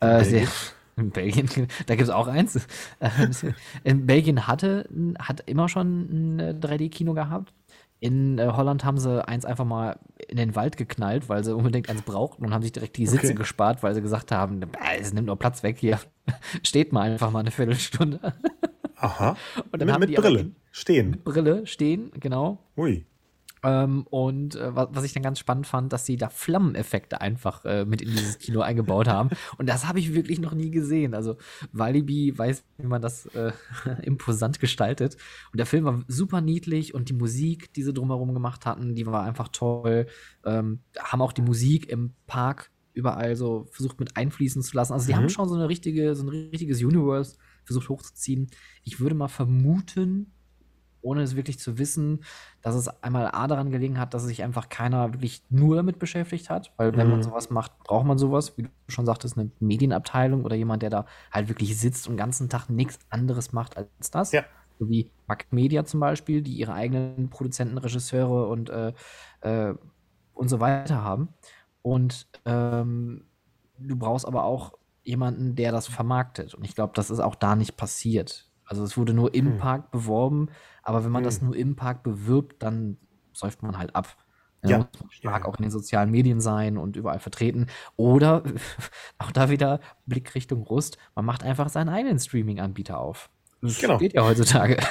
[0.00, 0.48] Äh, sehr,
[0.96, 1.48] in Belgien,
[1.86, 2.66] da gibt es auch eins.
[3.00, 3.28] Äh,
[3.84, 7.52] in Belgien hatte, hat immer schon ein 3D-Kino gehabt.
[8.02, 9.96] In äh, Holland haben sie eins einfach mal
[10.26, 13.28] in den Wald geknallt, weil sie unbedingt eins brauchten und haben sich direkt die Sitze
[13.28, 13.36] okay.
[13.36, 14.60] gespart, weil sie gesagt haben,
[14.98, 16.00] es nimmt nur Platz weg hier.
[16.64, 18.34] Steht mal einfach mal eine Viertelstunde.
[18.96, 19.36] Aha.
[19.70, 20.50] Und dann mit, mit Brille.
[20.72, 21.10] Stehen.
[21.10, 22.58] Mit Brille stehen, genau.
[22.76, 23.06] Ui.
[23.64, 27.84] Ähm, und äh, was ich dann ganz spannend fand, dass sie da Flammeneffekte einfach äh,
[27.84, 29.30] mit in dieses Kino eingebaut haben.
[29.58, 31.14] Und das habe ich wirklich noch nie gesehen.
[31.14, 31.36] Also
[31.72, 33.52] Walibi weiß, wie man das äh,
[34.02, 35.16] imposant gestaltet.
[35.52, 39.06] Und der Film war super niedlich und die Musik, die sie drumherum gemacht hatten, die
[39.06, 40.06] war einfach toll.
[40.44, 44.92] Ähm, haben auch die Musik im Park überall so versucht mit einfließen zu lassen.
[44.92, 45.18] Also die mhm.
[45.18, 48.48] haben schon so eine richtige, so ein richtiges Universe versucht hochzuziehen.
[48.82, 50.32] Ich würde mal vermuten,
[51.02, 52.24] ohne es wirklich zu wissen,
[52.62, 56.48] dass es einmal A daran gelegen hat, dass sich einfach keiner wirklich nur damit beschäftigt
[56.48, 57.24] hat, weil wenn man mhm.
[57.24, 61.06] sowas macht, braucht man sowas, wie du schon sagtest, eine Medienabteilung oder jemand, der da
[61.30, 64.32] halt wirklich sitzt und den ganzen Tag nichts anderes macht als das.
[64.32, 64.44] Ja.
[64.78, 68.92] So wie Mac Media zum Beispiel, die ihre eigenen Produzenten, Regisseure und, äh,
[69.40, 69.74] äh,
[70.34, 71.28] und so weiter haben.
[71.82, 73.24] Und ähm,
[73.78, 74.72] du brauchst aber auch
[75.04, 76.54] jemanden, der das vermarktet.
[76.54, 78.50] Und ich glaube, das ist auch da nicht passiert.
[78.64, 79.58] Also es wurde nur im hm.
[79.58, 80.48] Park beworben,
[80.82, 81.24] aber wenn man hm.
[81.24, 82.96] das nur im Park bewirbt, dann
[83.32, 84.16] säuft man halt ab.
[84.64, 84.78] Ja, ja.
[84.78, 85.48] muss man stark ja.
[85.48, 87.66] auch in den sozialen Medien sein und überall vertreten.
[87.96, 88.42] Oder
[89.18, 93.30] auch da wieder Blick Richtung Rust, man macht einfach seinen eigenen Streaming-Anbieter auf.
[93.60, 93.98] Das genau.
[93.98, 94.78] geht ja heutzutage.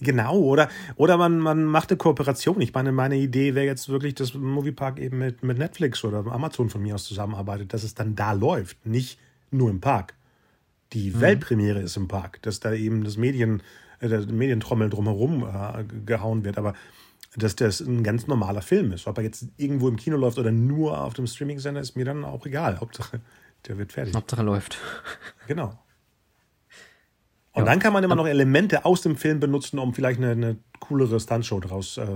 [0.00, 2.60] Genau, oder, oder man, man macht eine Kooperation.
[2.60, 6.68] Ich meine, meine Idee wäre jetzt wirklich, dass Moviepark eben mit, mit Netflix oder Amazon
[6.68, 9.18] von mir aus zusammenarbeitet, dass es dann da läuft, nicht
[9.50, 10.14] nur im Park
[10.92, 11.20] die mhm.
[11.20, 13.62] Weltpremiere ist im Park, dass da eben das Medien,
[14.08, 16.74] der Medientrommel drumherum äh, gehauen wird, aber
[17.36, 19.06] dass das ein ganz normaler Film ist.
[19.06, 22.24] Ob er jetzt irgendwo im Kino läuft oder nur auf dem Streaming-Sender, ist mir dann
[22.24, 22.80] auch egal.
[22.80, 23.20] Hauptsache,
[23.68, 24.14] der wird fertig.
[24.14, 24.78] Hauptsache läuft.
[25.46, 25.78] Genau.
[27.52, 27.72] Und ja.
[27.72, 31.18] dann kann man immer noch Elemente aus dem Film benutzen, um vielleicht eine, eine coolere
[31.18, 32.06] Stuntshow draus äh,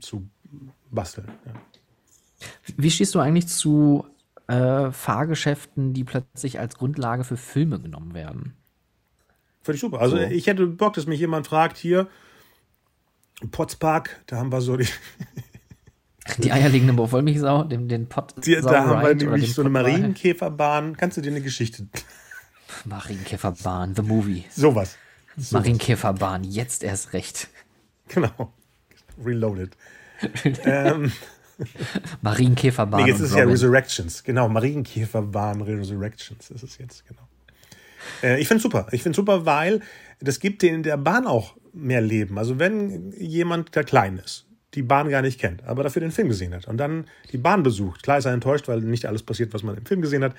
[0.00, 0.28] zu
[0.90, 1.28] basteln.
[1.46, 1.52] Ja.
[2.76, 4.06] Wie stehst du eigentlich zu
[4.48, 8.54] äh, Fahrgeschäften, die plötzlich als Grundlage für Filme genommen werden?
[9.66, 10.00] Ich super.
[10.00, 10.22] Also so.
[10.22, 12.08] ich hätte Bock, dass mich jemand fragt, hier,
[13.50, 14.86] Potspark, da haben wir so die.
[16.38, 18.34] die eierlegende Wollmilchsau, den, den Pott.
[18.44, 20.96] Die, da haben wir nämlich so eine Marienkäferbahn.
[20.96, 21.86] Kannst du dir eine Geschichte.
[22.84, 24.44] Marienkäferbahn, the movie.
[24.50, 24.96] Sowas.
[25.36, 27.48] So Marienkäferbahn, jetzt erst recht.
[28.08, 28.52] Genau.
[29.22, 29.76] Reloaded.
[30.64, 31.12] ähm,
[32.20, 33.04] Marienkäferbahn.
[33.04, 34.22] Nee, jetzt ist es ja Resurrections.
[34.22, 37.22] Genau, Marienkäferbahn Resurrections ist es jetzt, genau.
[38.22, 38.86] Äh, ich finde es super.
[38.92, 39.80] Ich finde super, weil
[40.20, 42.38] das gibt in der Bahn auch mehr Leben.
[42.38, 46.28] Also wenn jemand, der klein ist, die Bahn gar nicht kennt, aber dafür den Film
[46.28, 48.02] gesehen hat und dann die Bahn besucht.
[48.02, 50.34] Klar ist er enttäuscht, weil nicht alles passiert, was man im Film gesehen hat,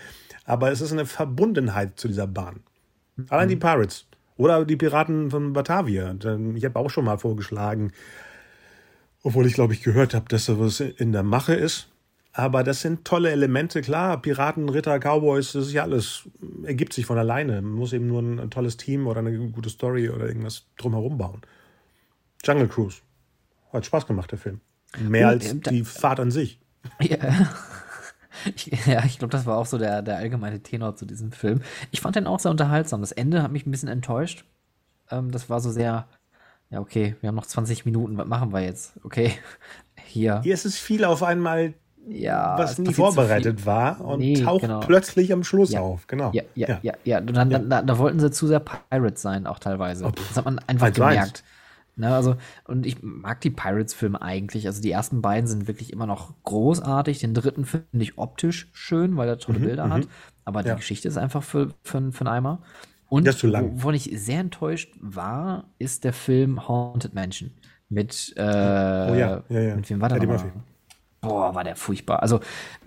[0.45, 2.61] aber es ist eine Verbundenheit zu dieser Bahn.
[3.16, 3.26] Mhm.
[3.30, 4.05] Allein die Pirates
[4.38, 6.16] oder die Piraten von Batavia.
[6.55, 7.91] Ich habe auch schon mal vorgeschlagen,
[9.22, 11.89] obwohl ich glaube ich gehört habe, dass da was in der Mache ist.
[12.36, 14.20] Aber das sind tolle Elemente, klar.
[14.20, 16.28] Piraten, Ritter, Cowboys, das ist ja alles,
[16.64, 17.62] ergibt sich von alleine.
[17.62, 21.18] Man muss eben nur ein, ein tolles Team oder eine gute Story oder irgendwas drumherum
[21.20, 21.42] bauen.
[22.44, 22.98] Jungle Cruise.
[23.72, 24.62] Hat Spaß gemacht, der Film.
[25.00, 26.60] Mehr als äh, die Fahrt an sich.
[27.00, 27.50] Ja.
[28.56, 31.62] Ich, ja, ich glaube, das war auch so der, der allgemeine Tenor zu diesem Film.
[31.92, 33.02] Ich fand den auch sehr unterhaltsam.
[33.02, 34.44] Das Ende hat mich ein bisschen enttäuscht.
[35.12, 36.08] Ähm, das war so sehr,
[36.72, 39.00] ja, okay, wir haben noch 20 Minuten, was machen wir jetzt?
[39.04, 39.34] Okay,
[40.04, 40.42] hier.
[40.42, 41.76] Hier ist es viel auf einmal
[42.08, 44.80] ja, was nie vorbereitet war und nee, taucht genau.
[44.82, 45.82] plötzlich am Schluss ja.
[45.82, 46.08] auf.
[46.08, 46.32] Genau.
[46.34, 46.80] Ja, ja, ja.
[46.82, 47.22] ja, ja.
[47.22, 47.60] Dann, ja.
[47.60, 50.06] Da, da, wollten sie zu sehr Pirates sein, auch teilweise.
[50.06, 51.43] Oh, das hat man einfach gemerkt.
[51.95, 54.66] Ne, also, und ich mag die Pirates-Filme eigentlich.
[54.66, 57.20] Also die ersten beiden sind wirklich immer noch großartig.
[57.20, 60.06] Den dritten finde ich optisch schön, weil er tolle mhm, Bilder hat.
[60.06, 60.10] Mhm.
[60.43, 62.64] Aber die Geschichte ist einfach für, für, für einen Eimer.
[63.10, 63.76] Und das ist zu lang.
[63.76, 67.51] wovon ich sehr enttäuscht war, ist der Film Haunted Mansion.
[67.89, 69.76] Mit, äh, oh ja, ja, ja.
[69.76, 70.18] mit wem war der?
[70.18, 70.28] Eddie
[71.24, 72.21] Boah, war der furchtbar.
[72.21, 72.39] Also,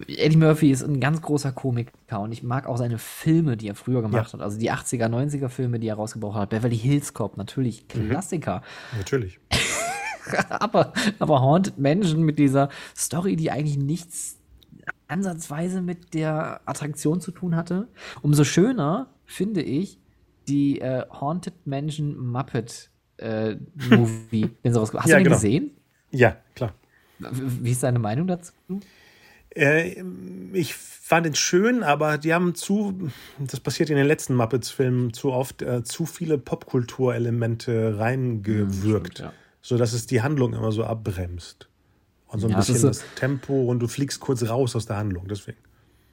[0.07, 3.75] Eddie Murphy ist ein ganz großer Komiker und ich mag auch seine Filme, die er
[3.75, 4.33] früher gemacht ja.
[4.35, 4.41] hat.
[4.41, 6.51] Also die 80er, 90er Filme, die er rausgebracht hat.
[6.51, 8.11] Beverly Hills Cop, natürlich mhm.
[8.11, 8.63] Klassiker.
[8.93, 8.99] Mhm.
[8.99, 9.41] Natürlich.
[10.49, 14.39] aber, aber Haunted Mansion mit dieser Story, die eigentlich nichts
[15.09, 17.89] ansatzweise mit der Attraktion zu tun hatte.
[18.23, 19.99] Umso schöner finde ich
[20.49, 23.57] die äh, Haunted Mansion Muppet äh,
[23.91, 25.37] Movie, den sie rausgebracht Hast ja, du den genau.
[25.37, 25.71] gesehen?
[26.11, 26.73] Ja, klar.
[27.19, 28.53] Wie ist deine Meinung dazu?
[29.55, 30.03] Äh,
[30.53, 35.33] ich fand ihn schön, aber die haben zu, das passiert in den letzten Muppets-Filmen zu
[35.33, 39.33] oft, äh, zu viele Popkulturelemente reingewirkt, ja, ja.
[39.63, 41.69] sodass es die Handlung immer so abbremst.
[42.29, 44.97] Und so ein ja, bisschen das, das Tempo und du fliegst kurz raus aus der
[44.97, 45.59] Handlung, deswegen.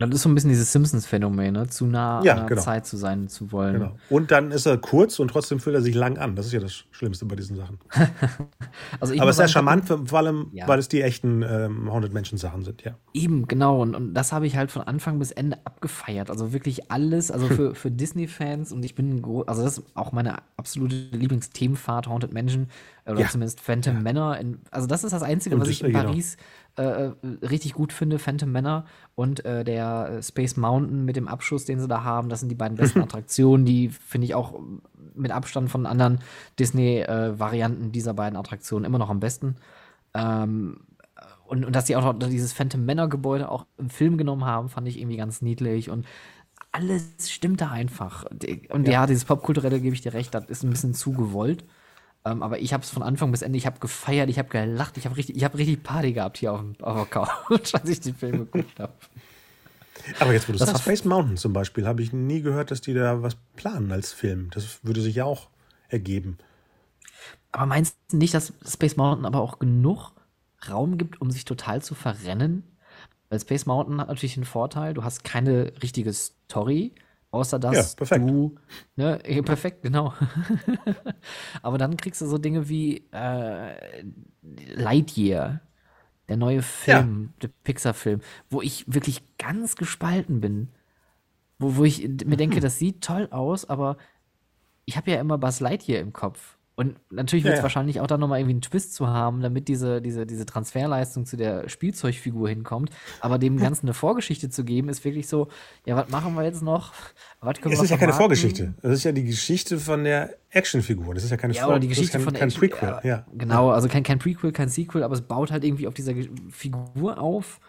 [0.10, 1.68] Das ist so ein bisschen dieses Simpsons-Phänomen, ne?
[1.68, 2.62] zu nah ja, an der genau.
[2.62, 3.74] Zeit zu sein zu wollen.
[3.74, 3.96] Genau.
[4.10, 6.36] Und dann ist er kurz und trotzdem fühlt er sich lang an.
[6.36, 7.80] Das ist ja das Schlimmste bei diesen Sachen.
[9.00, 10.68] also Aber es ist ja charmant, vor allem, ja.
[10.68, 12.96] weil es die echten ähm, Haunted Mansion-Sachen sind, ja.
[13.14, 13.82] Eben, genau.
[13.82, 16.30] Und, und das habe ich halt von Anfang bis Ende abgefeiert.
[16.30, 20.38] Also wirklich alles, also für, für Disney-Fans und ich bin, also das ist auch meine
[20.58, 22.68] absolute Lieblingsthemenfahrt, Haunted Mansion,
[23.06, 23.28] oder ja.
[23.28, 24.02] zumindest Phantom ja.
[24.02, 24.38] Manor.
[24.38, 26.04] In, also das ist das Einzige, und was ich in genau.
[26.04, 26.38] Paris
[26.76, 27.14] äh, äh,
[27.44, 31.88] richtig gut finde, Phantom Manor und äh, der Space Mountain mit dem Abschuss, den sie
[31.88, 32.30] da haben.
[32.30, 34.60] Das sind die beiden besten Attraktionen, die finde ich auch
[35.14, 36.20] mit Abstand von anderen
[36.58, 39.58] Disney-Varianten dieser beiden Attraktionen immer noch am besten.
[40.16, 40.80] Ähm,
[41.46, 44.70] und, und dass sie auch noch dieses Phantom Manor Gebäude auch im Film genommen haben,
[44.70, 46.08] fand ich irgendwie ganz niedlich und
[46.72, 48.26] alles stimmt da einfach.
[48.70, 51.66] Und ja, ja dieses Popkulturelle gebe ich dir recht, das ist ein bisschen zu gewollt.
[52.26, 54.98] Ähm, aber ich habe es von Anfang bis Ende, ich habe gefeiert, ich habe gelacht,
[54.98, 58.16] ich habe richtig, ich richtig Party gehabt hier auf, auf der Couch, als ich den
[58.16, 58.94] Film geguckt habe.
[60.20, 62.82] Aber jetzt, wo du das sagst, Space Mountain zum Beispiel, habe ich nie gehört, dass
[62.82, 64.50] die da was planen als Film.
[64.52, 65.50] Das würde sich ja auch
[65.90, 66.38] ergeben.
[67.52, 70.12] Aber meinst du nicht, dass Space Mountain aber auch genug
[70.70, 72.64] Raum gibt, um sich total zu verrennen?
[73.30, 76.94] Weil Space Mountain hat natürlich den Vorteil, du hast keine richtige Story,
[77.34, 78.30] Außer dass ja, perfekt.
[78.30, 78.56] du.
[78.96, 80.14] Ne, perfekt, genau.
[81.64, 84.04] Aber dann kriegst du so Dinge wie äh,
[84.76, 85.62] Lightyear,
[86.30, 87.40] der neue Film, ja.
[87.42, 90.70] der Pixar-Film, wo ich wirklich ganz gespalten bin.
[91.58, 93.98] Wo, wo ich mir denke, das sieht toll aus, aber
[94.86, 96.60] ich habe ja immer Buzz Lightyear im Kopf.
[96.76, 97.64] Und natürlich wird es ja, ja.
[97.64, 101.38] wahrscheinlich auch dann nochmal irgendwie einen Twist zu haben, damit diese, diese, diese Transferleistung zu
[101.38, 102.90] der Spielzeugfigur hinkommt.
[103.22, 105.50] Aber dem Ganzen eine Vorgeschichte zu geben, ist wirklich so,
[105.86, 106.92] ja, was machen wir jetzt noch?
[107.42, 108.74] Was können es ist ja keine Vorgeschichte.
[108.82, 111.14] Das ist ja die Geschichte von der Actionfigur.
[111.14, 112.90] Das ist ja keine ja, oder die Geschichte kein, von kein Action, Prequel.
[112.90, 113.26] Ja, ja.
[113.34, 116.14] Genau, also kein, kein Prequel, kein Sequel, aber es baut halt irgendwie auf dieser
[116.50, 117.60] Figur auf.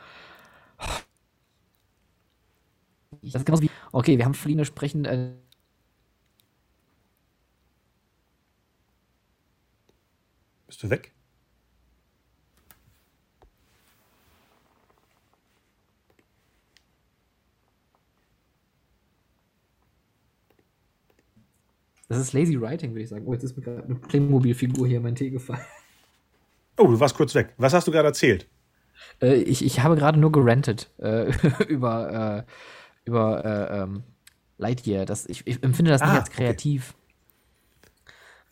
[3.22, 5.32] Das ist genauso wie, okay, wir haben Fliene sprechen, äh,
[10.66, 11.12] Bist du weg?
[22.08, 23.24] Das ist Lazy Writing, würde ich sagen.
[23.26, 25.64] Oh, jetzt ist mir gerade eine Playmobil-Figur hier in meinen Tee gefallen.
[26.76, 27.54] Oh, du warst kurz weg.
[27.56, 28.48] Was hast du gerade erzählt?
[29.22, 31.32] Äh, ich, ich habe gerade nur gerantet äh,
[31.68, 34.02] über, äh, über äh, ähm,
[34.58, 35.06] Lightyear.
[35.06, 36.94] Das, ich, ich empfinde das nicht Ah, als kreativ.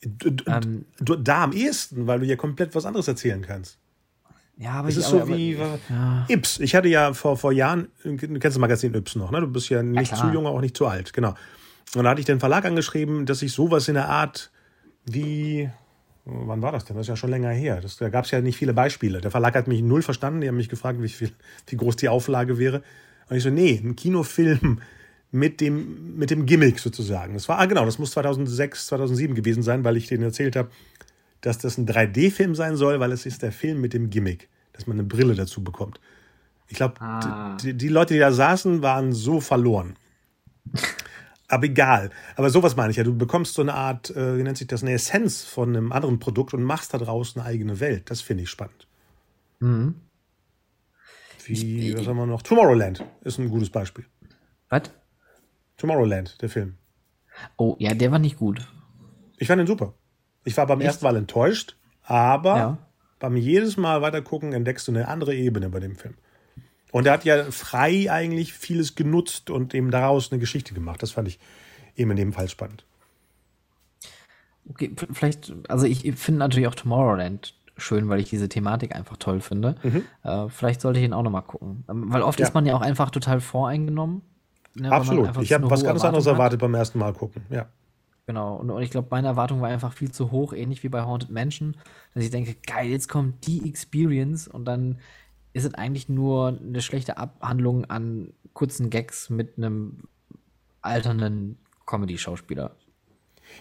[0.04, 0.84] Du, du, Ähm.
[1.00, 3.78] du, da am ehesten, weil du ja komplett was anderes erzählen kannst.
[4.56, 6.26] Ja, aber Es ich, ist aber, so wie aber, äh, ja.
[6.28, 6.60] Ips.
[6.60, 9.40] Ich hatte ja vor, vor Jahren, du kennst das Magazin Ips noch, ne?
[9.40, 10.28] Du bist ja nicht klar.
[10.28, 11.34] zu jung, auch nicht zu alt, genau.
[11.94, 14.50] Und da hatte ich den Verlag angeschrieben, dass ich sowas in der Art
[15.04, 15.68] wie,
[16.24, 16.96] wann war das denn?
[16.96, 17.80] Das ist ja schon länger her.
[17.80, 19.20] Das, da gab es ja nicht viele Beispiele.
[19.20, 20.40] Der Verlag hat mich null verstanden.
[20.40, 21.32] Die haben mich gefragt, wie, viel,
[21.66, 22.82] wie groß die Auflage wäre.
[23.28, 24.80] Und ich so, nee, ein Kinofilm
[25.32, 27.34] mit dem, mit dem Gimmick sozusagen.
[27.34, 30.70] Das war, ah, genau, das muss 2006, 2007 gewesen sein, weil ich denen erzählt habe,
[31.40, 34.86] dass das ein 3D-Film sein soll, weil es ist der Film mit dem Gimmick, dass
[34.86, 35.98] man eine Brille dazu bekommt.
[36.68, 37.56] Ich glaube, Ah.
[37.62, 39.96] die, die Leute, die da saßen, waren so verloren.
[41.48, 42.10] Aber egal.
[42.36, 43.04] Aber sowas meine ich ja.
[43.04, 46.18] Du bekommst so eine Art, äh, wie nennt sich das, eine Essenz von einem anderen
[46.18, 48.10] Produkt und machst da draußen eine eigene Welt.
[48.10, 48.86] Das finde ich spannend.
[49.60, 49.96] Mhm.
[51.44, 52.42] Wie, Ich- was haben wir noch?
[52.42, 54.04] Tomorrowland ist ein gutes Beispiel.
[54.68, 54.82] Was?
[55.82, 56.76] Tomorrowland, der Film.
[57.56, 58.66] Oh, ja, der war nicht gut.
[59.36, 59.94] Ich fand ihn super.
[60.44, 60.86] Ich war beim Echt?
[60.86, 62.78] ersten Mal enttäuscht, aber Ja.
[63.18, 66.14] beim jedes Mal weitergucken entdeckst du eine andere Ebene bei dem Film.
[66.92, 71.02] Und er hat ja frei eigentlich vieles genutzt und eben daraus eine Geschichte gemacht.
[71.02, 71.40] Das fand ich
[71.96, 72.84] eben in dem Fall spannend.
[74.68, 79.40] Okay, vielleicht, also ich finde natürlich auch Tomorrowland schön, weil ich diese Thematik einfach toll
[79.40, 79.74] finde.
[80.22, 81.84] Äh, vielleicht sollte ich ihn auch nochmal gucken.
[81.88, 82.42] Ähm, Weil oft Mhm.
[82.42, 82.48] Ja.
[82.48, 84.22] ist man ja auch einfach total voreingenommen.
[84.74, 85.36] Ne, Absolut.
[85.40, 86.34] Ich habe was ganz anderes hat.
[86.34, 87.42] erwartet beim ersten Mal gucken.
[87.50, 87.66] Ja.
[88.26, 91.02] Genau, und, und ich glaube, meine Erwartung war einfach viel zu hoch, ähnlich wie bei
[91.02, 91.76] Haunted Mansion,
[92.14, 94.98] dass ich denke, geil, jetzt kommt die Experience und dann
[95.52, 100.04] ist es eigentlich nur eine schlechte Abhandlung an kurzen Gags mit einem
[100.82, 102.76] alternden Comedy-Schauspieler.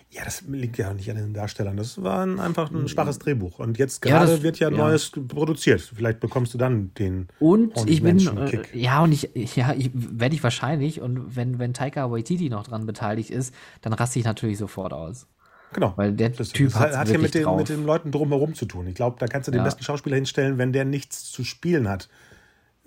[0.09, 1.77] Ja, das liegt ja nicht an den Darstellern.
[1.77, 3.59] Das war ein, einfach ein schwaches Drehbuch.
[3.59, 4.09] Und jetzt Mhm.
[4.11, 4.75] Ja, gerade das- wird ja, ja.
[4.77, 5.81] Neues produziert.
[5.81, 7.27] Vielleicht bekommst du dann den.
[7.39, 11.73] Und ich bin, äh, ja, und ich, ja, ich werde ich wahrscheinlich, und wenn, wenn
[11.73, 15.27] Taika Waititi noch dran beteiligt ist, dann raste ich natürlich sofort aus.
[15.73, 15.93] Genau.
[15.95, 17.57] Weil der das, Typ hat's hat ja mit den, drauf.
[17.59, 18.87] mit den Leuten drumherum zu tun.
[18.87, 19.63] Ich glaube, da kannst du den Ja.
[19.63, 22.09] besten Schauspieler hinstellen, wenn der nichts zu spielen hat.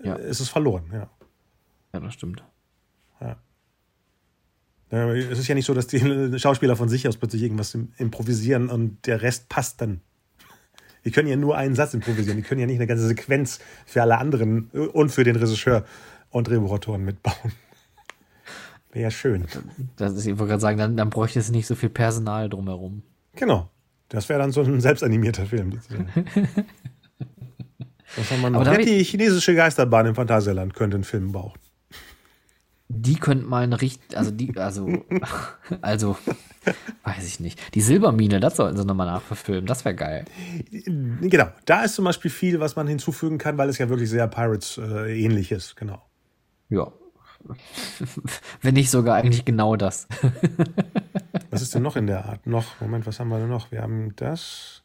[0.03, 0.13] Ja.
[0.15, 1.09] Ist es verloren, ja.
[1.93, 2.43] Ja, das stimmt.
[4.91, 5.99] Äh, Es ist ja nicht so, dass die
[6.39, 10.01] Schauspieler von sich aus plötzlich irgendwas im- improvisieren und der Rest passt dann.
[11.03, 12.37] Die können ja nur einen Satz improvisieren.
[12.37, 15.85] Die können ja nicht eine ganze Sequenz für alle anderen und für den Regisseur
[16.31, 17.35] und Drehbuchautoren mitbauen.
[18.91, 19.45] Wäre ja schön.
[19.97, 23.03] Das ist, ich wollte gerade sagen, dann, dann bräuchte es nicht so viel Personal drumherum.
[23.35, 23.69] Genau.
[24.09, 25.79] Das wäre dann so ein selbstanimierter Film.
[28.15, 28.65] Was haben wir noch?
[28.65, 31.59] Aber die chinesische Geisterbahn im Phantasialand könnte einen Film brauchen.
[32.87, 34.87] Die könnten mal eine richtig, also die, also,
[35.81, 36.17] also,
[37.03, 37.59] weiß ich nicht.
[37.73, 39.65] Die Silbermine, das sollten sie nochmal nachverfilmen.
[39.65, 40.25] Das wäre geil.
[40.71, 41.47] Genau.
[41.65, 44.77] Da ist zum Beispiel viel, was man hinzufügen kann, weil es ja wirklich sehr Pirates
[44.77, 45.75] äh, ähnlich ist.
[45.75, 46.01] Genau.
[46.69, 46.91] Ja.
[48.61, 50.07] Wenn nicht sogar eigentlich genau das.
[51.51, 52.47] Was ist denn noch in der Art?
[52.47, 53.71] Noch, Moment, was haben wir denn noch?
[53.71, 54.83] Wir haben das.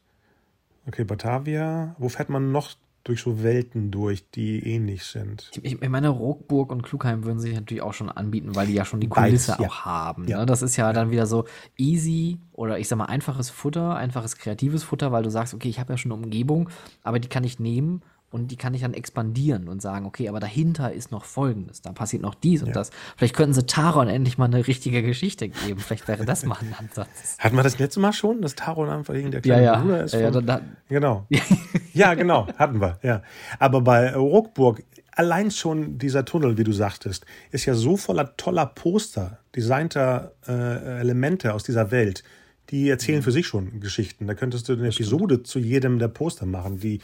[0.87, 1.95] Okay, Batavia.
[1.97, 5.49] Wo fährt man noch durch so Welten durch, die ähnlich sind?
[5.61, 8.85] Ich, ich meine, Rockburg und Klugheim würden sich natürlich auch schon anbieten, weil die ja
[8.85, 9.67] schon die Beides, Kulisse ja.
[9.67, 10.27] auch haben.
[10.27, 10.39] Ja.
[10.39, 10.45] Ne?
[10.45, 11.45] Das ist ja dann wieder so
[11.77, 15.79] easy oder ich sag mal einfaches Futter, einfaches kreatives Futter, weil du sagst, okay, ich
[15.79, 16.69] habe ja schon eine Umgebung,
[17.03, 18.01] aber die kann ich nehmen
[18.31, 21.91] und die kann ich dann expandieren und sagen, okay, aber dahinter ist noch Folgendes, da
[21.91, 22.73] passiert noch dies und Ja.
[22.73, 22.89] das.
[23.17, 25.79] Vielleicht könnten sie Taron endlich mal eine richtige Geschichte geben.
[25.79, 27.35] Vielleicht wäre das mal ein Ansatz.
[27.39, 29.79] Hatten wir das letzte Mal schon, dass Taron einfach irgendein Ja, kleine ja.
[29.81, 30.13] Bruder ist?
[30.13, 31.27] ja, ja von- dann, Genau.
[31.93, 33.21] ja, genau, hatten wir, ja.
[33.59, 34.83] Aber bei Ruckburg,
[35.13, 40.99] allein schon dieser Tunnel, wie du sagtest, ist ja so voller toller Poster, designter äh,
[41.01, 42.23] Elemente aus dieser Welt.
[42.69, 44.27] Die erzählen für sich schon Geschichten.
[44.27, 47.01] Da könntest du eine Episode zu jedem der Poster machen, die,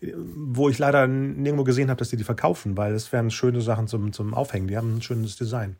[0.00, 3.88] wo ich leider nirgendwo gesehen habe, dass die die verkaufen, weil es wären schöne Sachen
[3.88, 4.68] zum, zum Aufhängen.
[4.68, 5.76] Die haben ein schönes Design.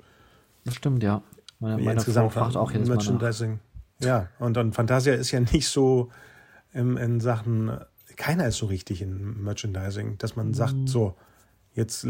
[0.65, 1.23] das stimmt, ja.
[1.61, 2.89] Meine, meine Frau Insgesamt fragt auch jedes.
[2.89, 3.61] Merchandising.
[4.01, 6.11] Ja, und dann Fantasia ist ja nicht so
[6.73, 7.79] in, in Sachen,
[8.17, 10.87] keiner ist so richtig in Merchandising, dass man sagt, Mhm.
[10.87, 11.15] so,
[11.75, 12.07] jetzt,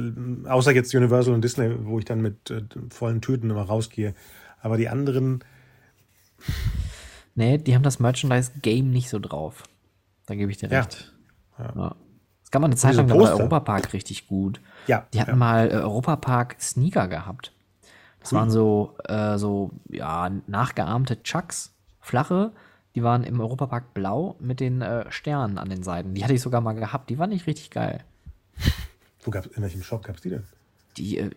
[0.47, 4.14] außer jetzt Universal und Disney, wo ich dann mit äh, vollen Tüten immer rausgehe.
[4.60, 5.44] Aber die anderen,
[7.35, 9.62] Nee, die haben das Merchandise-Game nicht so drauf.
[10.26, 10.86] Da gebe ich dir Ja.
[11.59, 11.76] Recht.
[11.76, 11.94] Ja.
[12.43, 13.36] Das kann man eine Zeit lang bei Poster.
[13.36, 14.60] Europapark richtig gut.
[14.86, 15.36] ja, Die hatten ja.
[15.36, 17.52] mal äh, Europapark Sneaker gehabt.
[18.20, 22.52] Das waren so, äh, so ja, nachgeahmte Chucks, flache,
[22.94, 26.14] Die waren im Europapark blau mit den äh, Sternen an den Seiten.
[26.14, 27.10] Die hatte ich sogar mal gehabt.
[27.10, 28.05] Die waren nicht richtig geil.
[29.24, 30.44] Wo gab's, in welchem Shop gab es die denn?
[30.97, 31.30] Die, äh,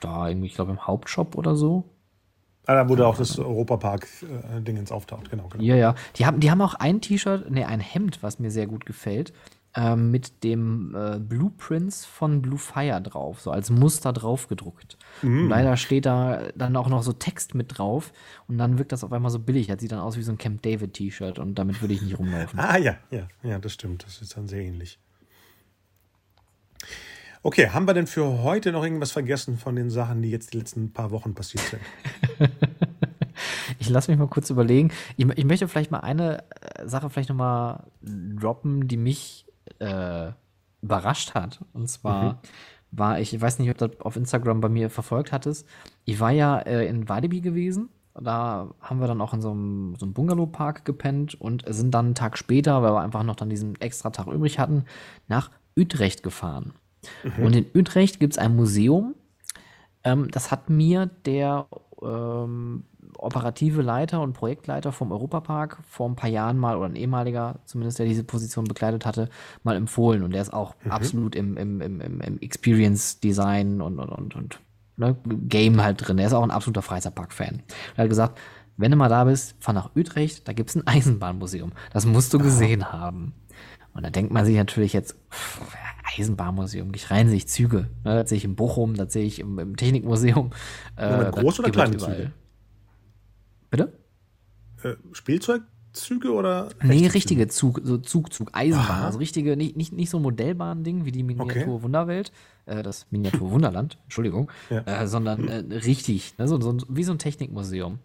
[0.00, 1.84] da irgendwie, ich glaube, im Hauptshop oder so.
[2.66, 5.64] Ah, da wurde auch das Europapark-Dingens äh, auftaucht, genau, genau.
[5.64, 5.94] Ja, ja.
[6.16, 9.32] Die haben, die haben auch ein T-Shirt, nee, ein Hemd, was mir sehr gut gefällt,
[9.74, 14.98] ähm, mit dem äh, Blueprints von Blue Fire drauf, so als Muster drauf gedruckt.
[15.22, 15.48] Mm.
[15.48, 18.12] leider steht da dann auch noch so Text mit drauf
[18.48, 19.68] und dann wirkt das auf einmal so billig.
[19.68, 22.18] Das sieht dann aus wie so ein Camp David T-Shirt und damit würde ich nicht
[22.18, 22.58] rumlaufen.
[22.58, 24.04] Ah, ja, ja, ja, das stimmt.
[24.04, 24.98] Das ist dann sehr ähnlich.
[27.44, 30.58] Okay, haben wir denn für heute noch irgendwas vergessen von den Sachen, die jetzt die
[30.58, 31.82] letzten paar Wochen passiert sind?
[33.80, 34.92] ich lasse mich mal kurz überlegen.
[35.16, 39.46] Ich, ich, möchte vielleicht mal eine äh, Sache vielleicht noch mal droppen, die mich
[39.80, 40.30] äh,
[40.82, 41.64] überrascht hat.
[41.72, 42.38] Und zwar mhm.
[42.92, 45.66] war ich, ich weiß nicht, ob du das auf Instagram bei mir verfolgt hattest.
[46.04, 47.88] Ich war ja äh, in Walibi gewesen.
[48.14, 52.06] Da haben wir dann auch in so einem, so einem Bungalow-Park gepennt und sind dann
[52.06, 54.84] einen Tag später, weil wir einfach noch dann diesen extra Tag übrig hatten,
[55.26, 56.74] nach Utrecht gefahren.
[57.24, 57.44] Mhm.
[57.44, 59.14] Und in Utrecht gibt es ein Museum.
[60.04, 61.66] Ähm, das hat mir der
[62.02, 62.84] ähm,
[63.18, 67.98] operative Leiter und Projektleiter vom Europapark vor ein paar Jahren mal, oder ein ehemaliger zumindest,
[67.98, 69.28] der diese Position bekleidet hatte,
[69.62, 70.22] mal empfohlen.
[70.22, 70.90] Und der ist auch mhm.
[70.90, 74.60] absolut im, im, im, im Experience-Design und, und, und, und
[74.96, 75.16] ne,
[75.48, 76.16] Game halt drin.
[76.16, 77.62] Der ist auch ein absoluter Freizeitpark-Fan.
[77.96, 78.38] Er hat gesagt,
[78.76, 81.72] wenn du mal da bist, fahr nach Utrecht, da gibt es ein Eisenbahnmuseum.
[81.92, 82.92] Das musst du gesehen oh.
[82.92, 83.34] haben.
[83.94, 85.60] Und da denkt man sich natürlich jetzt, pff,
[86.18, 87.88] Eisenbahnmuseum, ich rein sehe ich Züge.
[88.04, 88.14] Ne?
[88.16, 90.50] Das sehe ich in Bochum, das sehe ich im, im Technikmuseum.
[90.96, 92.32] Äh, ja, groß oder kleine Züge?
[93.70, 93.92] Bitte?
[94.82, 96.68] Äh, Spielzeugzüge oder?
[96.82, 98.90] Nee, richtige Zug, so Zug, Zug, Eisenbahn.
[98.90, 99.06] Aha.
[99.06, 101.82] Also richtige, nicht, nicht, nicht so ein Modellbahn-Ding wie die Miniatur okay.
[101.82, 102.30] Wunderwelt,
[102.66, 104.82] äh, das Miniatur Wunderland, Entschuldigung, ja.
[104.84, 106.46] äh, sondern äh, richtig, ne?
[106.46, 107.98] so, so, wie so ein Technikmuseum.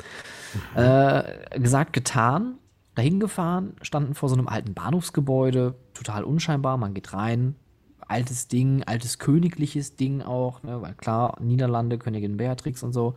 [0.76, 0.82] Mhm.
[0.82, 2.58] Äh, gesagt, getan
[2.98, 7.56] dahin gefahren, standen vor so einem alten Bahnhofsgebäude, total unscheinbar, man geht rein,
[8.08, 10.82] altes Ding, altes königliches Ding auch, ne?
[10.82, 13.16] weil klar, Niederlande, Königin Beatrix und so.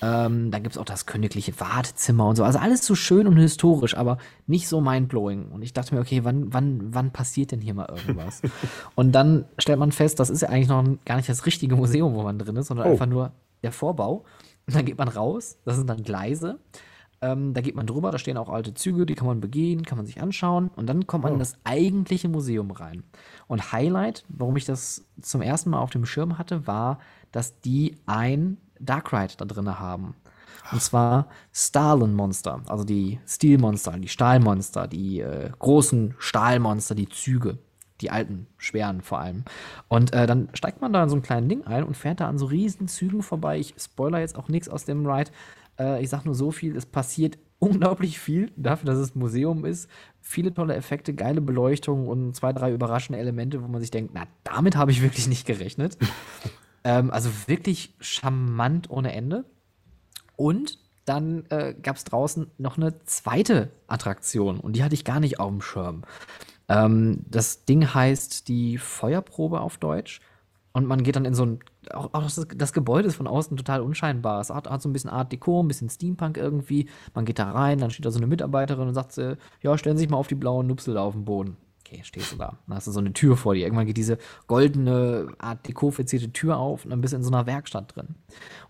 [0.00, 2.44] Ähm, dann gibt es auch das königliche Wartezimmer und so.
[2.44, 5.46] Also alles so schön und historisch, aber nicht so mindblowing.
[5.46, 8.42] Und ich dachte mir, okay, wann, wann, wann passiert denn hier mal irgendwas?
[8.96, 12.14] und dann stellt man fest, das ist ja eigentlich noch gar nicht das richtige Museum,
[12.14, 12.92] wo man drin ist, sondern oh.
[12.92, 13.32] einfach nur
[13.62, 14.24] der Vorbau.
[14.66, 16.58] Und dann geht man raus, das sind dann Gleise.
[17.22, 19.96] Ähm, da geht man drüber, da stehen auch alte Züge, die kann man begehen, kann
[19.96, 20.70] man sich anschauen.
[20.74, 21.34] Und dann kommt man oh.
[21.36, 23.04] in das eigentliche Museum rein.
[23.46, 26.98] Und Highlight, warum ich das zum ersten Mal auf dem Schirm hatte, war,
[27.30, 30.16] dass die ein Darkride da drin haben.
[30.70, 37.58] Und zwar Starlen-Monster, also die Steel-Monster, die Stahlmonster, die äh, großen Stahlmonster, die Züge,
[38.00, 39.44] die alten, schweren vor allem.
[39.88, 42.28] Und äh, dann steigt man da in so ein kleines Ding ein und fährt da
[42.28, 43.58] an so riesen Zügen vorbei.
[43.58, 45.30] Ich spoiler jetzt auch nichts aus dem Ride.
[45.82, 49.64] Äh, ich sag nur so viel, es passiert unglaublich viel dafür, dass es ein Museum
[49.64, 49.88] ist.
[50.20, 54.24] Viele tolle Effekte, geile Beleuchtung und zwei, drei überraschende Elemente, wo man sich denkt, na,
[54.44, 55.96] damit habe ich wirklich nicht gerechnet.
[56.84, 59.44] ähm, also wirklich charmant ohne Ende.
[60.36, 65.20] Und dann äh, gab es draußen noch eine zweite Attraktion und die hatte ich gar
[65.20, 66.02] nicht auf dem Schirm.
[66.68, 70.20] Ähm, das Ding heißt die Feuerprobe auf Deutsch.
[70.72, 71.60] Und man geht dann in so ein
[71.92, 74.40] auch, auch das, das, Gebäude ist von außen total unscheinbar.
[74.40, 76.88] Es hat, hat, so ein bisschen Art Deco, ein bisschen Steampunk irgendwie.
[77.14, 79.96] Man geht da rein, dann steht da so eine Mitarbeiterin und sagt, äh, ja, stellen
[79.96, 81.56] Sie sich mal auf die blauen Nupsel da auf den Boden.
[81.92, 82.56] Okay, stehst du da.
[82.66, 83.64] Dann hast du so eine Tür vor dir.
[83.64, 84.16] Irgendwann geht diese
[84.46, 88.14] goldene Art Deco verzierte Tür auf und dann bist du in so einer Werkstatt drin.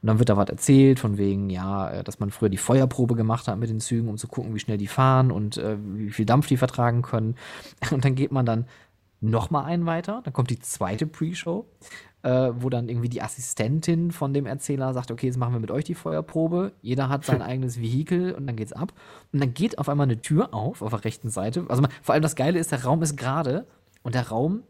[0.00, 3.14] Und dann wird da was erzählt, von wegen, ja, äh, dass man früher die Feuerprobe
[3.14, 6.10] gemacht hat mit den Zügen, um zu gucken, wie schnell die fahren und äh, wie
[6.10, 7.36] viel Dampf die vertragen können.
[7.90, 8.66] Und dann geht man dann
[9.22, 10.20] nochmal einen weiter.
[10.24, 11.66] Dann kommt die zweite Pre-Show
[12.22, 15.70] äh, wo dann irgendwie die Assistentin von dem Erzähler sagt, okay, jetzt machen wir mit
[15.70, 16.72] euch die Feuerprobe.
[16.80, 18.92] Jeder hat sein eigenes Vehikel und dann geht's ab.
[19.32, 21.64] Und dann geht auf einmal eine Tür auf, auf der rechten Seite.
[21.68, 23.66] Also vor allem das Geile ist, der Raum ist gerade
[24.02, 24.62] und der Raum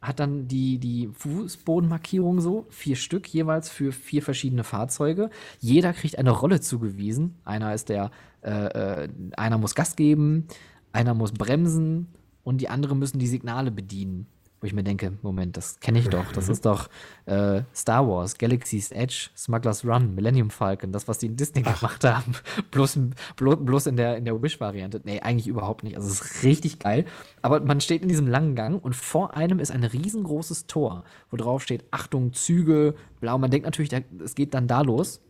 [0.00, 5.30] hat dann die, die Fußbodenmarkierung so, vier Stück jeweils für vier verschiedene Fahrzeuge.
[5.60, 7.36] Jeder kriegt eine Rolle zugewiesen.
[7.44, 8.10] Einer ist der,
[8.42, 8.50] äh,
[9.04, 10.46] äh einer muss Gas geben,
[10.92, 12.08] einer muss bremsen
[12.44, 14.26] und die anderen müssen die Signale bedienen.
[14.60, 16.32] Wo ich mir denke, Moment, das kenne ich doch.
[16.32, 16.88] Das ist doch
[17.26, 21.80] äh, Star Wars, Galaxy's Edge, Smuggler's Run, Millennium Falcon, das, was die in Disney Ach.
[21.80, 22.32] gemacht haben.
[22.70, 22.98] bloß,
[23.36, 25.02] bloß, bloß in der, in der Wish-Variante.
[25.04, 25.96] Nee, eigentlich überhaupt nicht.
[25.96, 27.04] Also es ist richtig geil.
[27.42, 31.36] Aber man steht in diesem langen Gang und vor einem ist ein riesengroßes Tor, wo
[31.36, 33.36] drauf steht, Achtung, Züge, blau.
[33.36, 33.92] Man denkt natürlich,
[34.24, 35.20] es geht dann da los.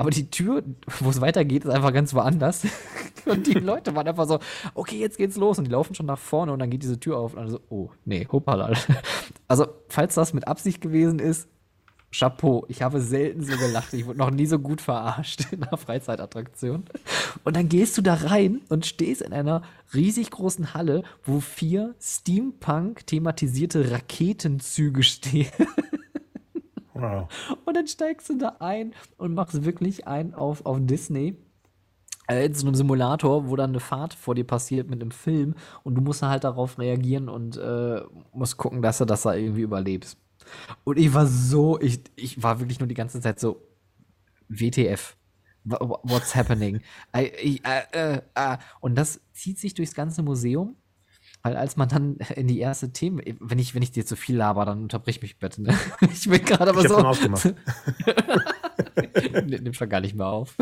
[0.00, 0.62] Aber die Tür,
[1.00, 2.62] wo es weitergeht, ist einfach ganz woanders.
[3.26, 4.38] und die Leute waren einfach so,
[4.72, 5.58] okay, jetzt geht's los.
[5.58, 7.34] Und die laufen schon nach vorne und dann geht diese Tür auf.
[7.34, 8.72] Und dann so, oh, nee, hoppala.
[9.46, 11.50] Also, falls das mit Absicht gewesen ist,
[12.12, 12.64] Chapeau.
[12.68, 13.92] Ich habe selten so gelacht.
[13.92, 16.84] Ich wurde noch nie so gut verarscht in einer Freizeitattraktion.
[17.44, 19.60] Und dann gehst du da rein und stehst in einer
[19.92, 25.50] riesig großen Halle, wo vier Steampunk-thematisierte Raketenzüge stehen.
[27.00, 27.28] Wow.
[27.64, 31.36] Und dann steigst du da ein und machst wirklich ein auf, auf Disney
[32.28, 35.54] äh, in so einem Simulator, wo dann eine Fahrt vor dir passiert mit einem Film
[35.82, 38.02] und du musst halt darauf reagieren und äh,
[38.32, 40.18] musst gucken, dass du das da irgendwie überlebst.
[40.84, 43.60] Und ich war so, ich, ich war wirklich nur die ganze Zeit so,
[44.48, 45.16] WTF.
[45.64, 46.80] What's happening?
[47.16, 47.60] I, I,
[47.94, 50.76] uh, uh, und das zieht sich durchs ganze Museum.
[51.42, 54.36] Weil als man dann in die erste Themen, wenn ich, wenn ich dir zu viel
[54.36, 55.62] laber, dann unterbrich mich bitte.
[55.62, 55.74] Ne?
[56.12, 56.96] Ich bin gerade aber ich so.
[56.96, 57.54] Ausgemacht.
[59.46, 60.56] Nimm schon gar nicht mehr auf.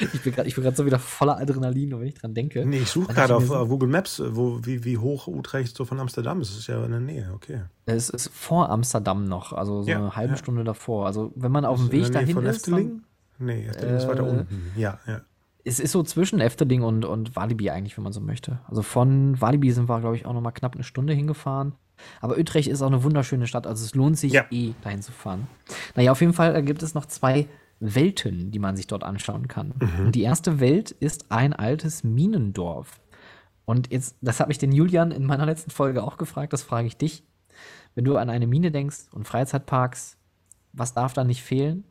[0.00, 2.64] Ich bin gerade so wieder voller Adrenalin, wenn ich dran denke.
[2.64, 5.98] Nee, ich suche gerade auf so, Google Maps, wo, wie, wie hoch Utrecht so von
[5.98, 6.50] Amsterdam ist.
[6.50, 7.62] Es ist ja in der Nähe, okay.
[7.86, 10.38] Es ist vor Amsterdam noch, also so ja, eine halbe ja.
[10.38, 11.06] Stunde davor.
[11.06, 12.58] Also wenn man auf dem Weg dahin von ist.
[12.58, 13.02] Efteling?
[13.38, 14.72] Dann, nee, Efteling äh, ist weiter unten.
[14.76, 15.22] Ja, ja.
[15.64, 18.60] Es ist so zwischen Efteling und, und Walibi eigentlich, wenn man so möchte.
[18.68, 21.74] Also von Walibi sind wir, glaube ich, auch noch mal knapp eine Stunde hingefahren.
[22.20, 24.46] Aber Utrecht ist auch eine wunderschöne Stadt, also es lohnt sich ja.
[24.50, 25.48] eh, dahin zu fahren.
[25.94, 27.46] Naja, auf jeden Fall gibt es noch zwei
[27.78, 29.74] Welten, die man sich dort anschauen kann.
[29.78, 30.06] Mhm.
[30.06, 33.00] Und die erste Welt ist ein altes Minendorf.
[33.64, 36.86] Und jetzt, das hat mich den Julian in meiner letzten Folge auch gefragt, das frage
[36.86, 37.24] ich dich.
[37.94, 40.16] Wenn du an eine Mine denkst und Freizeitparks,
[40.72, 41.84] was darf da nicht fehlen?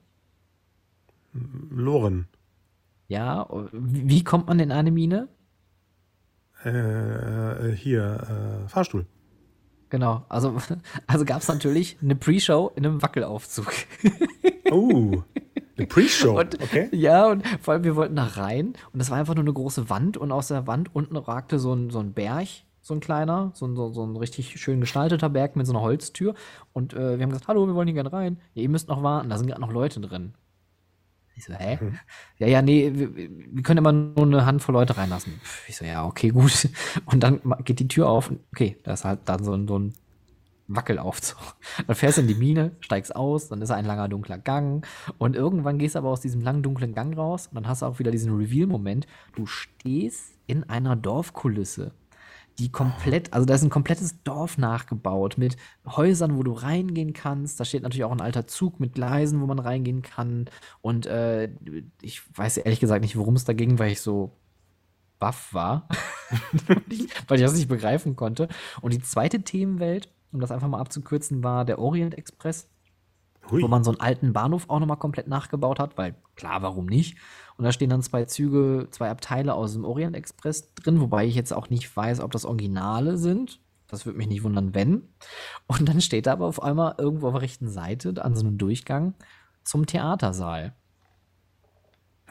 [1.34, 2.28] Loren.
[3.10, 5.28] Ja, wie kommt man in eine Mine?
[6.64, 9.08] Äh, hier, äh, Fahrstuhl.
[9.90, 10.56] Genau, also,
[11.08, 13.74] also gab es natürlich eine Pre-Show in einem Wackelaufzug.
[14.72, 15.24] Oh,
[15.76, 16.90] eine Pre-Show, okay.
[16.92, 19.90] Ja, und vor allem wir wollten da rein und das war einfach nur eine große
[19.90, 22.48] Wand und aus der Wand unten ragte so ein, so ein Berg,
[22.82, 25.82] so ein kleiner, so ein, so, so ein richtig schön gestalteter Berg mit so einer
[25.82, 26.36] Holztür.
[26.74, 28.40] Und äh, wir haben gesagt, hallo, wir wollen hier gerne rein.
[28.54, 30.36] Ja, ihr müsst noch warten, da sind gerade noch Leute drin.
[31.40, 31.80] Ich so, hä?
[31.82, 32.00] Mhm.
[32.38, 35.40] Ja, ja, nee, wir, wir, können immer nur eine Handvoll Leute reinlassen.
[35.70, 36.68] Ich so, ja, okay, gut.
[37.06, 39.80] Und dann geht die Tür auf und okay, da ist halt dann so ein, so
[39.80, 39.94] ein
[40.68, 41.40] Wackelaufzug.
[41.88, 44.86] Dann fährst du in die Mine, steigst aus, dann ist ein langer dunkler Gang
[45.18, 47.86] und irgendwann gehst du aber aus diesem langen dunklen Gang raus und dann hast du
[47.86, 49.08] auch wieder diesen Reveal-Moment.
[49.36, 51.94] Du stehst in einer Dorfkulisse,
[52.60, 57.60] die komplett, also da ist ein komplettes Dorf nachgebaut mit Häusern, wo du reingehen kannst.
[57.60, 60.46] Da steht natürlich auch ein alter Zug mit Gleisen, wo man reingehen kann.
[60.82, 61.50] Und äh,
[62.02, 64.38] ich weiß ehrlich gesagt nicht, worum es da ging, weil ich so
[65.18, 65.88] baff war,
[67.28, 68.48] weil ich das nicht begreifen konnte.
[68.82, 72.70] Und die zweite Themenwelt um das einfach mal abzukürzen, war der Orient Express.
[73.50, 73.64] Hui.
[73.64, 77.18] Wo man so einen alten Bahnhof auch nochmal komplett nachgebaut hat, weil klar, warum nicht?
[77.60, 81.36] Und da stehen dann zwei Züge, zwei Abteile aus dem Orient Express drin, wobei ich
[81.36, 83.60] jetzt auch nicht weiß, ob das Originale sind.
[83.88, 85.10] Das würde mich nicht wundern, wenn.
[85.68, 88.58] Und dann steht da aber auf einmal irgendwo auf der rechten Seite an so einem
[88.58, 89.14] Durchgang
[89.66, 90.74] zum Theatersaal.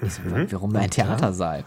[0.01, 0.51] Mhm.
[0.51, 1.65] warum ein Theatersaal?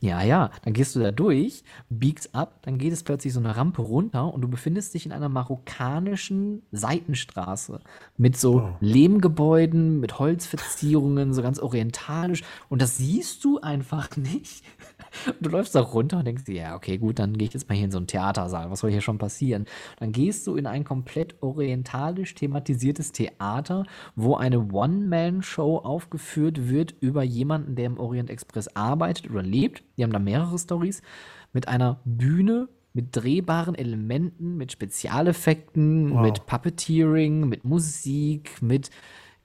[0.00, 3.56] Ja, ja, dann gehst du da durch, biegst ab, dann geht es plötzlich so eine
[3.56, 7.80] Rampe runter und du befindest dich in einer marokkanischen Seitenstraße
[8.16, 8.76] mit so oh.
[8.80, 12.42] Lehmgebäuden, mit Holzverzierungen, so ganz orientalisch.
[12.68, 14.64] Und das siehst du einfach nicht.
[15.40, 17.74] Du läufst da runter und denkst dir, ja, okay, gut, dann gehe ich jetzt mal
[17.74, 18.70] hier in so einen Theatersaal.
[18.70, 19.66] Was soll hier schon passieren?
[19.98, 23.84] Dann gehst du in ein komplett orientalisch thematisiertes Theater,
[24.16, 29.53] wo eine One-Man-Show aufgeführt wird über jemanden, der im Orient Express arbeitet oder lebt.
[29.96, 31.02] Die haben da mehrere Stories
[31.52, 36.22] mit einer Bühne mit drehbaren Elementen, mit Spezialeffekten, wow.
[36.22, 38.90] mit Puppeteering, mit Musik, mit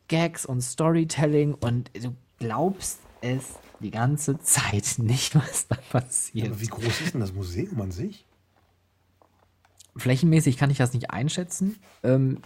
[0.08, 6.48] Gags und Storytelling und du glaubst es die ganze Zeit nicht, was da passiert.
[6.48, 8.26] Aber wie groß ist denn das Museum an sich?
[9.96, 11.78] Flächenmäßig kann ich das nicht einschätzen.
[12.04, 12.42] Ähm,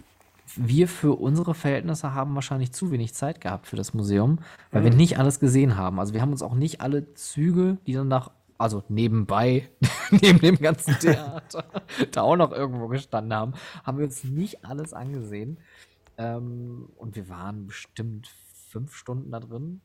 [0.56, 4.40] wir für unsere Verhältnisse haben wahrscheinlich zu wenig Zeit gehabt für das Museum,
[4.72, 4.86] weil mhm.
[4.86, 6.00] wir nicht alles gesehen haben.
[6.00, 9.70] Also wir haben uns auch nicht alle Züge, die dann nach, also nebenbei,
[10.12, 11.66] neben dem ganzen Theater,
[12.12, 13.54] da auch noch irgendwo gestanden haben,
[13.84, 15.58] haben wir uns nicht alles angesehen.
[16.18, 18.30] Ähm, und wir waren bestimmt
[18.70, 19.82] fünf Stunden da drin.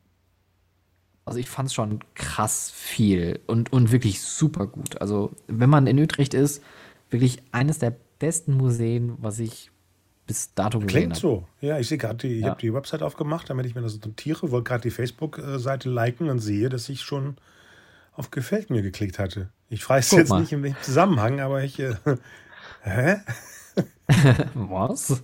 [1.25, 4.99] Also ich fand es schon krass viel und, und wirklich super gut.
[5.01, 6.63] Also wenn man in Utrecht ist,
[7.09, 9.71] wirklich eines der besten Museen, was ich
[10.29, 11.47] bis dato gesehen Klingt so.
[11.59, 12.51] Ja, ich sehe gerade, ich ja.
[12.51, 16.37] habe die Website aufgemacht, damit ich mir das notiere, wollte gerade die Facebook-Seite liken und
[16.37, 17.37] sehe, dass ich schon
[18.13, 19.49] auf Gefällt mir geklickt hatte.
[19.69, 20.41] Ich weiß jetzt mal.
[20.41, 21.79] nicht in welchem Zusammenhang, aber ich.
[21.79, 21.95] Äh,
[22.83, 23.15] hä?
[24.53, 25.23] Was?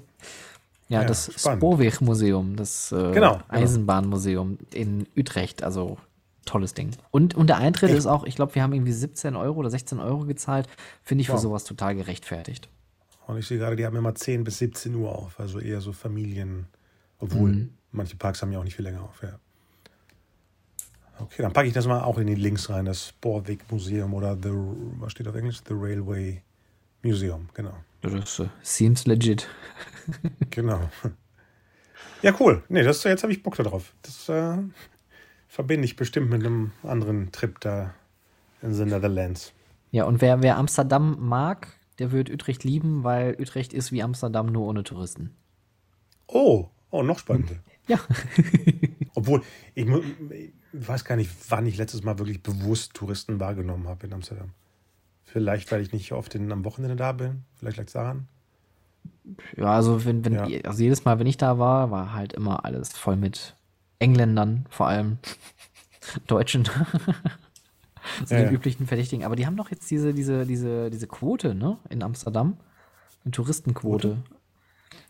[0.88, 3.40] Ja, ja das Sporweg-Museum, das äh, genau, genau.
[3.50, 6.00] Eisenbahnmuseum in Utrecht, also
[6.46, 6.92] tolles Ding.
[7.12, 8.00] Und, und der Eintritt Echt?
[8.00, 10.68] ist auch, ich glaube, wir haben irgendwie 17 Euro oder 16 Euro gezahlt.
[11.04, 11.36] Finde ich wow.
[11.36, 12.70] für sowas total gerechtfertigt.
[13.28, 15.94] Und ich sehe gerade, die haben immer 10 bis 17 Uhr auf, also eher so
[15.94, 16.68] Familien,
[17.20, 17.74] Obwohl, mhm.
[17.92, 19.22] manche Parks haben ja auch nicht viel länger auf.
[19.24, 19.40] Ja.
[21.20, 22.86] Okay, dann packe ich das mal auch in die Links rein.
[22.86, 24.52] Das Borwick Museum oder The,
[25.00, 25.62] was steht auf Englisch?
[25.68, 26.42] The Railway
[27.04, 27.74] Museum, genau.
[28.02, 29.48] Das uh, seems legit.
[30.52, 30.90] genau.
[32.22, 32.64] Ja, cool.
[32.70, 33.94] Nee, das, jetzt habe ich Bock darauf.
[34.02, 34.58] Das äh,
[35.48, 37.94] verbinde ich bestimmt mit einem anderen Trip da
[38.62, 39.54] in the Netherlands.
[39.92, 41.68] Ja, und wer, wer Amsterdam mag,
[42.00, 45.36] der wird Utrecht lieben, weil Utrecht ist wie Amsterdam nur ohne Touristen.
[46.28, 47.56] Oh, oh, noch spannender.
[47.88, 48.00] Ja.
[49.14, 49.44] Obwohl,
[49.76, 54.14] ich, ich, weiß gar nicht, wann ich letztes Mal wirklich bewusst Touristen wahrgenommen habe in
[54.14, 54.54] Amsterdam.
[55.24, 57.44] Vielleicht, weil ich nicht oft in, am Wochenende da bin.
[57.54, 58.28] Vielleicht lag es daran.
[59.56, 60.62] Ja, also, wenn, wenn, ja.
[60.64, 63.56] also jedes Mal, wenn ich da war, war halt immer alles voll mit
[64.00, 65.20] Engländern, vor allem
[66.28, 66.68] Deutschen.
[68.26, 68.54] So ja, den ja.
[68.54, 69.26] üblichen Verdächtigen.
[69.26, 71.78] Aber die haben doch jetzt diese, diese, diese, diese Quote, ne?
[71.90, 72.58] In Amsterdam.
[73.24, 74.10] Eine Touristenquote.
[74.10, 74.36] Quote?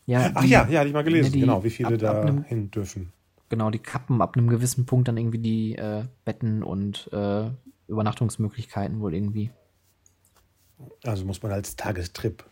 [0.05, 2.21] Ja, Ach ja, ja, hatte ich mal gelesen, die, genau, wie viele ab, da ab
[2.21, 3.11] einem, hin dürfen.
[3.49, 7.49] Genau, die kappen ab einem gewissen Punkt dann irgendwie die äh, Betten und äh,
[7.87, 9.51] Übernachtungsmöglichkeiten wohl irgendwie.
[11.03, 12.43] Also muss man als Tagestrip.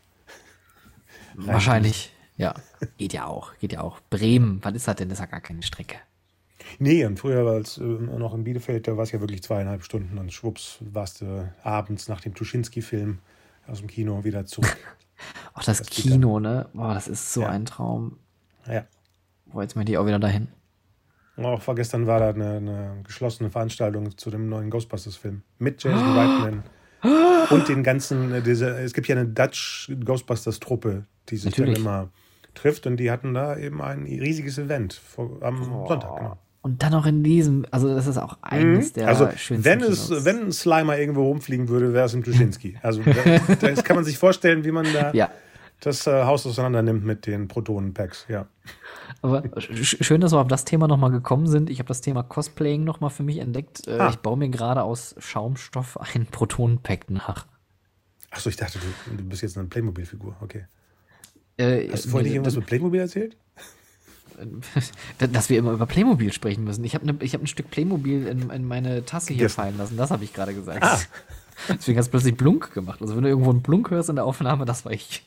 [1.36, 2.56] Wahrscheinlich, ja.
[2.98, 4.00] Geht ja auch, geht ja auch.
[4.10, 5.10] Bremen, was ist das denn?
[5.10, 5.98] Das ist ja gar keine Strecke.
[6.80, 9.84] Nee, und früher war es äh, noch in Bielefeld, da war es ja wirklich zweieinhalb
[9.84, 13.20] Stunden und schwupps warst du abends nach dem Tuschinski-Film
[13.68, 14.78] aus dem Kino wieder zurück.
[15.54, 16.68] Ach, das, das Kino, ne?
[16.74, 17.50] Boah, das ist so ja.
[17.50, 18.18] ein Traum.
[18.68, 18.86] Ja.
[19.46, 20.48] Boah, jetzt möchte ich auch wieder dahin.
[21.38, 26.14] Auch vorgestern war da eine, eine geschlossene Veranstaltung zu dem neuen Ghostbusters-Film mit Jason oh.
[26.14, 26.64] Reitman
[27.50, 31.76] und den ganzen, äh, diese, es gibt ja eine Dutch Ghostbusters-Truppe, die sich Natürlich.
[31.76, 32.10] dann immer
[32.54, 35.88] trifft und die hatten da eben ein riesiges Event vor, am oh.
[35.88, 36.38] Sonntag, genau.
[36.64, 38.94] Und dann auch in diesem, also das ist auch eines mhm.
[38.94, 40.24] der also, schönsten wenn es.
[40.24, 42.78] Wenn ein Slimer irgendwo rumfliegen würde, wäre es im Tuschinski.
[42.82, 43.02] Also
[43.60, 45.30] das kann man sich vorstellen, wie man da ja.
[45.82, 48.48] das äh, Haus auseinander nimmt mit den Protonenpacks, ja.
[49.22, 51.70] Aber schön, dass wir auf das Thema nochmal gekommen sind.
[51.70, 53.86] Ich habe das Thema Cosplaying nochmal für mich entdeckt.
[53.86, 54.10] Äh, ah.
[54.10, 57.46] Ich baue mir gerade aus Schaumstoff ein Protonenpack nach.
[58.32, 60.66] Achso, ich dachte, du, du bist jetzt eine Playmobil-Figur, okay.
[61.58, 63.36] Äh, Hast du vorhin nee, irgendwas mit Playmobil erzählt?
[65.32, 66.84] dass wir immer über Playmobil sprechen müssen.
[66.84, 69.98] Ich habe ne, hab ein Stück Playmobil in, in meine Tasse hier fallen lassen.
[69.98, 70.84] Das habe ich gerade gesagt.
[70.84, 71.00] Ah.
[71.70, 73.02] Deswegen hast du plötzlich Blunk gemacht.
[73.02, 75.24] Also wenn du irgendwo einen Blunk hörst in der Aufnahme, das war ich.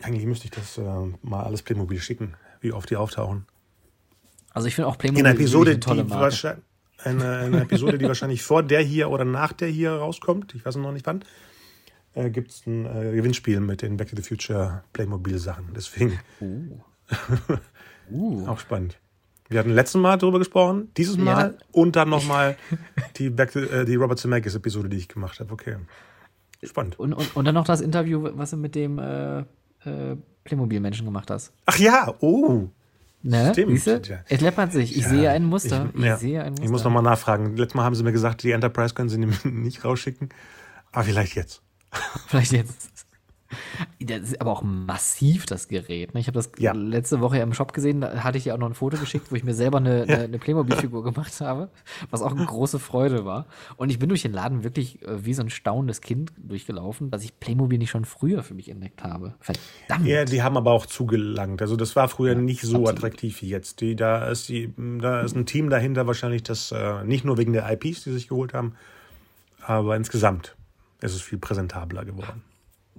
[0.00, 0.82] Eigentlich müsste ich das äh,
[1.22, 3.46] mal alles Playmobil schicken, wie oft die auftauchen.
[4.52, 6.12] Also ich finde auch Playmobil in einer Episode, eine tolle die
[7.04, 10.76] eine, eine Episode, die wahrscheinlich vor der hier oder nach der hier rauskommt, ich weiß
[10.76, 11.24] noch nicht wann,
[12.14, 15.68] äh, gibt es ein äh, Gewinnspiel mit den Back to the Future Playmobil-Sachen.
[15.74, 16.18] Deswegen.
[16.40, 16.80] Uh.
[18.10, 18.46] Uh.
[18.46, 18.98] Auch spannend.
[19.48, 21.66] Wir hatten letztes Mal darüber gesprochen, dieses Mal ja.
[21.72, 22.56] und dann nochmal
[23.16, 25.52] die, äh, die Robert Zemeckis-Episode, die ich gemacht habe.
[25.52, 25.76] Okay.
[26.62, 26.98] Spannend.
[26.98, 31.30] Und, und, und dann noch das Interview, was du mit dem äh, äh, Playmobil-Menschen gemacht
[31.30, 31.52] hast.
[31.66, 32.68] Ach ja, oh.
[33.22, 33.50] Ne?
[33.52, 33.72] Stimmt.
[33.80, 34.24] Siehste?
[34.28, 34.96] Es läppert sich.
[34.96, 35.08] Ich ja.
[35.08, 35.88] sehe ein Muster.
[35.92, 36.16] Ich, ich ja.
[36.16, 36.64] sehe ein Muster.
[36.64, 37.56] Ich muss nochmal nachfragen.
[37.56, 39.18] Letztes Mal haben sie mir gesagt, die Enterprise können sie
[39.48, 40.28] nicht rausschicken.
[40.92, 41.62] Aber vielleicht jetzt.
[42.28, 42.97] vielleicht jetzt.
[44.00, 46.14] Das ist aber auch massiv, das Gerät.
[46.14, 46.20] Ne?
[46.20, 46.72] Ich habe das ja.
[46.72, 49.36] letzte Woche im Shop gesehen, da hatte ich ja auch noch ein Foto geschickt, wo
[49.36, 50.18] ich mir selber eine, ja.
[50.18, 51.70] eine Playmobil-Figur gemacht habe,
[52.10, 53.46] was auch eine große Freude war.
[53.76, 57.24] Und ich bin durch den Laden wirklich äh, wie so ein staunendes Kind durchgelaufen, dass
[57.24, 59.34] ich Playmobil nicht schon früher für mich entdeckt habe.
[59.40, 60.06] Verdammt.
[60.06, 61.62] Ja, die haben aber auch zugelangt.
[61.62, 62.98] Also das war früher ja, nicht so absolut.
[62.98, 63.80] attraktiv wie jetzt.
[63.80, 67.52] Die, da, ist die, da ist ein Team dahinter wahrscheinlich, das äh, nicht nur wegen
[67.52, 68.74] der IPs, die sich geholt haben,
[69.60, 70.56] aber insgesamt
[71.00, 72.42] ist es viel präsentabler geworden.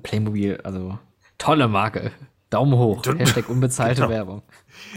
[0.03, 0.97] Playmobil, also
[1.37, 2.11] tolle Marke.
[2.49, 3.03] Daumen hoch.
[3.05, 4.09] Hashtag unbezahlte genau.
[4.09, 4.41] Werbung.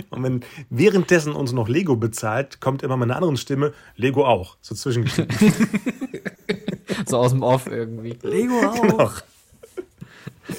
[0.09, 4.57] Und wenn währenddessen uns noch Lego bezahlt, kommt immer meine andere Stimme, Lego auch.
[4.63, 5.37] So zwischengeschnitten.
[7.07, 8.17] so aus dem Off irgendwie.
[8.23, 8.81] Lego auch.
[8.81, 9.11] Genau.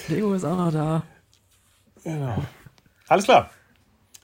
[0.08, 1.04] Lego ist auch noch da.
[2.04, 2.44] Genau.
[3.08, 3.50] Alles klar.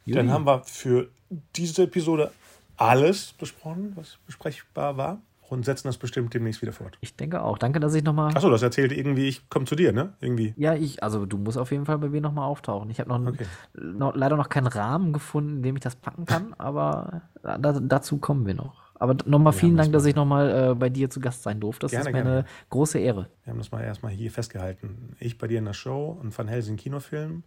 [0.06, 0.18] Juli.
[0.18, 1.10] Dann haben wir für
[1.56, 2.32] diese Episode
[2.78, 6.98] alles besprochen, was besprechbar war und setzen das bestimmt demnächst wieder fort.
[7.02, 7.58] Ich denke auch.
[7.58, 8.36] Danke, dass ich nochmal.
[8.36, 10.14] Achso, das erzählt irgendwie, ich komme zu dir, ne?
[10.20, 10.54] Irgendwie.
[10.58, 12.90] Ja, ich, also du musst auf jeden Fall bei mir nochmal auftauchen.
[12.90, 13.46] Ich habe noch, okay.
[13.74, 18.18] noch, leider noch keinen Rahmen gefunden, in dem ich das packen kann, aber da, dazu
[18.18, 18.90] kommen wir noch.
[18.96, 21.86] Aber nochmal vielen Dank, dass ich nochmal äh, bei dir zu Gast sein durfte.
[21.86, 22.38] Das gerne, ist mir gerne.
[22.40, 23.30] eine große Ehre.
[23.46, 25.16] Wir haben das mal erstmal hier festgehalten.
[25.20, 27.44] Ich bei dir in der Show, ein Van Helsing Kinofilm.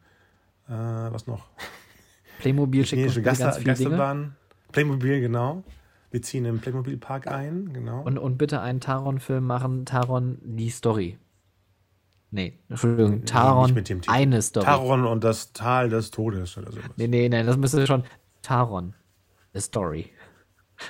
[0.67, 1.51] Äh, was noch?
[2.39, 4.33] Playmobil schickt uns Gast, ganz viele Dinge.
[4.73, 5.63] Playmobil, genau.
[6.13, 8.03] Wir ziehen im Playmobil Park ein, genau.
[8.03, 11.19] Und, und bitte einen Taron-Film machen, Taron die Story.
[12.31, 14.67] Nee, Entschuldigung, Taron nee, eine Story.
[14.67, 16.85] Taron und das Tal des Todes oder sowas.
[16.97, 18.05] Nee, nee, nein, das müsste schon
[18.43, 18.95] Taron,
[19.55, 20.11] the Story.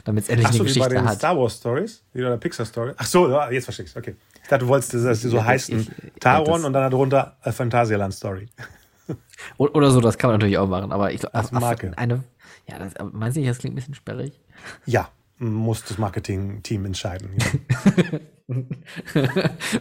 [0.05, 2.29] Damit es endlich Ach so, eine Geschichte wie bei den Star Wars Stories, wie bei
[2.29, 2.93] der Pixar Story.
[2.97, 4.17] Ach so, ja, jetzt verstehe ich Okay.
[4.43, 5.81] Ich dachte, du wolltest, dass sie so ja, heißen.
[5.81, 8.49] Ich, Taron und dann darunter Phantasialand Story.
[9.57, 12.25] Oder so, das kann man natürlich auch machen, aber ich glaube, eine
[12.69, 14.41] Ja, das, meinst du nicht, das klingt ein bisschen sperrig?
[14.87, 17.31] Ja, muss das Marketing-Team entscheiden.
[17.39, 18.21] Ja.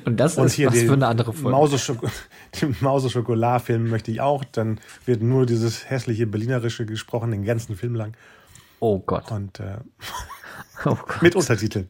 [0.06, 1.50] Und das Und ist hier was für eine andere Folge.
[1.50, 2.08] Mauseschoko
[2.62, 4.44] den Mause-Schokolad-Film möchte ich auch.
[4.46, 8.14] Dann wird nur dieses hässliche Berlinerische gesprochen, den ganzen Film lang.
[8.80, 9.32] oh Gott.
[9.32, 9.78] Und äh,
[10.86, 11.22] Oh Gott.
[11.22, 11.90] mit Untertiteln.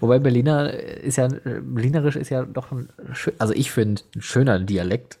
[0.00, 2.88] Wobei Berliner ist ja, Berlinerisch ist ja doch ein,
[3.38, 5.18] also ich finde, ein schöner Dialekt.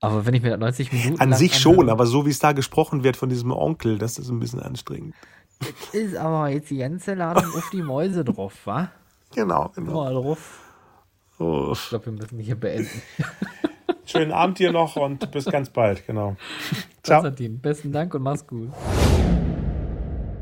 [0.00, 2.38] Aber wenn ich mir das 90 Minuten An sich schon, anhöre, aber so wie es
[2.38, 5.14] da gesprochen wird von diesem Onkel, das ist ein bisschen anstrengend.
[5.92, 8.90] ist aber jetzt die ganze Ladung auf die Mäuse drauf, wa?
[9.34, 10.04] Genau, genau.
[10.04, 10.60] Mal drauf.
[11.38, 11.70] Oh.
[11.72, 13.02] Ich glaube, wir müssen hier beenden.
[14.04, 16.36] Schönen Abend dir noch und bis ganz bald, genau.
[17.02, 17.22] Ciao.
[17.22, 18.70] Konstantin, besten Dank und mach's gut.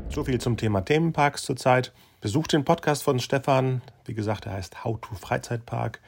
[0.09, 1.91] So viel zum Thema Themenparks zurzeit.
[2.21, 3.81] Besucht den Podcast von Stefan.
[4.05, 5.99] Wie gesagt, er heißt How to Freizeitpark.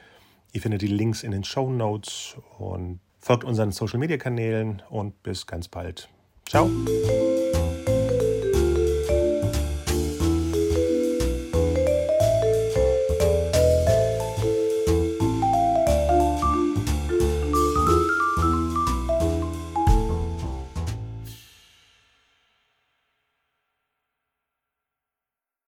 [0.52, 5.22] Ihr findet die Links in den Show Notes und folgt unseren Social Media Kanälen und
[5.22, 6.08] bis ganz bald.
[6.46, 6.70] Ciao.